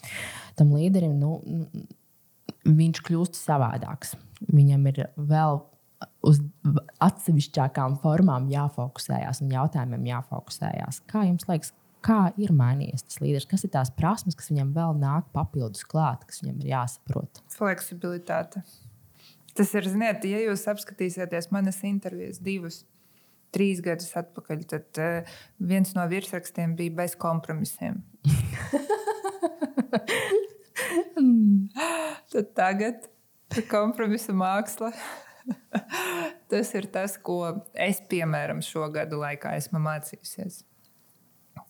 tam 0.59 0.71
līderim 0.77 1.19
nu, 1.19 1.41
viņš 2.63 3.03
kļūst 3.07 3.39
savādāks. 3.39 4.15
Viņam 4.47 4.87
ir 4.91 5.03
vēl 5.17 5.59
uz 6.25 6.39
atsevišķākām 7.03 7.97
formām 8.03 8.47
jāfokusējas 8.51 9.41
un 9.43 9.53
jautājumiem 9.55 10.05
jāfokusējas. 10.11 11.01
Kā 11.09 11.25
jums 11.27 11.47
liekas, 11.49 11.73
kā 12.05 12.21
ir 12.39 12.51
mainījies 12.55 13.05
tas 13.07 13.21
līderis? 13.23 13.47
Kas 13.49 13.65
ir 13.65 13.71
tās 13.73 13.91
prasmes, 13.95 14.37
kas 14.39 14.51
viņam 14.51 14.69
vēl 14.75 14.91
nāk 14.99 15.23
papildus 15.35 15.83
klāt, 15.87 16.19
kas 16.27 16.43
viņam 16.43 16.57
ir 16.63 16.67
jāsaprot? 16.73 17.41
Fleksibilitāte. 17.55 18.57
Tas 19.57 19.69
ir, 19.75 19.83
ziniet, 19.91 20.23
ja 20.29 20.39
jūs 20.45 20.63
apskatīsieties 20.71 21.49
manas 21.51 21.79
intervijas 21.87 22.39
divas, 22.43 22.77
trīs 23.55 23.81
gadus 23.83 24.11
atpakaļ, 24.19 24.59
tad 24.69 24.87
uh, 25.01 25.23
viens 25.59 25.95
no 25.97 26.03
virsrakstiem 26.07 26.75
bija 26.79 26.95
bez 27.01 27.13
kompromisiem. 27.19 27.95
tad 32.31 32.45
tagad 32.55 32.97
kompromisa 33.67 34.31
māksla 34.37 34.91
tas 36.51 36.73
ir 36.77 36.89
tas, 36.93 37.17
ko 37.17 37.41
es, 37.73 38.01
piemēram, 38.11 38.63
šo 38.65 38.87
gadu 38.93 39.21
laikā 39.23 39.55
esmu 39.59 39.81
mācījusies. 39.83 40.63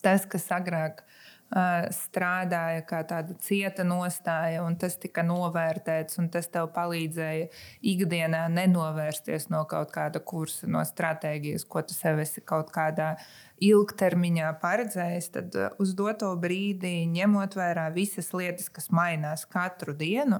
Tas, 0.00 0.24
kas 0.30 0.46
agrāk 0.54 1.02
uh, 1.02 1.10
strādāja 1.50 2.84
kā 2.86 3.00
tāda 3.08 3.34
cieta 3.42 3.82
nostāja, 3.82 4.62
un 4.62 4.76
tas 4.78 4.94
tika 5.02 5.24
novērtēts, 5.26 6.20
un 6.22 6.28
tas 6.30 6.46
tev 6.52 6.68
palīdzēja 6.76 7.48
ikdienā 7.90 8.44
nenovērsties 8.54 9.48
no 9.50 9.64
kaut 9.70 9.90
kāda 9.94 10.22
kursa, 10.22 10.68
no 10.70 10.84
stratēģijas, 10.86 11.66
ko 11.66 11.82
tu 11.82 11.96
sev 11.96 12.22
esi 12.22 12.44
kaut 12.46 12.70
kādā 12.74 13.16
ilgtermiņā 13.60 14.52
paredzējis, 14.62 15.30
tad 15.34 15.58
uz 15.82 15.94
doto 15.98 16.30
brīdi, 16.38 17.02
ņemot 17.10 17.58
vērā 17.58 17.90
visas 17.94 18.30
lietas, 18.32 18.70
kas 18.70 18.88
mainās 18.94 19.44
katru 19.50 19.96
dienu, 19.98 20.38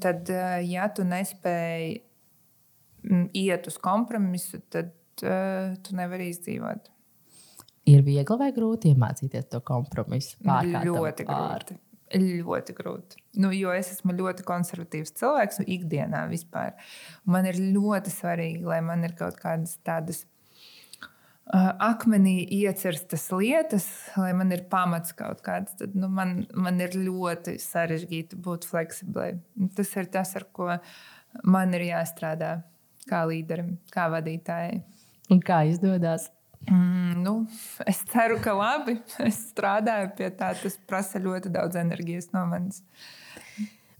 tad, 0.00 0.32
ja 0.64 0.88
tu 0.88 1.04
nespēji 1.04 2.05
iet 3.36 3.66
uz 3.70 3.78
kompromisu, 3.82 4.60
tad 4.72 4.92
uh, 5.22 5.74
tu 5.82 5.96
nevari 5.96 6.30
izdzīvot. 6.32 6.92
Ir 7.86 8.02
viegli 8.02 8.38
vai 8.40 8.50
grūti 8.54 8.90
iemācīties 8.94 9.50
to 9.52 9.60
kompromisu? 9.66 10.40
Ļoti 10.42 11.26
grūti. 11.28 11.78
Ļoti 12.16 12.74
grūti. 12.78 13.18
Nu, 13.42 13.50
jo 13.54 13.72
es 13.74 13.90
esmu 13.96 14.14
ļoti 14.14 14.44
konservatīvs 14.46 15.14
cilvēks, 15.18 15.60
nu, 15.62 15.66
ikdienā 15.74 16.24
vispār. 16.30 16.74
Man 17.26 17.48
ir 17.50 17.58
ļoti 17.58 18.12
svarīgi, 18.14 18.62
lai 18.66 18.80
man 18.86 19.02
ir 19.06 19.14
kaut 19.18 19.38
kādas 19.42 19.74
tādas 19.86 20.22
uh, 21.50 21.72
akmenī 21.82 22.40
iecirstas 22.60 23.26
lietas, 23.34 23.88
lai 24.18 24.30
man 24.38 24.54
ir 24.54 24.66
pamats 24.70 25.14
kaut 25.18 25.42
kāds. 25.46 25.74
Tad 25.78 25.98
nu, 25.98 26.10
man, 26.10 26.44
man 26.54 26.78
ir 26.82 26.94
ļoti 26.94 27.58
sarežģīti 27.62 28.38
būt 28.42 28.66
fleksiblai. 28.70 29.32
Tas 29.78 29.94
ir 29.98 30.10
tas, 30.14 30.34
ar 30.38 30.46
ko 30.54 30.76
man 31.42 31.74
ir 31.74 31.88
jāstrādā 31.90 32.56
kā 33.08 33.24
līderim, 33.30 33.76
kā 33.94 34.08
vadītājai. 34.12 34.80
Un 35.32 35.42
kā 35.42 35.62
izdodas? 35.66 36.30
Mm, 36.66 37.22
nu, 37.22 37.34
es 37.86 38.00
ceru, 38.10 38.40
ka 38.42 38.54
labi. 38.56 38.98
Es 39.28 39.38
strādāju 39.52 40.10
pie 40.18 40.30
tā. 40.34 40.52
Tas 40.58 40.78
prasa 40.88 41.22
ļoti 41.22 41.52
daudz 41.54 41.78
enerģijas 41.78 42.32
no 42.34 42.46
manis. 42.50 42.82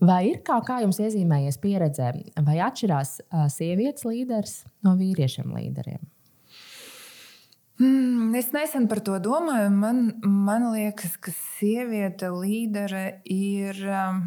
Vai 0.02 0.26
ir 0.28 0.42
kā, 0.44 0.58
kā 0.66 0.82
jums 0.82 0.98
iezīmējies 1.00 1.56
pieredze, 1.62 2.10
vai 2.44 2.58
atšķirās 2.60 3.14
sievietes 3.54 4.04
līderis 4.04 4.58
no 4.84 4.92
vīriešiem 4.98 5.54
līderiem? 5.56 6.02
Mm, 7.80 8.34
es 8.36 8.50
nesen 8.56 8.88
par 8.88 9.00
to 9.04 9.16
domāju. 9.20 9.70
Man, 9.72 10.02
man 10.24 10.68
liekas, 10.74 11.16
ka 11.20 11.32
sieviete 11.36 12.28
līdere 12.32 13.22
ir. 13.24 13.80
Um, 13.88 14.20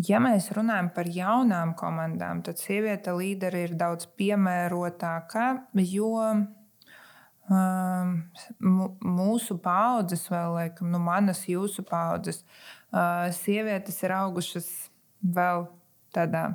Ja 0.00 0.22
mēs 0.24 0.46
runājam 0.56 0.88
par 0.94 1.08
jaunām 1.12 1.74
komandām, 1.76 2.40
tad 2.44 2.56
sieviete 2.56 3.12
līderi 3.12 3.66
ir 3.66 3.74
daudz 3.76 4.06
piemērotāka, 4.16 5.66
jo 5.84 6.14
um, 7.52 8.14
mūsu 9.04 9.58
paudzes, 9.60 10.24
vēl 10.32 10.56
laikam, 10.56 10.88
nu, 10.94 11.00
manas, 11.02 11.44
jūsu 11.44 11.84
paudzes, 11.84 12.40
uh, 12.88 13.28
sievietes 13.36 14.00
ir 14.06 14.16
augušas 14.16 14.70
vēl 15.20 15.68
tādā 16.16 16.46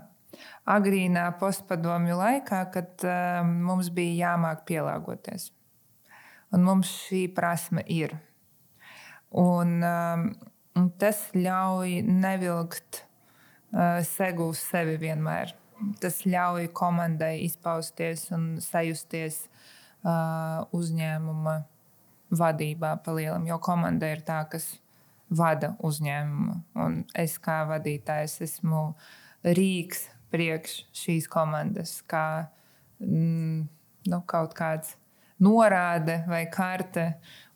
agrīnā 0.66 1.30
postpadomju 1.38 2.18
laikā, 2.18 2.66
kad 2.74 3.06
uh, 3.06 3.46
mums 3.46 3.94
bija 3.94 4.32
jāmāk 4.32 4.66
pielāgoties. 4.66 5.52
Un 6.58 6.66
mums 6.66 6.90
šī 7.06 7.28
prasme 7.38 7.86
ir. 7.86 8.18
Un, 9.30 9.78
um, 9.86 10.32
tas 10.98 11.28
ļauj 11.38 12.02
nevilkt 12.08 13.07
Eh, 13.74 14.04
segu 14.08 14.52
uz 14.54 14.62
sevi 14.64 14.96
vienmēr. 15.02 15.52
Tas 16.02 16.22
ļauj 16.26 16.70
komandai 16.74 17.44
izpausties 17.46 18.24
un 18.34 18.56
sajusties 18.64 19.44
uh, 19.46 20.64
uzņēmuma 20.74 21.54
vadībā 22.34 22.96
palielam, 23.06 23.46
jo 23.46 23.60
komanda 23.62 24.10
ir 24.10 24.24
tā, 24.26 24.40
kas 24.50 24.66
vada 25.30 25.76
uzņēmumu. 25.86 26.58
Un 26.82 26.98
es 27.14 27.38
kā 27.38 27.60
vadītājs 27.70 28.40
esmu 28.48 28.82
rīks 29.46 30.08
priekš 30.34 30.80
šīs 30.98 31.30
komandas, 31.30 32.00
kā 32.10 32.48
mm, 32.98 33.68
nu, 34.10 34.22
kaut 34.26 34.58
kāds 34.58 34.96
norāde 35.38 36.24
vai 36.26 36.48
karte, 36.50 37.12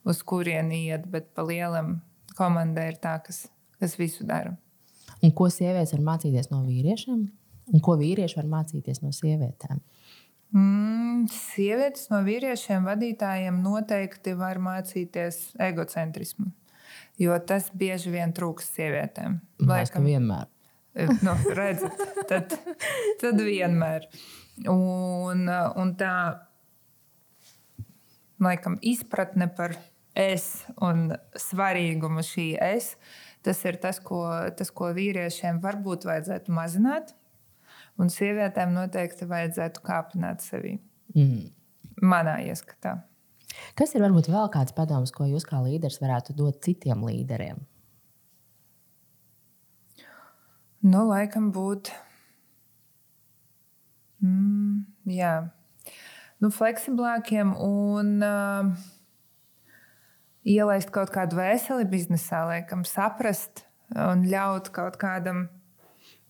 uz 0.05 0.21
kurien 0.21 0.69
iet, 0.77 1.09
bet 1.09 1.33
palielam 1.33 2.03
komanda 2.37 2.85
ir 2.85 3.01
tā, 3.01 3.17
kas, 3.25 3.47
kas 3.81 3.97
visu 3.97 4.29
dara. 4.29 4.53
Un 5.21 5.33
ko 5.37 5.49
sievietes 5.53 5.93
var 5.95 6.03
mācīties 6.05 6.49
no 6.51 6.63
vīriešiem, 6.65 7.25
un 7.71 7.83
ko 7.85 7.97
vīrieši 7.99 8.39
var 8.39 8.47
mācīties 8.49 9.03
no 9.03 9.11
sievietēm? 9.15 9.81
Mm, 10.51 11.27
sievietes 11.31 12.09
no 12.11 12.19
vīriešiem 12.25 12.87
vadītājiem 12.89 13.61
noteikti 13.63 14.33
var 14.39 14.59
mācīties 14.59 15.53
egocentrismu, 15.61 16.49
jo 17.21 17.37
tas 17.47 17.69
bieži 17.71 18.11
vien 18.11 18.33
trūks 18.35 18.73
sievietēm. 18.75 19.39
Laikam 19.69 20.09
vienmēr. 20.09 20.49
Eh, 20.93 21.07
nu, 21.23 21.37
redzat, 21.55 22.01
tad, 22.27 22.57
tad 23.21 23.39
vienmēr. 23.39 24.09
Un, 24.67 25.45
un 25.47 25.93
tā 25.99 26.15
laikam, 28.43 28.75
izpratne 28.83 29.47
par 29.55 29.77
es 30.17 30.65
un 30.83 31.13
svarīgumu 31.39 32.23
šī 32.25 32.47
es 32.59 32.95
Tas 33.45 33.63
ir 33.65 33.79
tas, 33.81 33.97
ko, 34.05 34.21
tas, 34.57 34.69
ko 34.73 34.91
vīriešiem 34.93 35.61
varbūt 35.63 36.05
vajadzētu 36.05 36.53
mazināt, 36.53 37.15
un 37.97 38.11
sievietēm 38.13 38.75
noteikti 38.75 39.25
vajadzētu 39.29 39.81
kāpināt 39.85 40.45
sevi. 40.45 40.77
Mm. 41.15 41.49
Manā 42.05 42.37
ieskatā. 42.45 42.99
Kas 43.77 43.95
ir 43.95 44.03
varbūt 44.05 44.29
vēl 44.31 44.47
kāds 44.53 44.75
padoms, 44.77 45.11
ko 45.13 45.27
jūs 45.27 45.45
kā 45.47 45.59
līderis 45.63 45.99
varētu 46.01 46.35
dot 46.37 46.61
citiem 46.65 47.03
līderiem? 47.07 47.59
Nu, 50.81 51.03
laikam 51.09 51.51
būt. 51.53 51.91
Mm, 54.21 54.85
jā, 55.09 55.33
nu, 56.41 56.49
fleksiblākiem 56.53 57.53
un 57.65 58.15
uh, 58.25 58.89
ielaist 60.47 60.91
kaut 60.93 61.11
kādu 61.13 61.37
veseli 61.39 61.85
biznesā, 61.89 62.45
laikam, 62.49 62.85
saprast 62.87 63.65
un 63.95 64.25
ļaut 64.29 64.71
kaut 64.73 64.97
kādam 65.01 65.47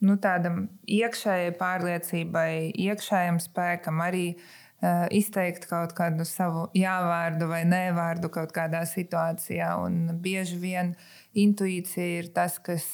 nu, 0.01 0.17
tādam 0.21 0.65
iekšējai 0.89 1.53
pārliecībai, 1.59 2.73
iekšējam 2.73 3.37
spēkam 3.43 4.01
arī 4.03 4.25
uh, 4.33 5.05
izteikt 5.13 5.67
kaut 5.69 5.93
kādu 5.97 6.25
savu 6.27 6.67
jāvārdu 6.77 7.47
vai 7.51 7.61
nevārdu 7.69 8.31
kaut 8.33 8.53
kādā 8.55 8.83
situācijā. 8.89 9.75
Un 9.85 10.17
bieži 10.23 10.57
vien 10.61 10.95
intuīcija 11.37 12.23
ir 12.23 12.31
tas, 12.35 12.57
kas, 12.59 12.87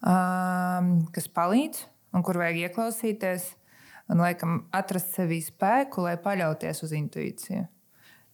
um, 0.00 0.94
kas 1.12 1.28
palīdz 1.28 1.84
un 2.16 2.24
kur 2.24 2.40
vajag 2.40 2.64
ieklausīties. 2.68 3.52
Un, 4.10 4.18
laikam, 4.20 4.64
atrast 4.74 5.14
sevī 5.14 5.38
spēku, 5.40 6.02
lai 6.04 6.18
paļauties 6.20 6.82
uz 6.84 6.90
intuīciju. 6.96 7.62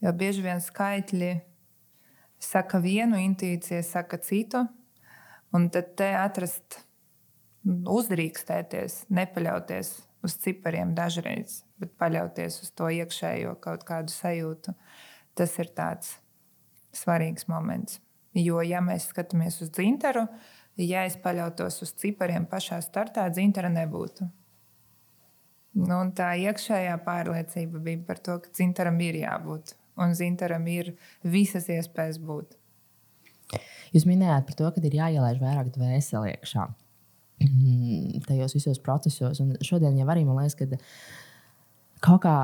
Jo 0.03 0.11
bieži 0.17 0.43
vien 0.43 0.63
skaitļi 0.63 1.29
saka 2.43 2.81
vienu, 2.83 3.19
intuīcija 3.21 3.83
saka 3.87 4.19
citu. 4.23 4.65
Un 5.55 5.71
tad 5.73 5.95
te 5.97 6.11
atrast 6.17 6.83
uzdrīkstēties, 7.67 9.07
nepaļauties 9.15 9.93
uz 10.25 10.37
cipariem 10.43 10.95
dažreiz, 10.97 11.63
bet 11.81 11.95
paļauties 12.01 12.61
uz 12.65 12.73
to 12.77 12.91
iekšējo 12.99 13.55
kaut 13.65 13.85
kādu 13.89 14.13
sajūtu. 14.13 14.75
Tas 15.39 15.55
ir 15.63 15.71
tāds 15.77 16.17
svarīgs 16.97 17.49
moments. 17.49 18.01
Jo, 18.37 18.61
ja 18.63 18.83
mēs 18.85 19.09
skatāmies 19.13 19.61
uz 19.65 19.73
dzintaru, 19.75 20.27
ja 20.79 21.07
es 21.09 21.17
paļautos 21.23 21.81
uz 21.87 21.95
cipariem 21.99 22.47
pašā 22.51 22.81
startā, 22.85 23.27
dzintara 23.33 23.71
nebūtu. 23.73 24.29
Nu, 25.79 25.99
tā 26.17 26.33
iekšējā 26.43 26.97
pārliecība 27.07 27.81
bija 27.83 28.03
par 28.07 28.21
to, 28.25 28.39
ka 28.43 28.51
dzintaram 28.53 28.99
ir 29.05 29.21
jābūt 29.23 29.77
un 29.99 30.15
dzintaram 30.15 30.67
ir 30.71 30.95
visas 31.25 31.69
iespējas 31.73 32.21
būt. 32.23 32.57
Jūs 33.95 34.05
minējāt 34.09 34.47
par 34.49 34.57
to, 34.59 34.69
ka 34.75 34.85
ir 34.85 34.99
jāielaiž 34.99 35.41
vairāk 35.41 35.71
dvēseli 35.75 36.35
iekšā 36.35 36.67
mm, 37.45 38.25
tajos 38.27 38.57
visos 38.57 38.81
procesos. 38.85 39.41
Un 39.45 39.57
šodien 39.65 39.97
jau 39.99 40.09
arī 40.13 40.27
man 40.29 40.41
liekas, 40.43 40.59
ka 40.59 40.79
kaut 42.05 42.23
kā 42.27 42.35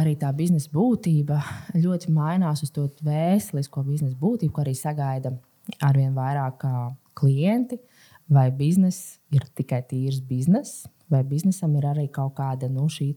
arī 0.00 0.16
tā 0.20 0.32
biznesa 0.36 0.72
būtība 0.72 1.40
ļoti 1.76 2.14
mainās 2.14 2.64
uz 2.64 2.72
to 2.74 2.88
vēsturisko 3.04 3.84
biznesa 3.86 4.16
būtību, 4.20 4.54
ko 4.54 4.64
arī 4.64 4.74
sagaida 4.78 5.34
arvien 5.84 6.16
vairāk 6.16 6.64
klienti. 7.18 7.80
Vai 8.32 8.48
biznesa 8.56 9.18
ir 9.36 9.44
tikai 9.52 9.82
tīrs 9.84 10.22
bizness, 10.24 10.86
vai 11.12 11.20
biznesam 11.28 11.74
ir 11.76 11.84
arī 11.90 12.06
kaut 12.08 12.38
kāda 12.38 12.70
nu, 12.72 12.86
šī 12.88 13.10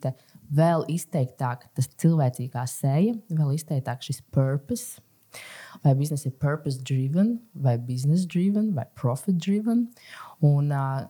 vēl 0.54 0.86
izteiktāka, 0.92 1.70
tas 1.76 1.90
cilvēcīgā 2.02 2.64
seja, 2.70 3.18
vēl 3.30 3.54
izteiktāk 3.58 4.06
šis 4.06 4.24
purpose. 4.34 5.02
Vai 5.84 5.92
biznesa 5.94 6.30
ir 6.30 6.38
purpose 6.42 6.82
driven, 6.82 7.36
vai 7.54 7.76
business 7.78 8.26
driven, 8.26 8.72
vai 8.74 8.88
profit 8.98 9.38
driven. 9.44 9.84
Un, 10.42 10.72
uh, 10.74 11.04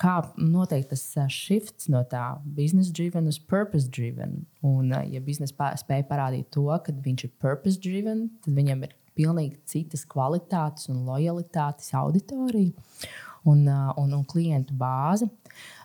kā 0.00 0.14
notiek 0.38 0.86
tas 0.88 1.02
uh, 1.18 1.26
shifts 1.28 1.90
no 1.92 2.00
tā 2.08 2.22
business 2.44 2.92
driven 2.94 3.28
uz 3.28 3.38
purpose 3.38 3.90
driven. 3.92 4.44
Un, 4.64 4.94
uh, 4.94 5.02
ja 5.04 5.20
biznesa 5.24 5.74
spēja 5.80 6.06
parādīt 6.08 6.48
to, 6.54 6.64
ka 6.84 6.94
viņš 7.04 7.26
ir 7.26 7.34
purpose 7.42 7.82
driven, 7.82 8.28
tad 8.44 8.56
viņam 8.56 8.86
ir 8.86 8.96
pilnīgi 9.18 9.60
citas 9.68 10.06
kvalitātes 10.08 10.88
un 10.92 11.04
lojalitātes 11.06 11.92
auditorija 11.96 12.72
un, 13.44 13.66
uh, 13.68 13.92
un, 14.00 14.16
un 14.16 14.24
klientu 14.28 14.76
bāzi. 14.78 15.28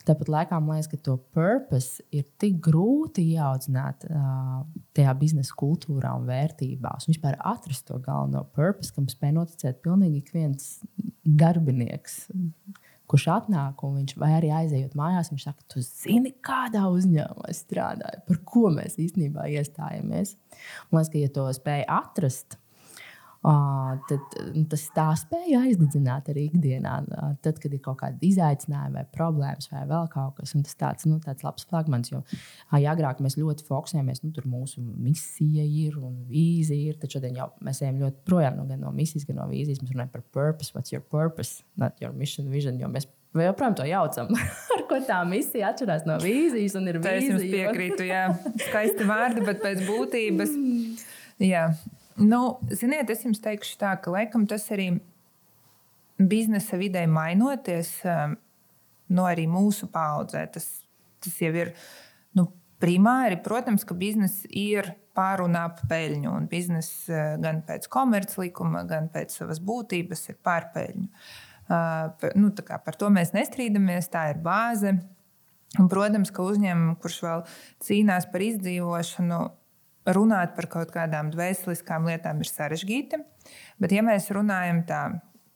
Tāpat 0.08 0.32
laikā 0.32 0.60
man 0.64 0.80
liekas, 0.80 0.90
ka 0.92 1.00
to 1.06 1.16
purpose 1.36 2.04
ir 2.16 2.26
tik 2.42 2.60
grūti 2.66 3.26
ieaudzināt 3.36 4.06
uh, 4.10 4.62
tajā 4.98 5.16
biznesa 5.20 5.56
kultūrā 5.60 6.16
un 6.18 6.28
vērtībās. 6.30 7.08
Un 7.08 7.16
vispār 7.16 7.38
atrast 7.38 7.88
to 7.90 8.00
galveno 8.04 8.46
purpose, 8.56 8.94
kam 8.96 9.10
spēj 9.12 9.36
noticēt 9.38 9.82
pilnīgi 9.86 10.24
ik 10.24 10.32
viens 10.36 10.78
darbinieks. 11.24 12.22
Kurš 13.10 13.26
atnāk 13.34 13.82
un 13.86 13.96
viņš 13.98 14.16
arī 14.22 14.52
aizejot 14.54 14.94
mājās, 14.98 15.32
viņš 15.34 15.46
saka, 15.48 15.66
tu 15.74 15.82
zini, 15.82 16.36
kādā 16.46 16.84
uzņēmumā 16.94 17.50
es 17.50 17.64
strādāju, 17.66 18.22
par 18.28 18.42
ko 18.46 18.70
mēs 18.74 19.00
īstenībā 19.02 19.48
iestājamies. 19.50 20.36
Man 20.92 21.02
liekas, 21.02 21.14
ka, 21.16 21.24
ja 21.24 21.32
to 21.34 21.48
spēj 21.58 21.88
atrast, 21.90 22.60
tad 23.40 24.34
tas 24.72 24.82
tā 24.96 25.06
spēja 25.16 25.62
aizdedzināt 25.64 26.28
arī 26.34 26.48
ikdienā. 26.50 26.96
Tad, 27.44 27.60
kad 27.64 27.72
ir 27.72 27.80
kaut 27.84 28.02
kāda 28.02 28.20
izaicinājuma 28.26 29.00
vai 29.00 29.06
problēmas 29.16 29.70
vai 29.72 29.86
vēl 29.88 30.10
kaut 30.12 30.40
kas, 30.40 30.56
un 30.58 30.66
tas 30.68 30.76
tāds, 30.80 31.08
nu, 31.08 31.22
tāds 31.24 31.46
labs 31.46 31.68
flagmans. 31.70 32.12
Jo 32.12 32.20
ai, 32.76 32.84
agrāk 32.92 33.22
mēs 33.24 33.38
ļoti 33.40 33.64
fokusējāmies, 33.70 34.24
nu, 34.26 34.34
tur 34.36 34.50
mūsu 34.50 34.84
misija 34.84 35.64
ir 35.64 35.96
un 36.02 36.18
vīzija 36.30 36.92
ir. 36.92 36.98
Tad 37.00 37.16
šodien 37.16 37.40
jau 37.40 37.48
mēs 37.64 37.80
ejam 37.86 38.02
ļoti 38.04 38.26
projām 38.28 38.60
no, 38.60 38.68
no 38.82 38.92
misijas, 38.96 39.28
gan 39.30 39.40
no 39.40 39.48
vīzijas. 39.52 39.80
Mēs 39.84 39.96
runājam 39.96 40.12
par 40.18 40.26
purpose, 40.36 40.76
what's 40.76 40.92
your 40.92 41.06
purpose, 41.06 41.64
not 41.80 41.96
your 42.04 42.12
mission, 42.16 42.52
vision. 42.52 42.80
Jo 42.82 42.92
mēs 42.92 43.08
joprojām 43.38 43.78
to 43.80 43.88
jaucam? 43.88 44.34
Ar 44.76 44.84
ko 44.90 45.00
tā 45.08 45.22
misija 45.30 45.72
atšķirās 45.72 46.04
no 46.10 46.20
vīzijas? 46.20 46.76
Es 46.76 47.30
jums 47.30 47.48
piekrītu, 47.48 48.10
jā, 48.10 48.26
skaisti 48.68 49.08
vārdi, 49.08 49.48
bet 49.48 49.64
pēc 49.64 49.86
būtības. 49.88 50.54
Jā, 51.40 51.70
Nu, 52.20 52.60
ziniet, 52.76 53.10
es 53.14 53.24
jums 53.24 53.40
teikšu 53.44 53.78
tā, 53.80 53.94
ka 54.04 54.12
laikam 54.12 54.46
tas 54.50 54.66
arī 54.76 54.92
biznesa 56.20 56.80
vidē 56.80 57.06
mainoties, 57.08 57.94
um, 58.04 58.36
no 59.10 59.24
nu, 59.24 59.28
arī 59.30 59.46
mūsu 59.50 59.88
paudzē. 59.92 60.44
Tas, 60.54 60.68
tas 61.24 61.38
jau 61.40 61.52
ir 61.56 61.72
nu, 62.36 62.50
primāri. 62.84 63.40
Protams, 63.44 63.86
ka 63.88 63.96
biznesa 63.98 64.50
ir 64.52 64.92
pārunā 65.18 65.66
pa 65.78 65.88
peļņu, 65.94 66.34
un 66.34 66.50
biznesa 66.52 67.14
uh, 67.14 67.38
gan 67.44 67.64
pēc 67.68 67.88
komerclikuma, 67.92 68.84
gan 68.90 69.08
pēc 69.14 69.40
savas 69.40 69.64
būtības 69.64 70.28
ir 70.34 70.42
pārpeļņu. 70.44 71.08
Uh, 71.70 72.30
nu, 72.36 72.52
par 72.68 72.98
to 73.00 73.12
mēs 73.14 73.32
nestrīdamies, 73.38 74.12
tā 74.12 74.32
ir 74.34 74.44
bāze. 74.44 74.98
Un, 75.78 75.86
protams, 75.86 76.32
ka 76.34 76.42
uzņēmumam, 76.42 76.96
kurš 77.00 77.20
vēl 77.28 77.44
cīnās 77.86 78.26
par 78.32 78.42
izdzīvošanu, 78.42 79.42
runāt 80.08 80.56
par 80.56 80.70
kaut 80.72 80.94
kādām 80.94 81.32
dvēseliskām 81.34 82.08
lietām 82.10 82.42
ir 82.44 82.50
sarežģīti. 82.50 83.20
Bet, 83.82 83.94
ja 83.96 84.04
mēs 84.06 84.30
runājam 84.36 84.84
tā 84.88 85.04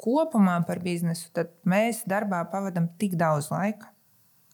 kopumā 0.03 0.59
par 0.67 0.81
biznesu, 0.83 1.29
tad 1.35 1.53
mēs 1.69 2.03
darbā 2.09 2.43
pavadām 2.51 2.89
tik 2.99 3.15
daudz 3.19 3.49
laika. 3.53 3.91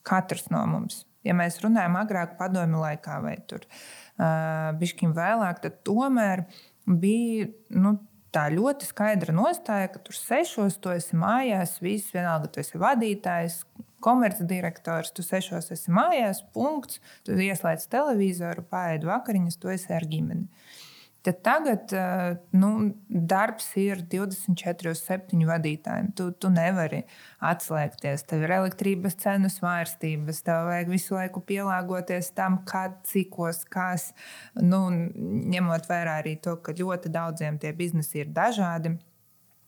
Katrs 0.05 0.47
no 0.53 0.61
mums. 0.69 1.03
Ja 1.25 1.35
mēs 1.35 1.59
runājam 1.63 1.97
agrāk, 1.99 2.37
padomju 2.39 2.79
laikā 2.79 3.17
vai 3.23 3.35
tur 3.49 3.65
uh, 3.65 4.71
bišķiņ 4.79 5.15
vēlāk, 5.17 5.59
tad 5.65 5.81
tomēr 5.87 6.45
bija 6.87 7.49
nu, 7.75 7.97
tā 8.35 8.47
ļoti 8.53 8.87
skaidra 8.89 9.33
nostāja, 9.35 9.89
ka 9.93 10.01
tur 10.05 10.17
sešos 10.17 10.77
tu 10.81 10.93
esi 10.93 11.17
mājās, 11.19 11.77
viss 11.83 12.13
vienalga, 12.13 12.49
tu 12.51 12.61
esi 12.63 12.81
vadītājs, 12.81 13.61
komercdirektors, 14.03 15.11
tu 15.15 15.25
sešos 15.25 15.71
esi 15.75 15.91
mājās, 15.91 16.43
punkts, 16.55 17.01
tu 17.27 17.35
ieslēdz 17.35 17.89
televizoru, 17.91 18.63
pārēdi 18.71 19.09
vakariņas, 19.09 19.59
tu 19.59 19.73
esi 19.73 19.91
ar 19.95 20.07
ģimeni. 20.07 20.47
Tad 21.21 21.41
tagad 21.43 21.93
eh, 21.93 22.37
nu, 22.55 22.69
darbs 23.09 23.65
ir 23.75 24.05
24, 24.07 24.93
7 24.95 25.41
vadītājiem. 25.49 26.13
Tu, 26.15 26.29
tu 26.39 26.51
nevari 26.53 27.01
atslēgties. 27.43 28.23
Tev 28.29 28.45
ir 28.45 28.53
elektrības 28.55 29.17
cenu 29.19 29.51
svārstības, 29.51 30.39
tev 30.47 30.69
vajag 30.69 30.93
visu 30.93 31.17
laiku 31.17 31.43
pielāgoties 31.43 32.31
tam, 32.37 32.61
kad, 32.69 33.01
cikos, 33.09 33.65
kas. 33.67 34.13
Nu, 34.55 34.85
ņemot 35.51 35.91
vērā 35.91 36.21
arī 36.23 36.37
to, 36.39 36.55
ka 36.63 36.77
ļoti 36.79 37.11
daudziem 37.11 37.59
tie 37.59 37.75
biznesi 37.75 38.23
ir 38.23 38.31
dažādi. 38.31 38.95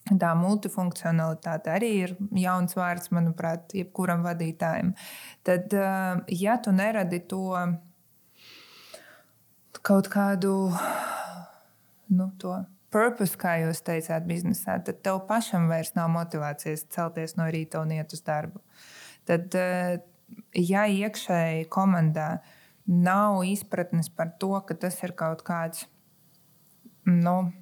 Tā 0.08 0.32
multifunkcionalitāte 0.40 1.76
arī 1.76 1.92
ir 2.08 2.16
jauns 2.40 2.80
vārds, 2.80 3.12
manuprāt, 3.14 3.76
jebkuram 3.76 4.24
vadītājam. 4.24 4.96
Tad, 5.44 5.68
eh, 5.76 6.36
ja 6.46 6.58
tu 6.64 6.72
neradi 6.72 7.20
to 7.28 7.44
kaut 9.84 10.08
kādu 10.14 10.72
nu, 12.12 12.30
to 12.42 12.60
purpose, 12.92 13.38
kā 13.40 13.56
jūs 13.64 13.82
teicāt, 13.88 14.26
biznesā, 14.28 14.78
tad 14.86 15.00
tev 15.06 15.24
pašam 15.30 15.70
vairs 15.72 15.94
nav 15.96 16.12
motivācijas 16.14 16.86
celties 16.92 17.38
no 17.40 17.48
rīta 17.52 17.82
un 17.82 17.94
iet 17.96 18.14
uz 18.16 18.24
darbu. 18.28 18.62
Tad, 19.30 19.56
eh, 19.56 20.02
ja 20.58 20.86
iekšēji 20.88 21.70
komandā 21.72 22.42
nav 22.86 23.44
izpratnes 23.48 24.10
par 24.10 24.34
to, 24.40 24.54
ka 24.68 24.76
tas 24.76 24.98
ir 25.04 25.16
kaut 25.16 25.44
kāds 25.48 25.86
nu, 27.06 27.54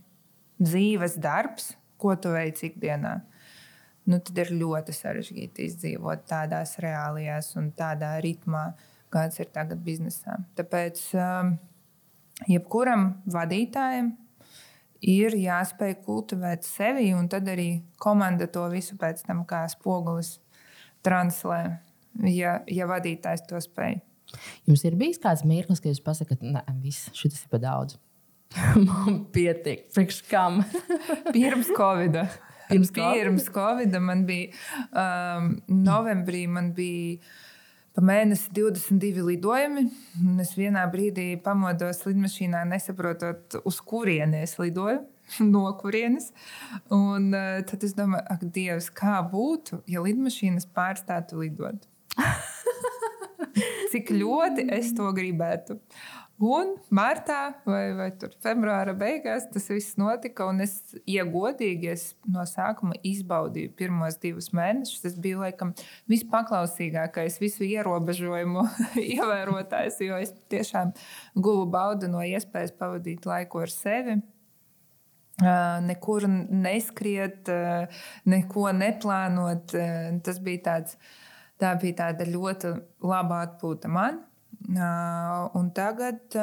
dzīves 0.60 1.20
darbs, 1.22 1.76
ko 2.00 2.16
tu 2.16 2.32
veici 2.34 2.70
ikdienā, 2.70 3.22
nu, 4.10 4.20
tad 4.20 4.38
ir 4.38 4.54
ļoti 4.56 4.96
sarežģīti 4.96 5.68
izdzīvot 5.68 6.26
tādās 6.28 6.78
reālijās 6.82 7.54
un 7.60 7.72
tādā 7.78 8.16
ritmā, 8.24 8.74
kāds 9.14 9.40
ir 9.40 9.50
tagad 9.54 9.82
biznesā. 9.84 10.38
Tāpēc 10.58 11.02
um, 11.18 11.54
jebkuram 12.48 13.22
vadītājam 13.30 14.14
ir 15.02 15.36
jāspēj 15.40 16.00
kultivēt 16.06 16.68
sevi, 16.68 17.12
un 17.16 17.30
tad 17.32 17.48
arī 17.52 17.70
komanda 18.02 18.50
to 18.52 18.66
visu 18.72 18.98
pēc 19.00 19.24
tam 19.28 19.46
kā 19.48 19.64
spogulis 19.72 20.38
translē, 21.06 21.80
ja, 22.28 22.60
ja 22.68 22.90
vadītājs 22.90 23.48
to 23.50 23.62
spēj. 23.64 24.00
Jums 24.70 24.84
ir 24.86 24.98
bijis 25.00 25.22
kāds 25.22 25.46
mirklis, 25.48 25.82
kad 25.82 25.94
jūs 25.94 26.04
pasakāt, 26.06 26.44
ka 26.44 26.64
šis 27.18 27.42
ir 27.42 27.50
par 27.50 27.64
daudz. 27.64 27.98
man 28.88 29.26
pietiek. 29.34 29.88
Priekš 29.94 30.24
kam? 30.30 30.64
Pirms 31.36 31.70
Covid. 31.78 32.20
Pirms 32.70 32.92
Covid, 32.94 33.16
Pirms 33.18 33.48
COVID 33.54 33.96
man 34.02 34.26
bija 34.28 34.54
um, 34.94 35.56
novembrī, 35.74 36.44
man 36.50 36.74
bija 36.78 37.18
pa 37.96 38.04
mēnesi 38.06 38.52
22 38.56 39.26
lidojumi. 39.28 39.86
Es 40.42 40.56
vienā 40.58 40.86
brīdī 40.92 41.32
pamodos 41.44 42.04
lidmašīnā, 42.08 42.66
nesaprotot, 42.70 43.62
uz 43.66 43.80
kurieni 43.86 44.44
es 44.46 44.58
lidoju. 44.62 45.06
No 45.46 45.68
kurienes. 45.78 46.32
Un, 46.90 47.28
uh, 47.38 47.60
tad 47.70 47.84
es 47.86 47.94
domāju, 47.94 48.26
ak, 48.34 48.48
Dievs, 48.56 48.88
kā 48.98 49.20
būtu, 49.30 49.84
ja 49.86 50.02
lidmašīnas 50.02 50.66
pārstātu 50.74 51.44
lidot? 51.44 51.86
Cik 53.92 54.10
ļoti 54.18 54.66
es 54.74 54.90
to 54.98 55.10
gribētu. 55.14 55.78
Un 56.40 56.78
martā 56.96 57.50
vai, 57.68 57.90
vai 57.98 58.08
februāra 58.40 58.94
beigās 58.96 59.50
tas 59.52 59.66
viss 59.68 59.98
notika. 60.00 60.46
Es, 60.64 60.78
ja 61.04 61.26
godīgi, 61.28 61.90
es 61.92 62.06
no 62.32 62.46
sākuma 62.48 62.96
izbaudīju 63.04 63.74
pirmos 63.76 64.16
divus 64.24 64.48
mēnešus. 64.56 65.02
Tas 65.04 65.18
bija 65.20 65.42
laikam 65.42 65.74
vispaklausīgākais, 66.08 67.42
visu 67.44 67.68
ierobežojumu 67.68 68.64
ievērotājs, 69.18 70.00
jo 70.08 70.22
es 70.24 70.32
tiešām 70.54 70.94
guvu 71.36 71.68
baudu 71.76 72.08
no 72.08 72.24
iespējas 72.24 72.72
pavadīt 72.80 73.28
laiku 73.28 73.66
ar 73.66 73.76
sevi. 73.76 74.16
Nekur 75.84 76.24
neskriet, 76.32 77.52
neko 78.28 78.72
neplānot. 78.80 79.76
Tas 80.24 80.40
bija 80.44 80.64
tāds, 80.72 80.96
tā 81.60 81.76
bija 81.84 82.06
tāda 82.06 82.32
ļoti 82.32 82.74
laba 83.04 83.44
atpūta 83.44 83.92
man. 83.92 84.24
Un 84.70 85.70
tagad 85.74 86.36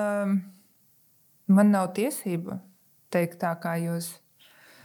man 1.46 1.70
nav 1.70 1.92
tiesība 1.94 2.58
teikt 3.14 3.38
tā, 3.42 3.52
kā 3.62 3.76
jūs. 3.78 4.10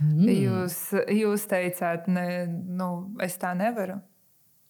Mm. 0.02 0.30
Jūs, 0.34 0.78
jūs 1.14 1.46
teicāt, 1.50 2.08
ne, 2.10 2.26
nu, 2.50 2.90
es 3.22 3.38
tā 3.42 3.54
nevaru. 3.58 4.00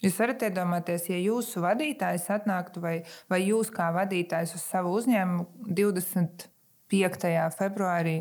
Jūs 0.01 0.17
varat 0.17 0.47
iedomāties, 0.47 1.05
ja 1.11 1.19
jūsu 1.21 1.61
vadītājs 1.61 2.25
atnāktu 2.33 2.81
vai, 2.81 2.95
vai 3.29 3.43
jūs 3.43 3.69
kā 3.73 3.91
vadītājs 3.93 4.55
uz 4.57 4.63
savu 4.65 4.95
uzņēmumu 4.97 5.75
25. 5.77 7.33
februārī 7.59 8.15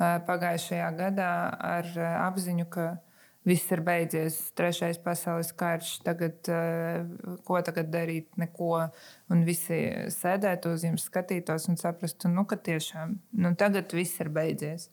pagājušajā 0.00 0.88
gadā 0.98 1.30
ar 1.54 1.90
apziņu, 2.26 2.66
ka 2.66 2.88
viss 3.44 3.70
ir 3.72 3.82
beidzies, 3.84 4.38
trešais 4.56 4.98
pasaules 5.04 5.52
karš, 5.56 5.98
tagad, 6.06 6.38
eh, 6.48 7.04
ko 7.44 7.60
tagad 7.62 7.90
darīt, 7.92 8.26
neko. 8.40 8.88
Un 9.32 9.44
visi 9.44 9.80
sēdētu 10.12 10.74
uz 10.74 10.84
jums, 10.84 11.08
skatītos 11.10 11.68
un 11.68 11.76
saprastu, 11.80 12.28
nu, 12.32 12.44
ka 12.44 12.56
tiešām 12.56 13.18
nu, 13.32 13.54
tagad 13.54 13.92
viss 13.92 14.20
ir 14.20 14.28
beidzies. 14.28 14.88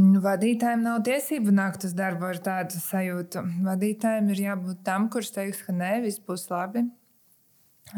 Nu, 0.00 0.20
vadītājiem 0.24 0.84
nav 0.86 1.02
tiesību 1.04 1.52
nākt 1.52 1.84
uz 1.84 1.92
darbu 1.96 2.30
ar 2.30 2.38
tādu 2.40 2.78
sajūtu. 2.80 3.42
Vadītājiem 3.66 4.30
ir 4.32 4.44
jābūt 4.46 4.84
tam, 4.86 5.10
kurš 5.12 5.34
teiks, 5.34 5.64
ka 5.66 5.74
nē, 5.76 5.98
viss 6.06 6.22
būs 6.24 6.46
labi. 6.52 6.86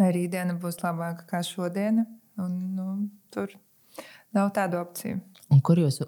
Rītdiena 0.00 0.56
būs 0.58 0.80
labāka 0.82 1.26
nekā 1.26 1.42
šodiena. 1.46 2.06
Un, 2.40 2.56
nu, 2.74 2.88
tur 3.30 3.52
nav 4.34 4.50
tādu 4.56 4.80
opciju. 4.80 5.20
Un 5.52 5.60
kur 5.60 5.78
jūs 5.78 6.00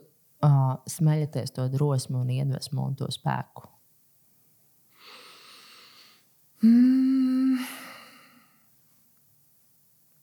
uh, 0.44 0.74
smeļaties 0.90 1.54
to 1.56 1.68
drosmi 1.72 2.20
un 2.20 2.34
iedvesmu 2.34 2.90
un 2.90 2.98
to 2.98 3.08
spēku? 3.12 3.68
Mm. 6.64 7.64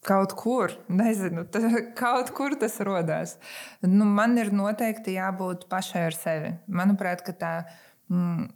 Kaut 0.01 0.33
kur, 0.33 0.73
nezinu, 0.89 1.43
tā, 1.53 1.61
kaut 1.97 2.31
kur 2.33 2.55
tas 2.59 2.79
radās. 2.81 3.35
Nu, 3.85 4.07
man 4.09 4.33
ir 4.41 4.49
noteikti 4.53 5.13
jābūt 5.13 5.67
pašai 5.69 6.07
ar 6.07 6.17
sevi. 6.17 6.55
Manuprāt, 6.73 7.21
tā 7.37 7.51
mm, 8.09 8.47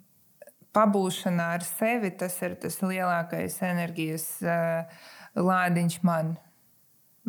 pabūšana 0.73 1.51
ar 1.59 1.67
sevi 1.67 2.09
tas 2.17 2.39
ir 2.41 2.57
tas 2.63 2.79
lielākais 2.81 3.59
enerģijas 3.69 4.25
uh, 4.41 5.05
lādiņš 5.37 6.01
man 6.07 6.33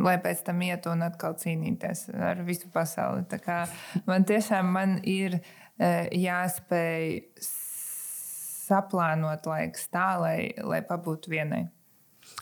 lai 0.00 0.16
pēc 0.22 0.42
tam 0.46 0.62
iet 0.66 0.87
un 0.90 1.04
atkal 1.06 1.37
cīnīties 1.40 2.09
ar 2.14 2.42
visu 2.46 2.70
pasauli. 2.72 3.24
Man 4.09 4.26
tiešām 4.28 4.72
man 4.72 4.98
ir 5.04 5.38
e, 5.38 5.40
jāspēj 6.20 7.22
saplānot 8.66 9.46
laiks 9.46 9.88
tā, 9.92 10.11
lai, 10.20 10.38
lai 10.66 10.82
pabūtu 10.87 11.32
vienai. 11.32 11.66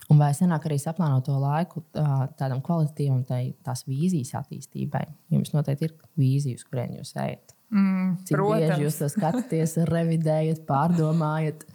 Un 0.09 0.17
vai 0.21 0.31
senāk 0.37 0.65
arī 0.67 0.77
saplānot 0.81 1.27
to 1.27 1.35
laiku 1.37 1.83
tādam 1.93 2.61
kvalitatīvam, 2.65 3.21
tai, 3.27 3.53
tās 3.65 3.85
vīzijas 3.85 4.33
attīstībai? 4.41 5.03
Jums 5.33 5.53
noteikti 5.53 5.89
ir 5.89 5.93
vīzija, 6.17 6.57
uz 6.57 6.65
kurien 6.65 6.97
jūs 6.97 7.13
ejat. 7.21 7.53
Mm, 7.73 8.15
Cik 8.25 8.37
protams. 8.37 8.65
bieži 8.65 8.85
jūs 8.85 8.99
to 9.01 9.09
skatāties, 9.13 9.77
revidējat, 9.89 10.63
pārdomājat? 10.69 11.65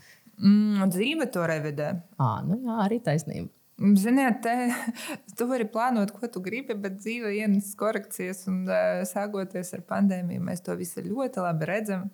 Mm, 0.40 0.90
dzīve 0.90 1.30
to 1.34 1.46
revidē. 1.50 1.92
À, 2.18 2.38
nu 2.46 2.58
jā, 2.64 2.76
arī 2.86 3.00
taisnība. 3.04 3.50
Ziniet, 3.80 4.42
te, 4.44 4.54
tu 5.38 5.46
vari 5.48 5.64
plānot, 5.72 6.12
ko 6.12 6.28
tu 6.28 6.42
gribi, 6.44 6.76
bet 6.76 6.98
dzīve 6.98 7.32
ienes 7.38 7.70
korekcijas. 7.80 8.44
Un, 8.50 8.66
sākoties 9.08 9.72
ar 9.76 9.84
pandēmiju, 9.88 10.42
mēs 10.50 10.60
to 10.66 10.76
visu 10.76 11.04
ļoti 11.06 11.44
labi 11.46 11.70
redzam. 11.70 12.10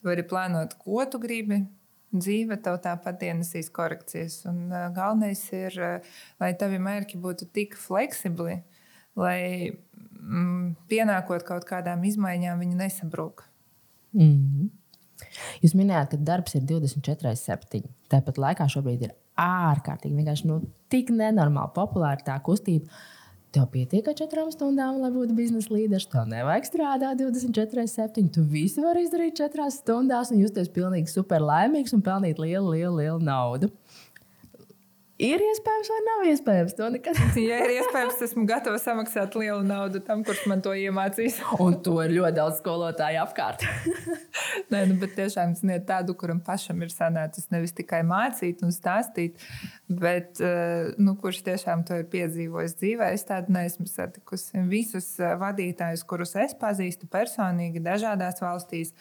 Tu 0.00 0.08
vari 0.08 0.24
plānot, 0.24 0.78
ko 0.80 1.04
tu 1.10 1.20
gribi. 1.20 1.62
Dzīve 2.10 2.56
tev 2.64 2.80
tāpat 2.82 3.20
ienesīs 3.28 3.68
korekcijas. 3.74 4.40
Un, 4.50 4.72
galvenais 4.96 5.44
ir, 5.54 5.76
lai 6.42 6.50
tavi 6.58 6.80
mērķi 6.82 7.20
būtu 7.22 7.50
tik 7.54 7.76
fleksibli, 7.78 8.56
lai 9.20 9.38
mm, 9.70 10.74
pienākot 10.90 11.44
kaut 11.46 11.68
kādām 11.68 12.02
izmaiņām, 12.08 12.64
viņi 12.64 12.80
nesabrūk. 12.80 13.44
Mm 14.16 14.34
-hmm. 14.34 14.68
Jūs 15.60 15.76
minējāt, 15.76 16.14
ka 16.14 16.16
darbs 16.16 16.56
ir 16.56 16.64
24,7. 16.64 17.84
Tāpat 18.10 18.40
laikā 18.40 18.66
šobrīd 18.72 19.04
ir 19.04 19.12
ārkārtīgi 19.40 20.18
vienkārši 20.18 20.50
nu, 20.50 20.60
tik 20.92 21.10
nenormāli 21.14 21.74
populāra 21.76 22.20
tā 22.26 22.36
kustība. 22.44 22.90
Tev 23.50 23.64
pietiek 23.72 24.06
ar 24.06 24.14
četrām 24.14 24.52
stundām, 24.54 25.00
lai 25.02 25.08
būtu 25.10 25.34
biznesa 25.34 25.72
līderis. 25.74 26.06
Tev 26.12 26.28
nevajag 26.30 26.68
strādāt 26.68 27.18
24, 27.18 27.82
7. 27.90 28.28
Tu 28.36 28.44
visu 28.46 28.84
vari 28.84 29.02
izdarīt 29.08 29.40
četrās 29.40 29.80
stundās 29.82 30.30
un 30.30 30.38
justies 30.44 30.70
pilnīgi 30.70 31.10
super 31.10 31.42
laimīgs 31.42 31.96
un 31.96 32.04
pelnīt 32.06 32.38
lielu, 32.38 32.76
lielu, 32.76 32.94
lielu 33.00 33.18
naudu. 33.26 33.72
Ir 35.20 35.42
iespējams, 35.44 35.88
vai 35.92 35.98
nav 36.06 36.22
iespējams 36.30 36.74
to 36.78 36.86
nekad? 36.94 37.18
ja 37.50 37.58
ir 37.66 37.74
iespējams, 37.74 38.22
esmu 38.24 38.46
gatava 38.48 38.78
samaksāt 38.80 39.34
lielu 39.36 39.60
naudu 39.68 40.00
tam, 40.04 40.22
kurš 40.24 40.46
man 40.48 40.62
to 40.64 40.72
iemācīs. 40.72 41.36
Un 41.64 41.76
to 41.84 41.98
ir 42.04 42.14
ļoti 42.16 42.38
daudz 42.38 42.60
skolotāju 42.62 43.20
apkārt. 43.20 43.66
Nē, 44.72 44.86
nu, 44.88 44.96
bet 45.02 45.12
tiešām 45.18 45.52
ziniet, 45.58 45.84
tādu, 45.90 46.16
kuram 46.16 46.40
pašam 46.44 46.80
ir 46.86 46.92
sanācis 46.94 47.50
nevis 47.52 47.76
tikai 47.76 48.00
mācīt 48.08 48.64
un 48.64 48.72
stāstīt, 48.72 49.36
bet 49.92 50.40
eh, 50.40 50.94
nu, 50.96 51.18
kurš 51.20 51.44
tiešām 51.50 51.84
to 51.88 52.00
ir 52.00 52.08
piedzīvojis 52.12 52.78
dzīvē. 52.80 53.12
Es 53.12 53.28
tādu 53.28 53.52
neesmu 53.58 53.90
satikusi. 53.92 54.64
Visus 54.72 55.12
eh, 55.20 55.36
vadītājus, 55.40 56.06
kurus 56.08 56.32
es 56.40 56.56
pazīstu 56.56 57.10
personīgi, 57.12 57.84
dažādās 57.84 58.40
valstīs, 58.40 58.94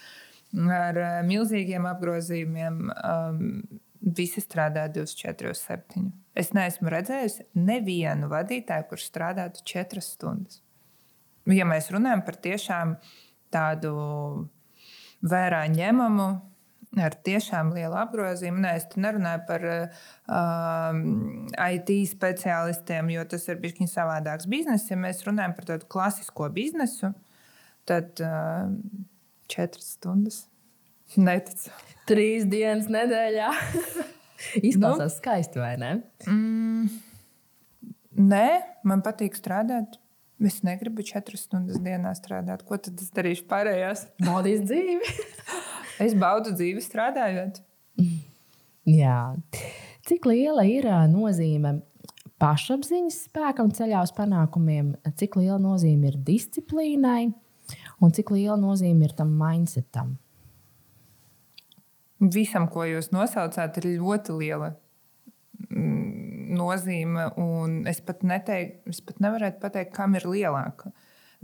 ar 0.68 1.00
eh, 1.00 1.22
milzīgiem 1.32 1.88
apgrozījumiem. 1.96 2.90
Um, 3.00 3.54
Visi 4.00 4.40
strādā 4.40 4.86
24, 4.88 5.54
7. 5.60 6.06
Es 6.40 6.54
neesmu 6.56 6.92
redzējusi 6.92 7.50
nevienu 7.60 8.30
vadītāju, 8.32 8.88
kurš 8.92 9.10
strādātu 9.10 9.64
4 9.68 10.04
stundas. 10.04 10.62
Ja 11.50 11.66
mēs 11.68 11.90
runājam 11.92 12.22
par 12.24 12.38
tiešām 12.40 12.94
tādu 13.52 13.92
vērā 15.26 15.66
ņemamu, 15.74 16.30
ar 16.98 17.16
tiešām 17.26 17.74
lielu 17.76 17.98
apgrozījumu. 18.02 18.62
Nē, 18.64 18.74
es 18.80 18.88
nerunāju 18.98 19.44
par 19.50 19.66
um, 19.70 21.02
IT 21.54 21.92
speciālistiem, 22.14 23.12
jo 23.14 23.26
tas 23.30 23.46
ir 23.52 23.60
bijis 23.62 23.94
savādāks 23.94 24.50
bizness. 24.50 24.90
Ja 24.90 24.98
mēs 25.00 25.22
runājam 25.28 25.56
par 25.58 25.70
tādu 25.74 25.90
klasisko 25.92 26.50
biznesu, 26.56 27.12
tad 27.90 28.24
uh, 28.24 28.72
četras 29.52 29.94
stundas 29.98 30.46
neticu. 31.18 31.74
Trīs 32.10 32.46
dienas 32.50 32.88
nedēļā. 32.90 33.50
Izklausās 34.70 35.12
nu, 35.12 35.16
skaisti, 35.18 35.60
vai 35.62 35.74
ne? 35.78 35.90
Mm, 36.26 36.88
nē, 38.32 38.46
man 38.88 39.04
patīk 39.06 39.38
strādāt. 39.38 40.00
Es 40.40 40.62
negribu 40.64 41.04
četras 41.04 41.44
stundas 41.46 41.82
dienā 41.84 42.14
strādāt. 42.16 42.64
Ko 42.66 42.80
tad 42.80 43.02
es 43.04 43.12
darīšu 43.16 43.44
pārējās? 43.50 44.06
Baudīs 44.28 44.64
dzīvi. 44.64 45.12
es 46.06 46.16
baudu 46.18 46.56
dzīvi 46.56 46.82
strādājot. 46.82 47.60
Jā. 48.90 49.20
Cik 50.10 50.26
liela 50.32 50.64
ir 50.66 50.88
nozīme 51.12 51.76
pašapziņas 52.40 53.20
spēkam 53.28 53.70
ceļā 53.76 54.02
uz 54.08 54.16
panākumiem, 54.16 54.96
cik 55.20 55.36
liela 55.42 55.60
nozīme 55.62 56.10
ir 56.10 56.18
disciplīnai 56.26 57.28
un 58.00 58.16
cik 58.16 58.32
liela 58.34 58.58
nozīme 58.58 59.06
ir 59.06 59.14
tam 59.20 59.36
mindsetam? 59.38 60.16
Visam, 62.20 62.68
ko 62.72 62.86
jūs 62.88 63.12
nosaucāt, 63.16 63.80
ir 63.80 64.00
ļoti 64.00 64.36
liela 64.38 64.74
mm, 65.70 66.56
nozīme. 66.60 67.30
Es 67.90 68.02
pat, 68.06 68.24
neteik, 68.28 68.80
es 68.90 69.02
pat 69.06 69.22
nevarētu 69.24 69.62
pateikt, 69.64 69.94
kam 69.96 70.18
ir 70.20 70.28
lielāka. 70.28 70.94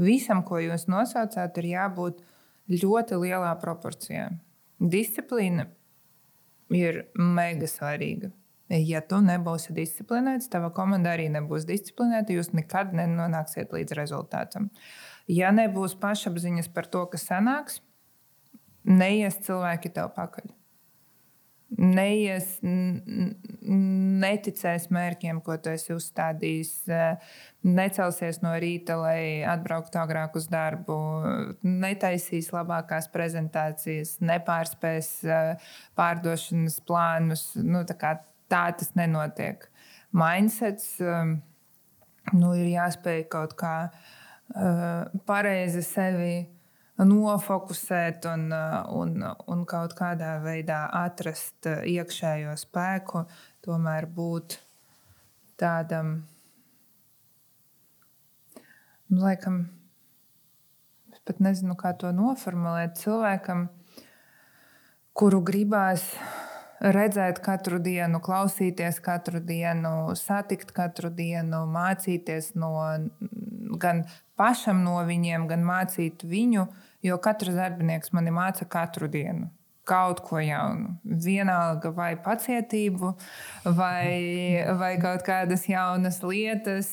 Visam, 0.01 0.43
ko 0.43 0.59
jūs 0.59 0.89
nosaucāt, 0.91 1.57
ir 1.61 1.71
jābūt 1.71 2.23
ļoti 2.71 3.19
lielā 3.21 3.53
proporcijā. 3.61 4.29
Disciplīna 4.79 5.69
ir 6.73 7.05
mega 7.15 7.69
svarīga. 7.69 8.33
Ja 8.65 9.03
tu 9.05 9.19
nebūsi 9.21 9.75
disciplinēts, 9.77 10.49
tava 10.49 10.71
komanda 10.73 11.11
arī 11.13 11.27
nebūs 11.29 11.67
disciplinēta, 11.69 12.33
jūs 12.33 12.49
nekad 12.57 12.95
nenonāksiet 12.97 13.75
līdz 13.75 13.93
rezultātam. 13.93 14.71
Ja 15.29 15.51
nebūs 15.53 15.93
pašapziņas 16.01 16.71
par 16.73 16.89
to, 16.89 17.03
kas 17.11 17.27
sanāks, 17.29 17.77
neies 18.85 19.37
cilvēki 19.45 19.93
tev 19.93 20.09
pakaļ. 20.17 20.49
Neies, 21.73 22.59
neticēs 24.21 24.87
mērķiem, 24.93 25.41
ko 25.43 25.57
tu 25.57 25.71
esi 25.73 25.93
uzstādījis, 25.95 26.73
necelsies 27.65 28.41
no 28.43 28.53
rīta, 28.61 28.97
lai 29.01 29.43
atbrauktu 29.49 29.99
agrāk 29.99 30.37
uz 30.39 30.47
darbu, 30.51 30.97
netaisīs 31.65 32.51
labākās 32.55 33.09
prezentācijas, 33.13 34.17
nepārspēs 34.23 35.11
pārdošanas 35.97 36.79
plānus. 36.85 37.47
Nu, 37.57 37.83
tā, 37.89 38.17
tā 38.51 38.65
tas 38.77 38.93
nenotiek. 38.97 39.67
Mindsets 40.15 40.95
nu, 41.01 42.53
ir 42.55 42.67
jāspēj 42.75 43.25
kaut 43.33 43.57
kā 43.59 43.77
pareizi 45.25 45.81
sevi 45.83 46.54
nofokusēt 47.03 48.25
un, 48.31 48.47
un, 48.95 49.17
un 49.51 49.65
kaut 49.67 49.95
kādā 49.97 50.37
veidā 50.43 50.85
atrast 50.95 51.67
iekšējo 51.67 52.55
spēku, 52.59 53.25
tomēr 53.65 54.07
būt 54.07 54.59
tādam, 55.59 56.21
nu, 59.11 59.19
laikam, 59.19 59.65
es 61.11 61.19
pat 61.27 61.43
nezinu, 61.43 61.75
kā 61.79 61.91
to 61.99 62.11
noformulēt, 62.15 62.95
cilvēkam, 63.03 63.67
kuru 65.15 65.43
gribās 65.43 66.07
redzēt 66.79 67.39
katru 67.43 67.79
dienu, 67.79 68.19
klausīties 68.23 68.99
katru 69.03 69.39
dienu, 69.43 70.15
satikt 70.19 70.71
katru 70.75 71.09
dienu, 71.13 71.63
mācīties 71.71 72.53
no 72.59 72.71
gan 73.79 74.03
pašam 74.39 74.83
no 74.83 74.99
viņiem, 75.07 75.47
gan 75.49 75.63
mācīt 75.65 76.25
viņu, 76.27 76.67
jo 77.05 77.17
katrs 77.21 77.57
darbinieks 77.57 78.13
mani 78.15 78.33
māca 78.33 78.67
katru 78.69 79.09
dienu. 79.11 79.49
Kaut 79.85 80.23
ko 80.25 80.39
jaunu. 80.41 80.95
Vienalga 81.21 81.91
vai 81.93 82.15
pacietību, 82.25 83.11
vai, 83.77 84.63
vai 84.79 84.95
kaut 84.97 85.21
kādas 85.27 85.67
jaunas 85.69 86.17
lietas, 86.25 86.89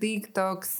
TikToks, 0.00 0.72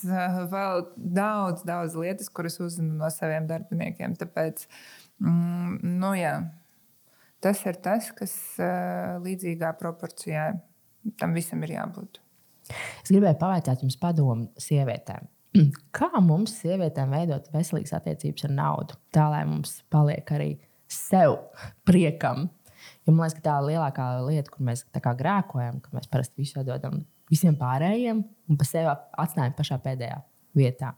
vēl 0.54 0.86
daudz, 0.96 1.66
daudz 1.68 1.98
lietas, 2.00 2.32
kuras 2.32 2.56
uzzinu 2.64 2.96
no 3.02 3.10
saviem 3.12 3.44
darbiniekiem. 3.50 4.16
Tāpēc, 4.22 4.64
mm, 5.20 5.76
nu 6.00 6.14
jā, 6.16 6.32
tas 7.44 7.60
ir 7.68 7.76
tas, 7.84 8.08
kas 8.16 8.32
līdzīgā 9.26 9.74
proporcijā 9.82 10.48
tam 11.20 11.36
visam 11.36 11.60
ir 11.68 11.76
jābūt. 11.76 12.22
Es 13.02 13.10
gribēju 13.10 13.36
pavaicāt 13.40 13.84
jums 13.84 13.98
padomu 14.00 14.48
sievietēm. 14.60 15.28
Kā 15.96 16.10
mums, 16.22 16.54
sievietēm, 16.60 17.14
veidot 17.14 17.48
veselīgas 17.54 17.94
attiecības 17.98 18.46
ar 18.46 18.54
naudu, 18.54 18.98
tā 19.14 19.26
lai 19.32 19.42
mums 19.48 19.80
paliek 19.92 20.34
arī 20.36 20.50
sev 20.90 21.38
priekam? 21.88 22.48
Jo 23.04 23.14
man 23.14 23.26
liekas, 23.26 23.38
ka 23.38 23.46
tā 23.48 23.56
ir 23.60 23.70
lielākā 23.72 24.10
lieta, 24.26 24.52
kur 24.52 24.66
mēs 24.68 24.84
grēkojam, 24.94 25.80
ka 25.82 25.96
mēs 25.96 26.10
parasti 26.10 26.40
visu 26.42 26.62
dodam 26.66 27.02
visiem 27.30 27.56
pārējiem 27.58 28.22
un 28.22 28.58
pa 28.58 28.66
sevi 28.66 28.90
atstājam 28.90 29.56
pašā 29.58 29.80
pēdējā 29.82 30.20
vietā. 30.58 30.94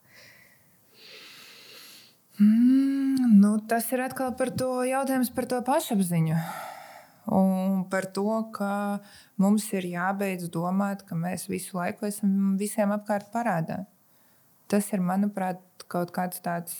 Mm, 2.40 3.32
nu, 3.40 3.56
tas 3.68 3.88
ir 3.92 4.04
atkal 4.04 4.32
par 4.38 4.52
to 4.56 4.70
jautājums 4.88 5.32
par 5.34 5.48
to 5.48 5.60
pašapziņu. 5.66 6.36
Un 7.32 7.84
par 7.90 8.08
to, 8.10 8.26
ka 8.54 8.98
mums 9.38 9.68
ir 9.76 9.86
jābeidz 9.92 10.48
domāt, 10.50 11.04
ka 11.06 11.14
mēs 11.14 11.46
visu 11.50 11.76
laiku 11.78 12.08
esam 12.08 12.56
visiem 12.58 12.90
apkārt 12.94 13.30
parādā 13.34 13.84
tas 14.72 14.88
ir, 14.94 15.02
manuprāt, 15.04 15.60
kaut 15.92 16.12
kāds 16.14 16.42
tāds. 16.44 16.78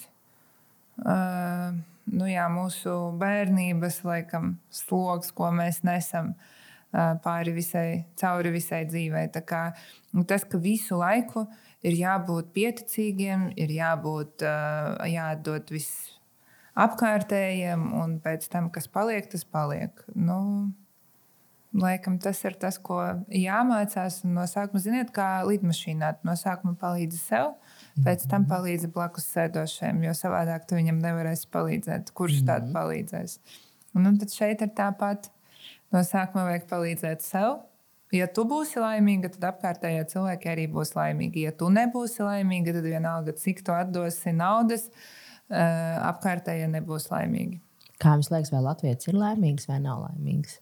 Uh, 1.03 1.72
nu 2.12 2.28
jā, 2.28 2.47
mūsu 2.53 2.95
bērnības 3.20 4.03
laikam, 4.07 4.57
sloks, 4.72 5.32
ko 5.36 5.51
mēs 5.55 5.82
nesam 5.86 6.32
uh, 6.34 7.14
pāri 7.24 7.55
visai, 7.57 7.86
cauri 8.20 8.53
visai 8.55 8.82
dzīvei. 8.88 9.28
Kā, 9.49 9.64
nu, 10.12 10.26
tas, 10.28 10.45
ka 10.49 10.61
visu 10.62 10.99
laiku 11.01 11.47
ir 11.84 11.97
jābūt 11.99 12.53
pieticīgiem, 12.57 13.51
ir 13.61 13.72
jābūt 13.78 14.45
uh, 14.47 15.01
jādod 15.09 15.72
viss 15.72 16.12
apkārtējiem, 16.78 17.90
un 18.01 18.20
pēc 18.24 18.47
tam, 18.53 18.70
kas 18.72 18.88
paliek, 18.88 19.28
tas 19.32 19.45
paliek. 19.45 20.05
Nu, 20.16 20.38
Laikam 21.72 22.18
tas 22.20 22.36
ir 22.45 22.53
tas, 22.61 22.76
ko 22.76 22.99
jāmācās. 23.32 24.20
No 24.28 24.45
sākuma, 24.45 24.80
ziniet, 24.84 25.09
kā 25.16 25.40
lidmašīnā. 25.49 26.18
No 26.26 26.34
sākuma 26.36 26.76
palīdzi 26.76 27.16
sev, 27.16 27.55
pēc 28.01 28.24
tam 28.30 28.47
palīdzi 28.49 28.88
blakus 28.93 29.26
sēdošajam, 29.34 30.01
jo 30.07 30.14
savādāk 30.16 30.64
tu 30.68 30.78
viņam 30.78 31.01
nevarēsi 31.03 31.49
palīdzēt. 31.53 32.12
Kurš 32.16 32.40
mm 32.40 32.40
-hmm. 32.40 32.51
tādu 32.51 32.72
palīdzēs? 32.76 33.38
Un, 33.95 34.07
un 34.07 34.18
tad 34.18 34.32
šeit 34.32 34.62
ir 34.64 34.72
tāpat. 34.76 35.28
No 35.93 36.01
sākuma 36.01 36.47
vajag 36.49 36.68
palīdzēt 36.70 37.20
sev. 37.20 37.59
Ja 38.12 38.26
tu 38.26 38.45
būsi 38.49 38.80
laimīga, 38.80 39.28
tad 39.32 39.45
apkārtējie 39.55 40.05
cilvēki 40.09 40.49
arī 40.49 40.66
būs 40.72 40.95
laimīgi. 40.97 41.47
Ja 41.47 41.53
tu 41.53 41.68
nebūsi 41.72 42.24
laimīga, 42.24 42.72
tad 42.72 42.84
vienalga, 42.84 43.32
cik 43.32 43.62
tu 43.64 43.72
atdosi 43.72 44.32
naudas, 44.32 44.90
eh, 45.51 45.99
apkārtējie 46.01 46.68
nebūs 46.68 47.09
laimīgi. 47.12 47.61
Kā 48.01 48.16
jums 48.16 48.28
liekas, 48.30 48.53
vai 48.53 48.61
Latvijas 48.61 49.09
ir 49.09 49.14
laimīgs 49.14 49.68
vai 49.68 49.78
nav 49.80 50.03
laimīgs? 50.09 50.59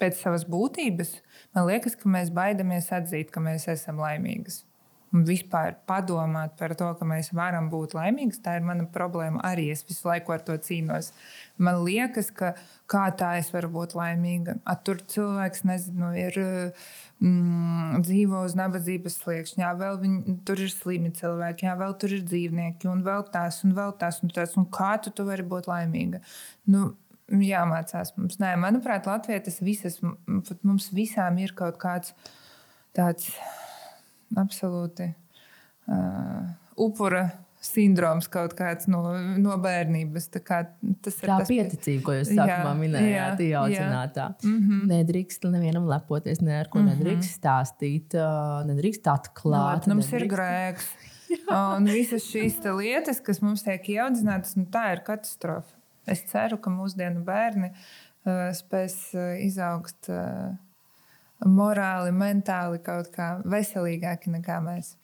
Pēc 0.00 0.16
savas 0.16 0.44
būtības 0.44 1.20
man 1.54 1.66
liekas, 1.66 1.96
ka 1.96 2.08
mēs 2.08 2.30
baidamies 2.32 2.88
atzīt, 2.88 3.30
ka 3.30 3.40
mēs 3.40 3.68
esam 3.68 3.96
laimīgas 3.96 4.64
un 5.14 5.24
vispār 5.26 5.74
padomāt 5.90 6.54
par 6.58 6.74
to, 6.78 6.88
ka 6.98 7.06
mēs 7.08 7.32
varam 7.34 7.70
būt 7.72 7.96
laimīgi, 7.98 8.38
tā 8.44 8.56
ir 8.58 8.66
mana 8.66 8.86
problēma 8.94 9.42
arī. 9.46 9.68
Es 9.74 9.82
visu 9.88 10.06
laiku 10.08 10.34
ar 10.34 10.44
to 10.46 10.54
cīnos. 10.62 11.10
Man 11.58 11.82
liekas, 11.84 12.30
ka 12.34 12.54
kā 12.90 13.08
tā 13.18 13.34
es 13.40 13.50
varu 13.54 13.72
būt 13.74 13.96
laimīga. 13.98 14.60
A, 14.64 14.76
tur 14.78 15.02
cilvēks 15.02 15.66
nezinu, 15.68 16.14
ir. 16.18 16.42
Mm, 17.20 17.98
dzīvo 18.00 18.38
uz 18.46 18.54
nabadzības 18.56 19.18
sliekšņa, 19.20 19.74
vēl 19.76 19.98
viņi, 20.00 20.38
tur 20.48 20.62
ir 20.64 20.70
slimi 20.72 21.10
cilvēki, 21.12 21.66
jā, 21.66 21.74
vēl 21.76 21.92
tur 22.00 22.14
ir 22.16 22.22
dzīvnieki, 22.24 22.88
un 22.88 23.02
vēl 23.04 23.26
tās, 23.34 23.58
un 23.66 23.74
vēl 23.76 23.92
tās, 24.00 24.22
un 24.24 24.32
tās. 24.32 24.54
Un 24.56 24.64
kā 24.72 24.94
tu, 25.04 25.12
tu 25.12 25.26
vari 25.28 25.44
būt 25.44 25.68
laimīga? 25.68 26.22
Nu, 26.72 26.94
jāmācās 27.28 28.14
mums. 28.16 28.40
Nē, 28.40 28.54
manuprāt, 28.62 29.04
Latvijā 29.10 29.42
tas 29.44 29.60
visas, 29.60 30.00
mums 30.00 30.88
visām 30.96 31.36
ir 31.44 31.52
kaut 31.58 31.76
kāds 31.82 32.14
tāds 32.96 33.28
absolūti 34.38 35.08
uh, 35.90 36.50
upura 36.76 37.28
sindroms 37.60 38.24
kaut 38.32 38.54
kāds 38.56 38.88
no, 38.88 39.02
no 39.36 39.56
bērnības. 39.60 40.30
Tā, 40.32 40.40
tas 41.04 41.18
ir 41.20 41.28
tā 41.28 41.36
tas 41.42 41.50
pieticība, 41.50 42.04
ko 42.06 42.14
jūs 42.16 42.32
sākumā 42.32 42.72
minējāt, 42.78 43.42
ieaudzinātā. 43.50 44.28
Mm 44.42 44.60
-hmm. 44.62 44.86
Nedrīkst 44.94 45.44
nevienam 45.52 45.88
lepoties, 45.90 46.40
ne 46.40 46.56
ar 46.60 46.70
ko 46.72 46.80
mm 46.80 46.86
-hmm. 46.86 46.96
nedrīkst 46.96 47.36
stāstīt, 47.36 48.16
nedrīkst 48.70 49.10
atklāt. 49.12 49.86
No, 49.86 49.94
mums 49.94 50.08
nedrīkst... 50.08 50.24
ir 50.24 50.32
grēks. 50.36 50.88
Un 51.76 51.84
visas 51.84 52.24
šīs 52.26 52.58
lietas, 52.64 53.20
kas 53.20 53.40
mums 53.40 53.62
tiek 53.62 53.84
ieaudzinātas, 53.88 54.56
nu, 54.56 54.64
tā 54.64 54.92
ir 54.96 55.04
katastrofa. 55.06 55.76
Es 56.06 56.24
ceru, 56.26 56.58
ka 56.58 56.70
mūsdienu 56.70 57.22
bērni 57.24 57.70
uh, 57.70 58.50
spēs 58.56 58.96
uh, 59.14 59.36
izaugt. 59.44 60.08
Uh, 60.08 60.56
morāli, 61.46 62.12
mentāli 62.14 62.80
kaut 62.84 63.10
kā 63.14 63.30
veselīgāki 63.48 64.32
nekā 64.34 64.58
mēs. 64.64 64.96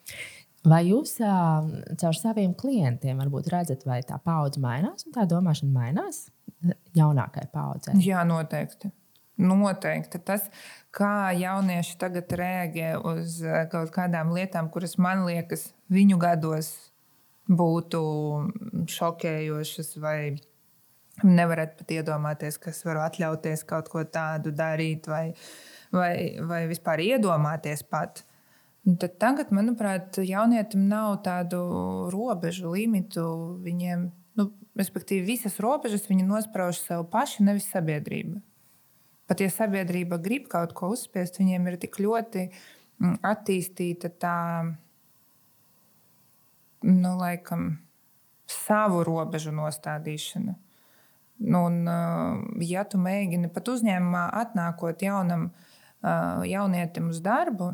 Vai 0.66 0.82
jūs 0.88 1.14
caur 1.20 2.16
saviem 2.18 2.54
klientiem 2.58 3.20
varbūt 3.22 3.50
redzat, 3.52 3.84
vai 3.86 4.00
tā 4.06 4.18
paudze 4.22 4.60
mainās 4.62 5.06
un 5.06 5.14
tā 5.14 5.26
domāšana 5.30 5.70
mainās 5.70 6.24
jaunākajai 6.96 7.50
paudzei? 7.52 7.94
Jā, 8.02 8.24
noteikti. 8.26 8.90
Noteikti 9.36 10.18
tas, 10.24 10.48
kā 10.96 11.30
jaunieši 11.36 11.98
tagad 12.00 12.32
reaģē 12.40 12.90
uz 13.04 13.38
kaut 13.70 13.92
kādām 13.94 14.32
lietām, 14.34 14.70
kuras 14.72 14.96
man 14.98 15.26
liekas, 15.28 15.68
viņu 15.92 16.18
gados 16.18 16.72
būtu 17.46 18.00
šokējošas, 18.90 19.92
vai 20.02 20.18
nevarat 21.22 21.76
pat 21.78 21.94
iedomāties, 22.00 22.58
kas 22.58 22.82
var 22.88 23.04
atļauties 23.04 23.62
kaut 23.68 23.92
ko 23.92 24.02
tādu 24.08 24.50
darīt. 24.56 25.06
Vai, 25.12 25.28
uh, 25.30 25.75
vai, 25.94 26.38
vai 26.40 26.64
vispār 26.70 27.02
iedomāties 27.04 27.84
pat. 27.86 28.24
Tad 28.86 29.16
tagad, 29.18 29.50
manuprāt, 29.50 30.14
jaunietim 30.22 30.84
nav 30.86 31.18
tādu 31.26 31.58
robežu, 32.14 32.70
limitu. 32.70 33.24
Viņiem, 33.64 34.04
nu, 34.38 34.50
respektīvi, 34.78 35.24
visas 35.32 35.58
robežas 35.62 36.06
viņi 36.06 36.26
nosprauž 36.28 36.78
sev 36.84 37.02
paši, 37.10 37.48
nevis 37.48 37.66
sabiedrība. 37.72 38.38
Pat 39.26 39.42
ja 39.42 39.50
sabiedrība 39.50 40.20
grib 40.22 40.46
kaut 40.52 40.70
ko 40.78 40.92
uzspiest, 40.94 41.40
viņiem 41.42 41.66
ir 41.66 41.80
tik 41.82 41.98
ļoti 41.98 42.46
mm, 42.46 43.16
attīstīta 43.26 44.12
tā, 44.22 44.38
nu, 46.86 47.16
laikam, 47.18 47.72
savu 48.46 49.02
robežu 49.08 49.50
nostādīšana. 49.50 50.54
Nu, 51.42 51.66
un, 51.66 51.82
ja 52.62 52.86
tu 52.86 53.02
mēģini 53.02 53.50
pat 53.52 53.66
uzņēmumā 53.74 54.28
atnākot 54.46 55.02
jaunam 55.04 55.50
uh, 55.50 55.65
jaunietim 56.02 57.10
uz 57.12 57.20
darbu, 57.24 57.72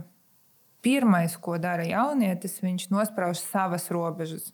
pirmais, 0.83 1.37
ko 1.39 1.59
dara 1.63 1.85
jaunietis, 1.87 2.61
viņš 2.63 2.89
nosprauž 2.91 3.43
savas 3.43 3.91
robežas. 3.95 4.51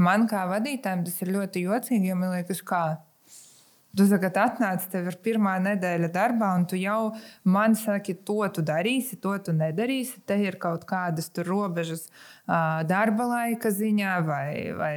Man 0.00 0.26
kā 0.30 0.46
vadītājam 0.48 1.04
tas 1.04 1.20
ir 1.22 1.34
ļoti 1.34 1.66
jocīgi, 1.66 2.10
jo 2.10 2.16
man 2.18 2.36
liekas, 2.38 2.62
kā 2.66 2.84
Tu 3.90 4.04
tagad 4.06 4.36
atnāc, 4.38 4.84
tev 4.86 5.08
ir 5.10 5.16
pirmā 5.18 5.56
nedēļa 5.64 6.12
darbā, 6.14 6.52
un 6.54 6.62
tu 6.70 6.78
jau 6.78 7.10
man 7.42 7.72
saki, 7.74 8.14
to 8.26 8.44
tu 8.54 8.62
darīsi, 8.62 9.16
to 9.18 9.32
tu 9.42 9.54
nedarīsi. 9.56 10.20
Te 10.30 10.36
ir 10.38 10.60
kaut 10.62 10.84
kādas 10.86 11.26
robežas 11.48 12.06
darba 12.46 13.26
laika 13.32 13.72
ziņā, 13.74 14.12
vai, 14.28 14.52
vai 14.78 14.94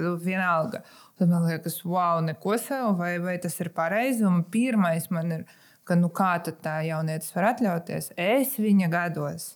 nu, 0.00 0.16
vienalga. 0.18 0.82
Tad 1.14 1.30
man 1.30 1.46
liekas, 1.46 1.78
wow, 1.86 2.18
neko 2.26 2.58
sev, 2.58 2.96
vai, 2.98 3.20
vai 3.22 3.36
tas 3.38 3.54
ir 3.62 3.70
pareizi. 3.76 4.26
Un 4.26 4.42
pirmais 4.42 5.06
man 5.14 5.30
ir, 5.38 5.46
ka 5.84 5.96
nu, 5.98 6.10
kā 6.12 6.36
tā 6.44 6.78
jaunietis 6.88 7.34
var 7.36 7.52
atļauties? 7.52 8.12
Es 8.20 8.56
viņa 8.60 8.90
gados. 8.92 9.54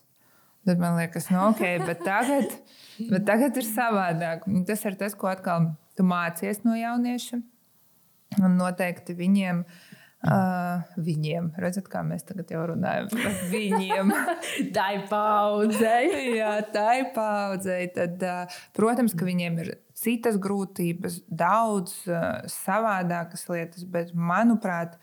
Tad 0.67 0.81
man 0.81 0.97
liekas, 0.99 1.29
nu, 1.33 1.39
ok, 1.49 1.61
bet 1.87 2.01
tagad, 2.05 2.51
bet 3.09 3.23
tagad 3.25 3.55
ir 3.57 3.65
savādāk. 3.65 4.43
Tas 4.67 4.83
ir 4.85 4.97
tas, 4.99 5.15
ko 5.17 5.31
atkal 5.31 5.71
tu 5.97 6.05
mācies 6.07 6.61
no 6.65 6.75
jauniešiem. 6.77 7.45
Un 8.43 8.59
noteikti 8.59 9.15
viņiem. 9.17 9.63
Uh, 10.19 10.81
viņiem, 10.99 11.45
redzat, 11.63 11.85
kā 11.87 12.01
mēs 12.03 12.25
tagad 12.27 12.49
jau 12.51 12.65
runājam 12.73 13.05
par 13.13 13.37
viņiem. 13.53 14.09
tai 14.75 15.05
paudzei. 15.07 16.09
Jā, 16.41 16.57
tai 16.75 17.05
paudzei. 17.15 17.85
Tad, 17.95 18.25
uh, 18.27 18.57
protams, 18.75 19.15
ka 19.15 19.23
viņiem 19.23 19.61
ir 19.63 19.69
citas 19.95 20.35
grūtības, 20.43 21.21
daudz 21.31 21.95
uh, 22.11 22.43
savādākas 22.51 23.47
lietas, 23.47 23.87
bet 23.87 24.11
manuprāt, 24.11 24.99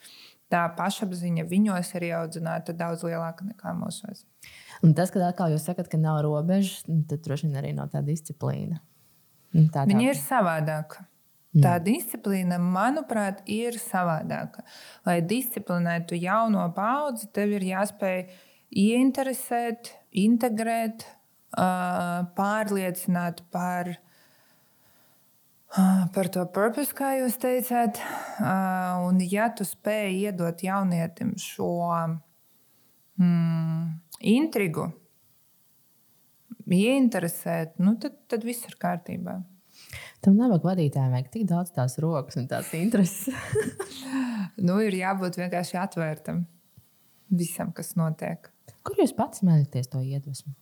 tā 0.53 0.63
pašapziņa 0.79 1.47
viņos 1.51 1.93
ir 1.99 2.09
audzināta 2.21 2.75
daudz 2.77 3.05
lielāka 3.07 3.47
nekā 3.49 3.75
mūsos. 3.79 4.25
Un 4.85 4.95
tas, 4.95 5.11
ka 5.11 5.25
atkal 5.27 5.55
jūs 5.55 5.67
sakat, 5.67 5.91
ka 5.91 5.99
nav 6.01 6.21
robežas, 6.27 6.85
tad 6.87 7.25
droši 7.25 7.49
vien 7.49 7.61
arī 7.63 7.75
nav 7.77 7.91
tā 7.95 8.03
disciplīna. 8.07 8.81
Tā, 9.57 9.83
tā. 9.83 9.87
Viņa 9.89 10.09
ir 10.11 10.19
savādāka. 10.21 11.07
Tā 11.57 11.79
disciplīna, 11.81 12.59
manuprāt, 12.61 13.39
ir 13.49 13.79
savādāka. 13.81 14.61
Lai 15.09 15.23
disciplinētu 15.25 16.19
jauno 16.21 16.67
paudzi, 16.77 17.31
tev 17.33 17.55
ir 17.57 17.65
jāspēj 17.65 18.27
ieinteresēt, 18.77 19.95
integrēt, 20.27 21.07
pārliecināt 22.37 23.41
par, 23.55 23.95
par 26.15 26.31
to 26.33 26.45
purpose, 26.53 26.95
kā 26.97 27.17
jūs 27.21 27.37
teicāt. 27.41 28.01
Un, 28.41 29.21
ja 29.31 29.49
tu 29.55 29.67
spēj 29.67 30.23
iedot 30.27 30.63
jaunietim 30.65 31.35
šo 31.41 31.71
mm, 33.21 33.83
intrigu, 34.33 34.89
ieinteresēt, 36.67 37.77
nu, 37.83 37.95
tad, 38.03 38.17
tad 38.31 38.47
viss 38.47 38.67
ir 38.69 38.77
kārtībā. 38.81 39.39
Tam 40.25 40.39
nabaga 40.41 40.73
vadītājiem 40.73 41.13
vajag 41.15 41.33
tik 41.35 41.47
daudz 41.47 41.73
tās 41.77 41.99
rokas 42.03 42.39
un 42.41 42.49
tās 42.51 42.73
intereses. 42.75 43.31
nu, 44.67 44.81
ir 44.83 44.97
jābūt 44.97 45.39
vienkārši 45.39 45.79
atvērtam 45.83 46.47
visam, 47.31 47.73
kas 47.77 47.95
notiek. 47.99 48.49
Kur 48.87 48.99
jūs 48.99 49.15
pats 49.15 49.45
mēģināties 49.47 49.93
to 49.93 50.03
iedvesmu? 50.03 50.57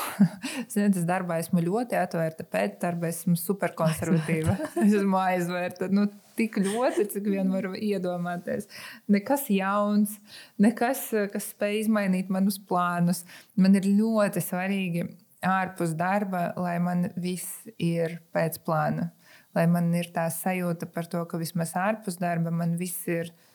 Ziniet, 0.72 0.96
es 0.96 1.06
darbā 1.08 1.38
esmu 1.42 1.62
ļoti 1.64 1.96
atvērta, 1.98 2.46
pēc 2.48 2.78
darba 2.82 3.10
esmu 3.10 3.36
superkonservatīva. 3.38 4.56
es 4.84 4.96
esmu 4.98 5.18
aizvērta 5.20 5.88
nu, 5.92 6.06
tik 6.38 6.58
ļoti, 6.62 7.06
cik 7.12 7.28
vien 7.32 7.52
varu 7.52 7.74
iedomāties. 7.76 8.68
Nekas 9.12 9.48
jauns, 9.52 10.16
nekas, 10.62 11.08
kas 11.32 11.50
spēj 11.52 11.82
izmainīt 11.84 12.32
manus 12.32 12.58
plānus. 12.58 13.24
Man 13.56 13.76
ir 13.80 13.88
ļoti 13.90 14.44
svarīgi 14.44 15.06
ārpus 15.46 15.96
darba, 15.98 16.50
lai 16.60 16.78
man 16.82 17.08
viss 17.20 17.66
ir 17.76 18.20
pēc 18.34 18.62
plāna. 18.66 19.10
Lai 19.52 19.66
man 19.68 19.90
ir 19.98 20.08
tā 20.14 20.30
sajūta 20.32 20.88
par 20.88 21.08
to, 21.12 21.20
ka 21.28 21.40
vismaz 21.40 21.74
ārpus 21.76 22.16
darba 22.20 22.52
man 22.54 22.78
viss 22.80 23.04
ir 23.10 23.28
uh, 23.28 23.51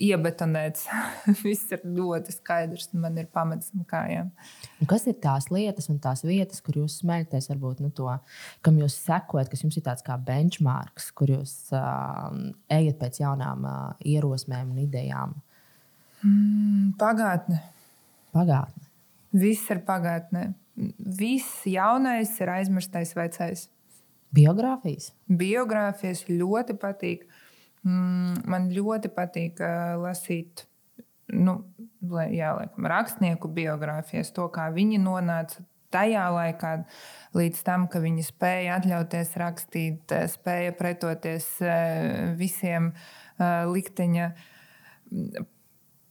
iebetonēts. 0.00 0.86
viss 1.44 1.72
ir 1.74 1.84
ļoti 1.84 2.34
skaidrs, 2.34 2.88
un 2.94 3.04
man 3.04 3.20
ir 3.20 3.28
pamats 3.32 3.72
un 3.76 3.86
kājām. 3.88 4.32
Un 4.80 4.90
kas 4.90 5.06
ir 5.10 5.18
tās 5.22 5.48
lietas 5.52 5.90
un 5.92 6.00
tās 6.02 6.24
vietas, 6.26 6.62
kur 6.64 6.80
jūs 6.80 7.00
smējaties, 7.02 7.50
varbūt 7.52 7.84
nu, 7.84 7.92
to, 7.94 8.08
kam 8.66 8.82
jūs 8.82 8.98
sekojat, 9.06 9.50
kas 9.52 9.64
jums 9.64 9.78
ir 9.78 9.86
tāds 9.86 10.06
kā 10.06 10.18
benchmarks, 10.18 11.10
kur 11.16 11.32
jūs 11.36 11.56
uh, 11.76 12.28
ejat 12.72 13.00
pēc 13.00 13.22
jaunām 13.22 13.66
uh, 13.68 13.80
ierosmēm 14.04 14.74
un 14.74 14.84
idejām? 14.84 15.34
Mm, 16.24 16.92
pagātne. 17.00 17.62
Pagātne. 18.36 18.86
Viss 19.36 19.68
ir 19.72 19.84
pagātnē 19.84 20.50
viss 20.98 21.64
jaunais 21.68 22.34
ir 22.40 22.52
aizmirstais 22.52 23.14
vecais. 23.16 23.66
Biogrāfijas? 24.36 25.12
Biogrāfijas 25.28 26.26
ļoti 26.28 26.76
patīk. 26.80 27.24
Mm, 27.24 27.45
man 27.86 28.70
ļoti 28.74 29.10
patīk 29.14 29.62
lasīt 30.02 30.66
nu, 31.34 31.56
jā, 32.30 32.52
laikam, 32.58 32.86
rakstnieku 32.90 33.50
biogrāfijas, 33.54 34.32
to, 34.34 34.46
kā 34.54 34.68
viņi 34.74 35.00
nonāca 35.02 35.64
tajā 35.94 36.26
laikā 36.34 36.72
līdz 37.36 37.62
tam, 37.66 37.86
ka 37.90 38.00
viņi 38.02 38.24
spēja 38.26 38.78
atļauties 38.80 39.34
rakstīt, 39.40 40.14
spēja 40.32 40.74
pretoties 40.76 41.48
visiem 42.38 42.92
likteņa 43.38 44.30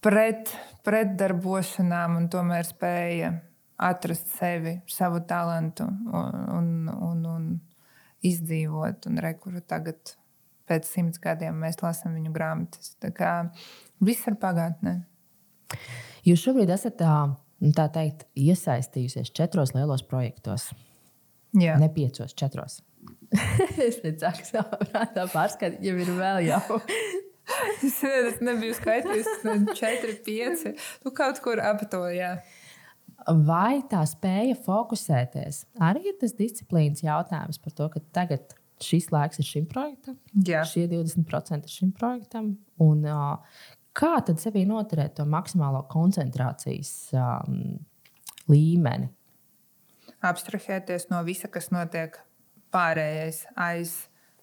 pret, 0.05 0.53
pretdarbošanām 0.86 2.19
un 2.19 2.30
tomēr 2.32 2.67
spēja 2.67 3.34
atrast 3.76 4.32
sevi, 4.38 4.78
savu 4.88 5.21
talantu 5.28 5.88
un, 5.88 6.43
un, 6.55 6.69
un, 7.09 7.26
un 7.32 7.47
izdzīvot. 8.26 9.09
Un 9.09 9.19
rekuru 9.23 9.61
tagad, 9.67 10.15
pēc 10.70 10.88
simts 10.89 11.22
gadiem, 11.22 11.57
mēs 11.61 11.80
lasām 11.84 12.16
viņu 12.18 12.34
grāmatas. 12.36 12.95
Tā 13.01 13.11
kā 13.16 13.34
viss 14.03 14.28
ir 14.30 14.38
pagātnē. 14.41 14.97
Jūs 16.26 16.41
šobrīd 16.41 16.72
esat 16.74 16.97
tā, 17.01 17.16
tā 17.78 17.86
teikt, 17.93 18.26
iesaistījusies 18.39 19.34
četros 19.36 19.76
lielos 19.78 20.05
projektos. 20.05 20.72
Jā. 21.55 21.78
Ne 21.80 21.89
piecos, 21.93 22.34
četros. 22.38 22.82
es 23.88 24.01
nezinu, 24.03 24.32
kā 24.91 25.05
tā 25.16 25.26
pārskatīt, 25.32 25.84
jau 25.86 25.95
ir 26.01 26.11
vēl 26.18 26.43
jau. 26.49 26.82
es 27.86 28.41
nebiju 28.41 28.76
skaitījis, 28.78 29.32
4, 29.45 30.20
5. 30.26 30.68
Nu, 31.05 31.13
kaut 31.16 31.41
kur 31.45 31.61
ap 31.61 31.84
to. 31.91 32.05
Jā. 32.13 32.38
Vai 33.47 33.82
tā 33.89 34.03
spēja 34.09 34.57
fokusēties 34.66 35.63
arī 35.82 36.11
ir 36.11 36.18
tas 36.22 36.36
disciplīnas 36.38 37.01
jautājums 37.05 37.61
par 37.61 37.74
to, 37.78 37.88
ka 37.93 38.01
tagad 38.13 38.53
šis 38.84 39.09
laiks 39.13 39.39
ir 39.39 39.47
šim 39.47 39.65
projektam, 39.71 40.17
Jā. 40.45 40.63
šie 40.67 40.86
20% 40.91 41.67
ir 41.67 41.71
šim 41.71 41.91
projektam. 41.95 42.53
Un, 42.84 43.05
uh, 43.07 43.38
kā 43.95 44.15
tad 44.26 44.41
sevī 44.43 44.65
noturēt 44.67 45.15
to 45.19 45.28
maksimālo 45.30 45.86
koncentrācijas 45.91 46.91
um, 47.15 47.78
līmeni? 48.51 49.11
Abstrahēties 50.26 51.09
no 51.11 51.21
visa, 51.28 51.47
kas 51.51 51.69
notiek 51.73 52.17
pārējais 52.73 53.45
aiz 53.55 53.95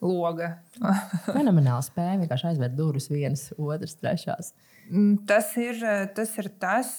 loga. 0.03 0.57
Fenomenāli 1.27 1.87
spēja 1.87 2.21
vienkārši 2.23 2.49
aizvērt 2.53 2.79
durvis 2.79 3.11
vienas, 3.13 3.49
otras, 3.59 3.97
trešās. 4.01 4.53
Mm, 4.89 5.23
tas 5.29 5.53
ir 5.61 5.79
tas, 6.17 6.33
ir 6.41 6.49
tas 6.63 6.95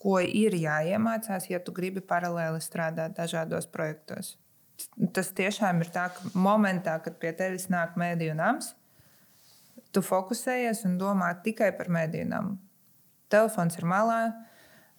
ko 0.00 0.20
ir 0.24 0.56
jāiemācās, 0.56 1.48
ja 1.50 1.60
tu 1.62 1.74
gribi 1.76 2.02
paralēli 2.04 2.62
strādāt 2.64 3.18
dažādos 3.18 3.68
projektos. 3.70 4.36
Tas 5.14 5.30
tiešām 5.36 5.82
ir 5.84 5.90
tā, 5.94 6.08
ka 6.14 6.30
momentā, 6.38 6.96
kad 7.04 7.18
pie 7.22 7.32
tevis 7.36 7.68
nāk 7.72 7.96
mēdīņu 8.00 8.36
nams, 8.38 8.72
tu 9.94 10.02
fokusējies 10.04 10.84
un 10.88 10.98
domā 11.00 11.30
tikai 11.44 11.72
par 11.78 11.90
mēdīņu 11.92 12.30
namu. 12.30 12.56
Telefons 13.30 13.78
ir 13.78 13.86
malā, 13.86 14.20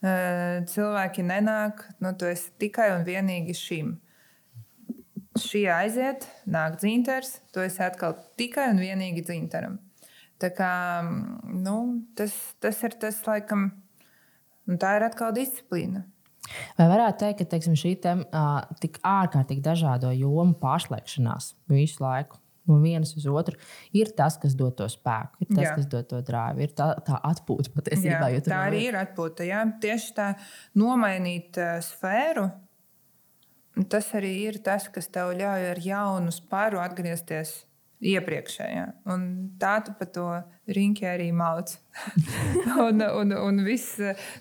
eh, 0.01 0.63
cilvēki 0.67 1.25
nenāk, 1.27 1.85
nu, 1.99 2.13
tu 2.13 2.25
esi 2.25 2.51
tikai 2.59 2.91
un 2.95 3.05
vienīgi 3.07 3.55
šim. 3.55 3.99
Šī 5.39 5.63
aiziet, 5.71 6.27
nāk 6.45 6.77
dzintars, 6.79 7.39
tu 7.53 7.61
esi 7.63 7.79
atkal 7.83 8.17
tikai 8.37 8.69
un 8.73 8.81
vienīgi 8.83 9.23
dzintaram. 9.23 9.79
Tā 10.41 10.49
kā, 10.57 10.73
nu, 11.45 11.77
tas, 12.17 12.33
tas 12.59 12.83
ir 12.83 12.97
tas, 12.99 13.21
laikam, 13.27 13.69
tā 14.67 14.95
ir 14.97 15.05
atkal 15.05 15.31
disciplīna. 15.35 16.03
Vai 16.77 16.87
varētu 16.91 17.25
teikt, 17.25 17.41
ka 17.41 17.49
teiksim, 17.55 17.75
šī 17.79 17.95
tem, 18.03 18.23
uh, 18.29 18.61
tik 18.83 18.99
ārkārtīgi 19.07 19.63
dažādo 19.65 20.13
jomu 20.15 20.55
pārslēgšanās 20.61 21.53
visu 21.71 22.03
laiku 22.03 22.41
no 22.69 22.77
vienas 22.81 23.15
uz 23.17 23.25
otru 23.25 23.57
ir 23.97 24.11
tas, 24.17 24.37
kas 24.41 24.53
dod 24.57 24.75
to 24.79 24.87
spēku, 24.91 25.41
ir 25.41 25.49
tas, 25.49 25.63
jā. 25.65 25.71
kas 25.77 25.87
dod 25.89 26.07
to 26.11 26.21
drāvi, 26.25 26.67
ir 26.67 26.75
tā, 26.77 26.91
tā 27.05 27.17
atpūta 27.31 27.73
patiesībā. 27.73 28.29
Jā, 28.33 28.43
tā 28.45 28.59
arī 28.67 28.85
ir 28.89 28.99
atpūta. 28.99 29.47
Jā. 29.47 29.63
Tieši 29.81 30.13
tā 30.17 30.27
nomainīt 30.79 31.57
uh, 31.61 31.79
sfēru. 31.85 32.49
Tas 33.89 34.09
arī 34.17 34.33
ir 34.49 34.59
tas, 34.63 34.89
kas 34.91 35.07
tev 35.07 35.31
ļauj 35.39 35.69
ar 35.71 35.79
jaunu 35.79 36.33
spāru 36.35 36.81
atgriezties 36.83 37.61
iepriekšējā. 38.01 38.85
Un 39.13 39.25
tā 39.61 39.75
tu 39.85 39.93
pa 39.97 40.07
to 40.09 40.25
riņķi 40.73 41.07
arī 41.09 41.27
mauc. 41.35 41.73
un, 42.87 43.03
un, 43.05 43.33
un 43.37 43.61
viss 43.65 43.99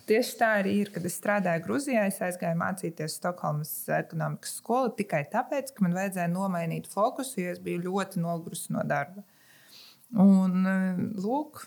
tieši 0.09 0.37
tā 0.41 0.51
arī 0.63 0.79
ir. 0.85 0.93
Kad 0.95 1.07
es 1.09 1.19
strādāju 1.21 1.65
Grūzijā, 1.67 2.07
es 2.09 2.21
aizgāju 2.25 2.59
mācīties 2.61 3.19
Stokholmas 3.21 3.75
ekonomikas 4.01 4.57
skolu 4.63 4.95
tikai 4.97 5.27
tāpēc, 5.33 5.75
ka 5.77 5.85
man 5.85 5.97
vajadzēja 5.99 6.33
nomainīt 6.33 6.89
fokusu, 6.91 7.43
jo 7.45 7.55
es 7.55 7.63
biju 7.63 7.85
ļoti 7.91 8.25
nogurusi 8.25 8.75
no 8.77 8.85
darba. 8.89 9.25
Un 10.11 10.67
uh, 10.67 11.01
lūk, 11.23 11.67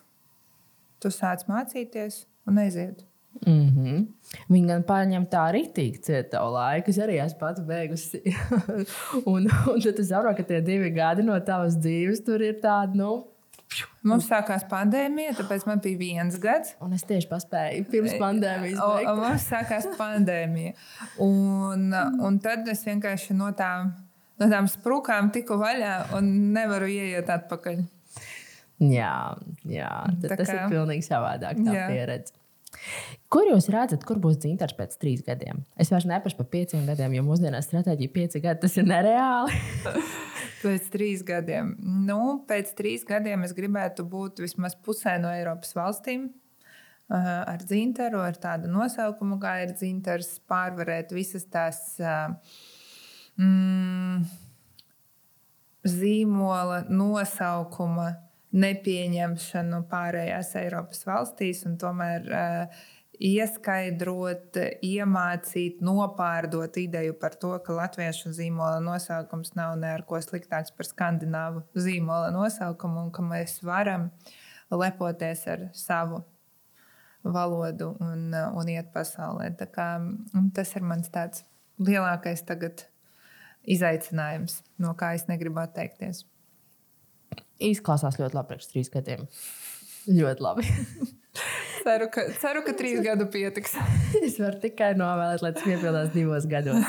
tu 0.99 1.13
sāc 1.13 1.45
mācīties 1.47 2.23
un 2.49 2.59
aiziet. 2.63 3.05
Mm 3.45 3.67
-hmm. 3.69 4.05
Viņa 4.49 4.67
gan 4.67 4.83
pārņem 4.87 5.25
tā 5.29 5.43
rītīgi 5.53 6.01
ciet 6.01 6.29
tavu 6.31 6.53
laiku. 6.53 6.89
Es 6.89 6.97
arī 6.97 7.19
esmu 7.25 7.39
pats 7.39 7.61
beigusi. 7.61 8.21
un, 9.33 9.49
un 9.73 9.81
tad 9.81 9.99
es 9.99 10.09
saprotu, 10.09 10.37
ka 10.37 10.43
tie 10.43 10.61
divi 10.61 10.89
gadi 10.89 11.23
no 11.23 11.39
tavas 11.39 11.75
dzīves 11.75 12.23
tur 12.25 12.41
ir 12.41 12.59
tādi, 12.61 12.97
nu, 12.97 13.25
Mums 14.03 14.27
sākās 14.27 14.65
pandēmija, 14.69 15.33
tāpēc 15.37 15.65
man 15.65 15.81
bija 15.83 15.97
viens 15.97 16.37
gads. 16.41 16.75
Un 16.83 16.93
es 16.93 17.05
tieši 17.07 17.29
paspēju 17.31 17.85
pirms 17.91 18.17
pandēmijas. 18.21 18.81
O, 18.83 18.89
o, 18.99 19.15
mums 19.21 19.47
sākās 19.49 19.87
pandēmija. 19.99 20.75
Un, 21.23 21.87
un 22.27 22.39
tad 22.43 22.67
es 22.73 22.83
vienkārši 22.85 23.37
no 23.39 23.49
tām, 23.57 23.93
no 24.41 24.49
tām 24.51 24.69
sprūkām 24.71 25.31
tiku 25.35 25.57
vaļā 25.61 25.95
un 26.19 26.29
nevaru 26.53 26.91
ieiet 26.91 27.31
atpakaļ. 27.37 27.81
Jā, 28.83 29.15
jā 29.69 29.91
tas 30.27 30.43
kā, 30.43 30.53
ir 30.53 30.73
pilnīgi 30.73 31.07
savādāk. 31.07 31.61
Tā 31.63 31.77
jā. 31.77 31.89
pieredze. 31.91 32.42
Kur 33.33 33.47
jūs 33.49 33.69
redzat, 33.73 34.03
kur 34.07 34.19
būs 34.21 34.37
dzintars 34.43 34.75
pēc 34.77 34.97
trīs 35.01 35.23
gadiem? 35.25 35.63
Es 35.79 35.89
vairs 35.93 36.05
nepašu 36.09 36.37
par 36.39 36.49
pieciem 36.53 36.85
gadiem, 36.89 37.15
jo 37.17 37.23
mūsdienās 37.25 37.69
stratēģija 37.69 38.13
pieci 38.13 38.41
gadi 38.43 38.65
tas 38.65 38.77
ir 38.77 38.87
nereāli. 38.89 39.57
pēc 40.63 40.87
trīs 40.93 41.23
gadiem. 41.27 41.73
Nu, 42.07 42.21
pēc 42.49 42.73
trīs 42.77 43.05
gadiem 43.07 43.45
es 43.47 43.55
gribētu 43.57 44.05
būt 44.09 44.43
vismaz 44.43 44.77
pusē 44.79 45.17
no 45.21 45.31
Eiropas 45.33 45.75
valstīm. 45.77 46.29
Ar 47.13 47.61
dzintaru, 47.61 48.21
ar 48.23 48.37
tādu 48.41 48.69
nosaukumu, 48.71 49.37
kā 49.41 49.57
ir 49.65 49.73
dzintars, 49.75 50.37
pārvarēt 50.49 51.11
visas 51.13 51.43
tās 51.51 51.81
mm, 53.37 54.23
zīmola 55.83 56.85
nosaukuma 56.89 58.07
nepieņemšanu 58.53 59.83
pārējās 59.89 60.51
Eiropas 60.61 61.05
valstīs 61.07 61.63
un 61.65 61.77
tomēr 61.81 62.27
uh, 62.29 62.83
ieskaidrot, 63.23 64.57
iemācīt, 64.83 65.81
nopārdot 65.85 66.77
ideju 66.81 67.15
par 67.19 67.37
to, 67.39 67.53
ka 67.65 67.75
latviešu 67.77 68.33
zīmola 68.35 68.81
nosaukums 68.83 69.53
nav 69.57 69.77
neko 69.81 70.19
sliktāks 70.23 70.73
par 70.75 70.89
skandināvu 70.89 71.63
zīmola 71.77 72.33
nosaukumu 72.33 73.05
un 73.05 73.11
ka 73.13 73.25
mēs 73.25 73.59
varam 73.65 74.09
lepoties 74.73 75.45
ar 75.47 75.67
savu 75.77 76.23
valodu 77.23 77.93
un, 78.03 78.33
un 78.33 78.69
iet 78.73 78.91
pasaulē. 78.95 79.53
Kā, 79.71 79.87
tas 80.55 80.75
ir 80.75 80.83
mans 80.83 81.13
tāds 81.13 81.45
lielākais 81.79 82.43
tagad 82.47 82.87
izaicinājums, 83.63 84.59
no 84.81 84.91
kā 84.99 85.13
es 85.15 85.29
negribu 85.29 85.61
atteikties. 85.63 86.25
Izklausās 87.63 88.19
ļoti 88.19 88.37
labi 88.37 88.53
priekš 88.53 88.71
trīs 88.71 88.91
gadiem. 88.93 89.27
Ļoti 90.09 90.43
labi. 90.43 90.67
ceru, 91.85 92.09
ka, 92.13 92.27
ceru, 92.41 92.63
ka 92.65 92.75
trīs 92.77 93.01
gadu 93.05 93.27
pietiks. 93.31 93.75
es 94.25 94.37
varu 94.41 94.59
tikai 94.63 94.93
novēlēt, 94.99 95.43
lai 95.45 95.53
tas 95.55 95.65
piepildās 95.65 96.13
divos 96.15 96.47
gados. 96.49 96.85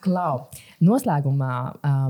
Klau, 0.00 0.46
noslēgumā 0.80 1.54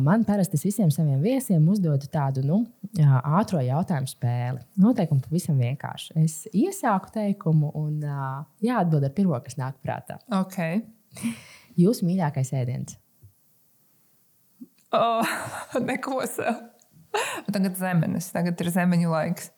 man 0.05 0.23
parasti 0.27 0.61
visiem 0.63 0.93
saviem 0.95 1.19
viesiem 1.25 1.65
uzdodu 1.73 2.07
tādu 2.13 2.45
nu, 2.47 2.61
ātrā 3.03 3.65
jautājumu 3.67 4.11
spēli. 4.13 4.63
Noteikumi 4.79 5.25
pavisam 5.25 5.59
vienkārši. 5.59 6.15
Es 6.23 6.37
iesāku 6.55 7.11
teikumu 7.17 7.73
un 7.81 7.99
jāatbild 8.63 9.09
ar 9.09 9.15
pirmo, 9.17 9.43
kas 9.43 9.59
nāk 9.59 9.81
prātā. 9.83 10.21
Okay. 10.45 10.85
Jūsu 11.81 12.07
mīļākais 12.07 12.55
ēdiens? 12.63 12.95
Oh, 14.95 15.27
neko 15.91 16.23
sev. 16.31 16.70
Tagad 17.55 17.77
zemenes, 17.79 18.31
tagad 18.35 18.61
ir 18.63 18.71
zemeņu 18.75 19.11
laiks. 19.11 19.51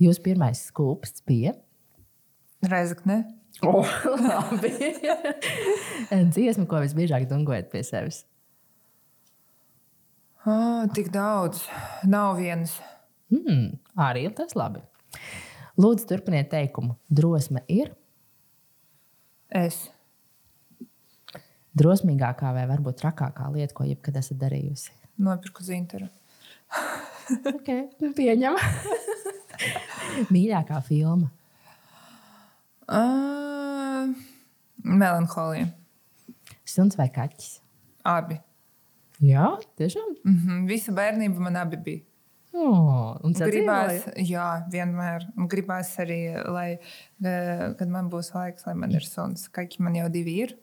Jūsu 0.00 0.22
pirmais 0.24 0.62
skūpsts 0.70 1.24
bija? 1.28 1.54
Reizekne. 2.64 3.22
Oh, 3.66 3.88
labi. 4.20 4.70
Dziesma, 6.32 6.64
ko 6.70 6.80
visbiežāk 6.84 7.26
dungojat 7.28 7.68
pie 7.72 7.82
sevis? 7.84 8.22
Oh, 10.48 10.86
tik 10.96 11.10
daudz. 11.12 11.66
Nav 12.08 12.38
vienas. 12.40 12.78
Mm, 13.32 13.74
arī 14.00 14.24
tas 14.36 14.56
labi. 14.56 14.80
Lūdzu, 15.80 16.06
turpiniet 16.08 16.48
teikumu. 16.52 16.96
Drosme 17.12 17.62
ir? 17.68 17.92
Es. 19.52 19.82
Drosmīgākā 21.76 22.54
vai 22.56 22.64
varbūt 22.70 23.02
trakākā 23.02 23.50
lieta, 23.52 23.76
ko 23.76 23.84
jebkad 23.88 24.16
esat 24.20 24.40
darījusi? 24.40 24.94
Nopirku 25.20 25.64
zintaru 25.64 26.08
okay, 27.54 27.88
pieņem. 28.16 28.58
Mīļākā 30.30 30.80
filma? 30.86 31.30
Uh, 32.90 34.10
melanholija. 34.82 35.70
Suns 36.66 36.96
vai 36.98 37.08
kaķis? 37.14 37.58
Abi. 38.06 38.40
Jā, 39.20 39.58
tiešām. 39.76 40.14
Mm 40.24 40.38
-hmm. 40.38 40.68
Visa 40.68 40.92
bērnība 40.92 41.38
man 41.38 41.56
abi 41.56 41.76
bija. 41.76 42.04
Oh, 42.50 43.14
gribās, 43.22 44.08
jā, 44.16 44.46
vienmēr. 44.72 45.28
Un 45.38 45.46
gribās 45.48 45.92
arī, 46.02 46.34
lai, 46.50 46.80
kad 47.78 47.86
man 47.88 48.08
būs 48.10 48.32
laiks, 48.34 48.66
lai 48.66 48.74
man 48.74 48.90
ir 48.90 49.06
suns. 49.06 49.46
Kaķi 49.48 49.84
man 49.86 49.94
jau 49.94 50.08
divi 50.10 50.40
ir. 50.42 50.56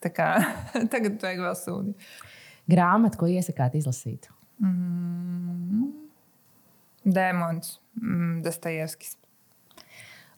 Tā 0.00 0.12
kā 0.14 0.28
tagad 0.92 1.20
vajag 1.20 1.44
vēl 1.44 1.56
suni. 1.58 1.94
Grāmatu, 2.68 3.20
ko 3.20 3.26
iesakāt 3.26 3.76
izlasīt? 3.76 4.30
Mm. 4.62 5.92
Dēmons, 7.08 7.78
mm, 7.98 8.40
Dostojevskis. 8.44 9.16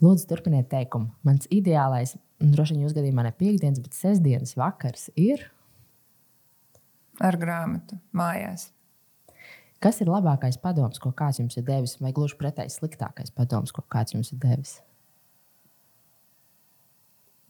Lūdzu, 0.01 0.27
turpiniet 0.31 0.71
teikumu. 0.73 1.11
Mans 1.27 1.49
ideālais, 1.53 2.15
droši 2.41 2.77
vien 2.77 2.87
jūs 2.87 2.97
gadījumā 2.97 3.27
ne 3.27 3.33
piekdienas, 3.37 3.83
bet 3.85 3.97
sestdienas 3.97 4.57
vakars 4.57 5.11
ir. 5.21 5.45
Ar 7.21 7.37
grāmatu 7.37 7.99
mājās. 8.17 8.71
Kas 9.81 10.01
ir 10.05 10.09
labākais 10.13 10.57
padoms, 10.61 11.01
ko 11.01 11.13
kāds 11.17 11.41
jums 11.41 11.57
ir 11.57 11.65
devis, 11.65 11.97
vai 12.01 12.13
gluži 12.17 12.37
pretēji 12.41 12.75
sliktākais 12.77 13.33
padoms, 13.33 13.73
ko 13.73 13.85
kāds 13.93 14.17
jums 14.17 14.33
ir 14.33 14.41
devis? 14.41 14.79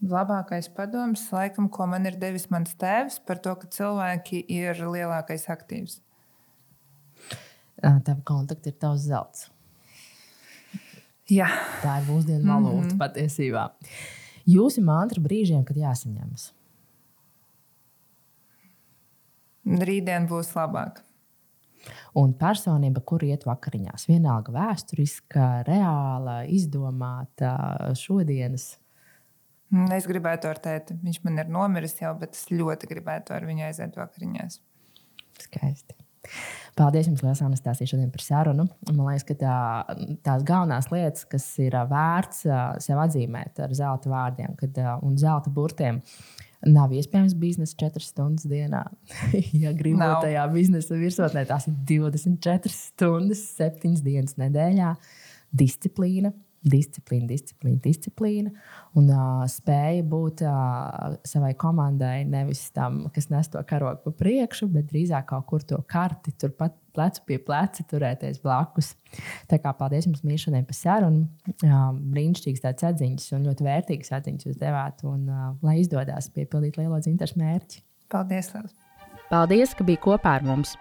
Labākais 0.01 0.69
padoms, 0.73 1.27
laikam, 1.29 1.67
ko 1.69 1.85
man 1.91 2.07
ir 2.09 2.15
devis 2.19 2.47
mans 2.49 2.71
tēvs, 2.79 3.19
par 3.27 3.39
to, 3.43 3.53
ka 3.59 3.67
cilvēki 3.69 4.41
ir 4.49 4.79
lielākais 4.79 5.45
aktīvs. 5.51 5.99
Tava 7.81 8.21
kontakta 8.25 8.69
ir 8.69 8.77
tavs 8.81 9.07
zelts. 9.09 9.49
Jā. 11.31 11.47
Tā 11.81 11.99
ir 12.01 12.09
mūsdienu 12.09 12.45
valūta 12.45 12.81
mm 12.81 12.89
-hmm. 12.89 12.97
patiesībā. 12.99 13.69
Jūsu 14.47 14.83
mantra 14.83 15.21
brīžiem, 15.21 15.63
kad 15.63 15.77
jāsaņemas. 15.77 16.51
Rītdien 19.65 20.27
būs 20.27 20.51
labāk. 20.57 21.01
Un 22.17 22.33
personība, 22.37 23.01
kur 23.05 23.23
iet 23.23 23.45
vakariņās, 23.45 24.07
vienalga 24.09 24.51
vēsturiska, 24.51 25.63
reāla, 25.67 26.41
izdomāta, 26.45 27.55
šodienas. 27.97 28.77
Es 29.95 30.07
gribētu 30.09 30.49
ar 30.51 30.59
tēti. 30.59 30.97
Viņš 30.99 31.21
man 31.23 31.39
ir 31.39 31.47
nomiris 31.47 31.95
jau, 32.01 32.11
bet 32.19 32.35
es 32.35 32.49
ļoti 32.51 32.89
gribētu 32.91 33.33
ar 33.33 33.45
viņu 33.47 33.63
aiziet 33.69 33.95
vakariņās. 33.95 34.59
Skaisti. 35.39 35.95
Paldies 36.77 37.09
jums, 37.09 37.21
Lielas 37.23 37.41
Anastasija, 37.43 37.89
šodien 37.91 38.11
par 38.13 38.23
sarunu. 38.23 38.65
Man 38.91 39.01
liekas, 39.09 39.25
ka 39.27 39.35
tā, 39.39 39.55
tās 40.23 40.45
galvenās 40.47 40.87
lietas, 40.93 41.25
kas 41.29 41.47
ir 41.63 41.75
vērts 41.89 42.45
sev 42.85 43.01
atzīmēt 43.03 43.59
ar 43.65 43.73
zelta 43.75 44.11
vārdiem 44.11 44.55
kad, 44.59 44.79
un 45.03 45.17
zelta 45.19 45.51
burtiem, 45.53 45.99
nav 46.67 46.93
iespējams 46.95 47.35
biznesa 47.41 47.75
4 47.81 48.05
stundas 48.05 48.47
dienā. 48.47 48.85
ja 49.63 49.73
gribat 49.75 50.21
tajā 50.23 50.45
biznesa 50.53 50.99
virsotnē, 50.99 51.43
tās 51.49 51.67
ir 51.67 51.75
24 51.91 52.71
stundas, 52.75 53.43
7 53.57 53.99
dienas 54.05 54.37
nedēļā. 54.39 54.95
Disciplīna, 55.51 56.31
disciplīna, 56.61 57.25
disciplīna, 57.31 57.79
disciplīna 57.81 58.51
un 58.99 59.09
uh, 59.09 59.41
spēja 59.49 60.03
būt 60.07 60.43
uh, 60.45 61.15
savai 61.25 61.53
komandai 61.59 62.21
nevis 62.29 62.67
tam, 62.75 63.07
kas 63.13 63.31
nes 63.33 63.49
to 63.49 63.61
karogu 63.67 64.03
pa 64.05 64.13
priekšu, 64.21 64.69
bet 64.73 64.91
drīzāk 64.91 65.27
kaut 65.31 65.47
kur 65.49 65.65
to 65.65 65.79
karti, 65.89 66.33
turpat 66.37 66.77
plecu 66.93 67.23
pie 67.25 67.39
pleca 67.41 67.85
turēties 67.87 68.41
blakus. 68.43 68.93
Tā 69.49 69.57
kā 69.63 69.73
paldies 69.77 70.05
jums, 70.09 70.23
Mīšanai, 70.27 70.63
par 70.67 70.77
sarunu. 70.77 71.25
Uh, 71.63 71.89
brīnišķīgs 72.13 72.65
tāds 72.67 72.85
atziņas 72.91 73.29
un 73.37 73.49
ļoti 73.49 73.67
vērtīgs 73.67 74.13
atziņas 74.19 74.49
jūs 74.49 74.61
devāt, 74.61 75.05
un 75.07 75.25
uh, 75.31 75.51
lai 75.65 75.79
izdodas 75.81 76.29
piepildīt 76.35 76.77
lielo 76.81 77.01
dzintašu 77.01 77.41
mērķi. 77.41 77.85
Paldies! 78.11 78.53
Liels. 78.53 78.75
Paldies, 79.31 79.73
ka 79.77 79.87
biji 79.87 80.03
kopā 80.03 80.37
ar 80.37 80.45
mums! 80.45 80.75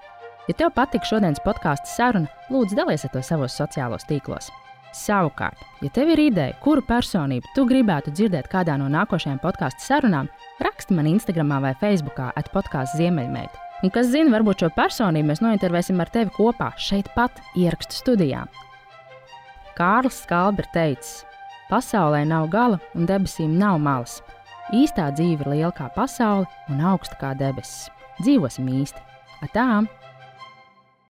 Ja 0.48 0.56
tev 0.58 0.72
patika 0.74 1.06
šodienas 1.06 1.38
podkāstu 1.44 1.86
saruna, 1.86 2.26
lūdzu, 2.50 2.74
dalies 2.80 3.06
ar 3.06 3.14
to 3.14 3.22
savos 3.22 3.54
sociālos 3.54 4.08
tīklos. 4.08 4.50
Savukārt, 4.96 5.60
ja 5.84 5.90
tev 5.94 6.10
ir 6.16 6.24
ideja, 6.26 6.58
kuru 6.64 6.82
personību 6.82 7.54
tu 7.54 7.64
gribētu 7.68 8.10
dzirdēt 8.10 8.50
kādā 8.50 8.74
no 8.80 8.90
nākošajām 8.90 9.38
podkāstu 9.42 9.86
sarunām, 9.86 10.30
raksti 10.60 10.98
man 10.98 11.10
Instagram 11.14 11.58
vai 11.62 11.74
Facebook 11.78 12.18
atpodkāstu 12.34 13.04
Ziemeļmeita 13.04 13.70
Un 13.80 13.88
kas 13.88 14.10
zina, 14.12 14.28
varbūt 14.34 14.60
šo 14.60 14.68
personību 14.76 15.30
mēs 15.30 15.40
nointervēsim 15.40 16.00
ar 16.02 16.10
tevi 16.12 16.32
kopā, 16.34 16.68
šeit 16.76 17.08
pat, 17.14 17.38
ierakstu 17.56 17.96
studijā. 17.96 18.42
Kārlis 19.78 20.18
Skalbi 20.26 20.60
ir 20.60 20.68
teicis, 20.74 21.22
pasaulē 21.70 22.26
nav 22.28 22.50
gala 22.52 22.80
un 22.92 23.08
debesīm 23.08 23.54
nav 23.60 23.78
malas. 23.80 24.18
Īstā 24.76 25.08
dzīve 25.16 25.46
ir 25.46 25.52
liela 25.54 25.72
kā 25.74 25.88
pasaule 25.94 26.44
un 26.68 26.84
augsta 26.92 27.16
kā 27.22 27.32
debesis. 27.38 27.88
Dzīvosim 28.20 28.68
īsti! 28.82 29.00
Atām! 29.48 29.88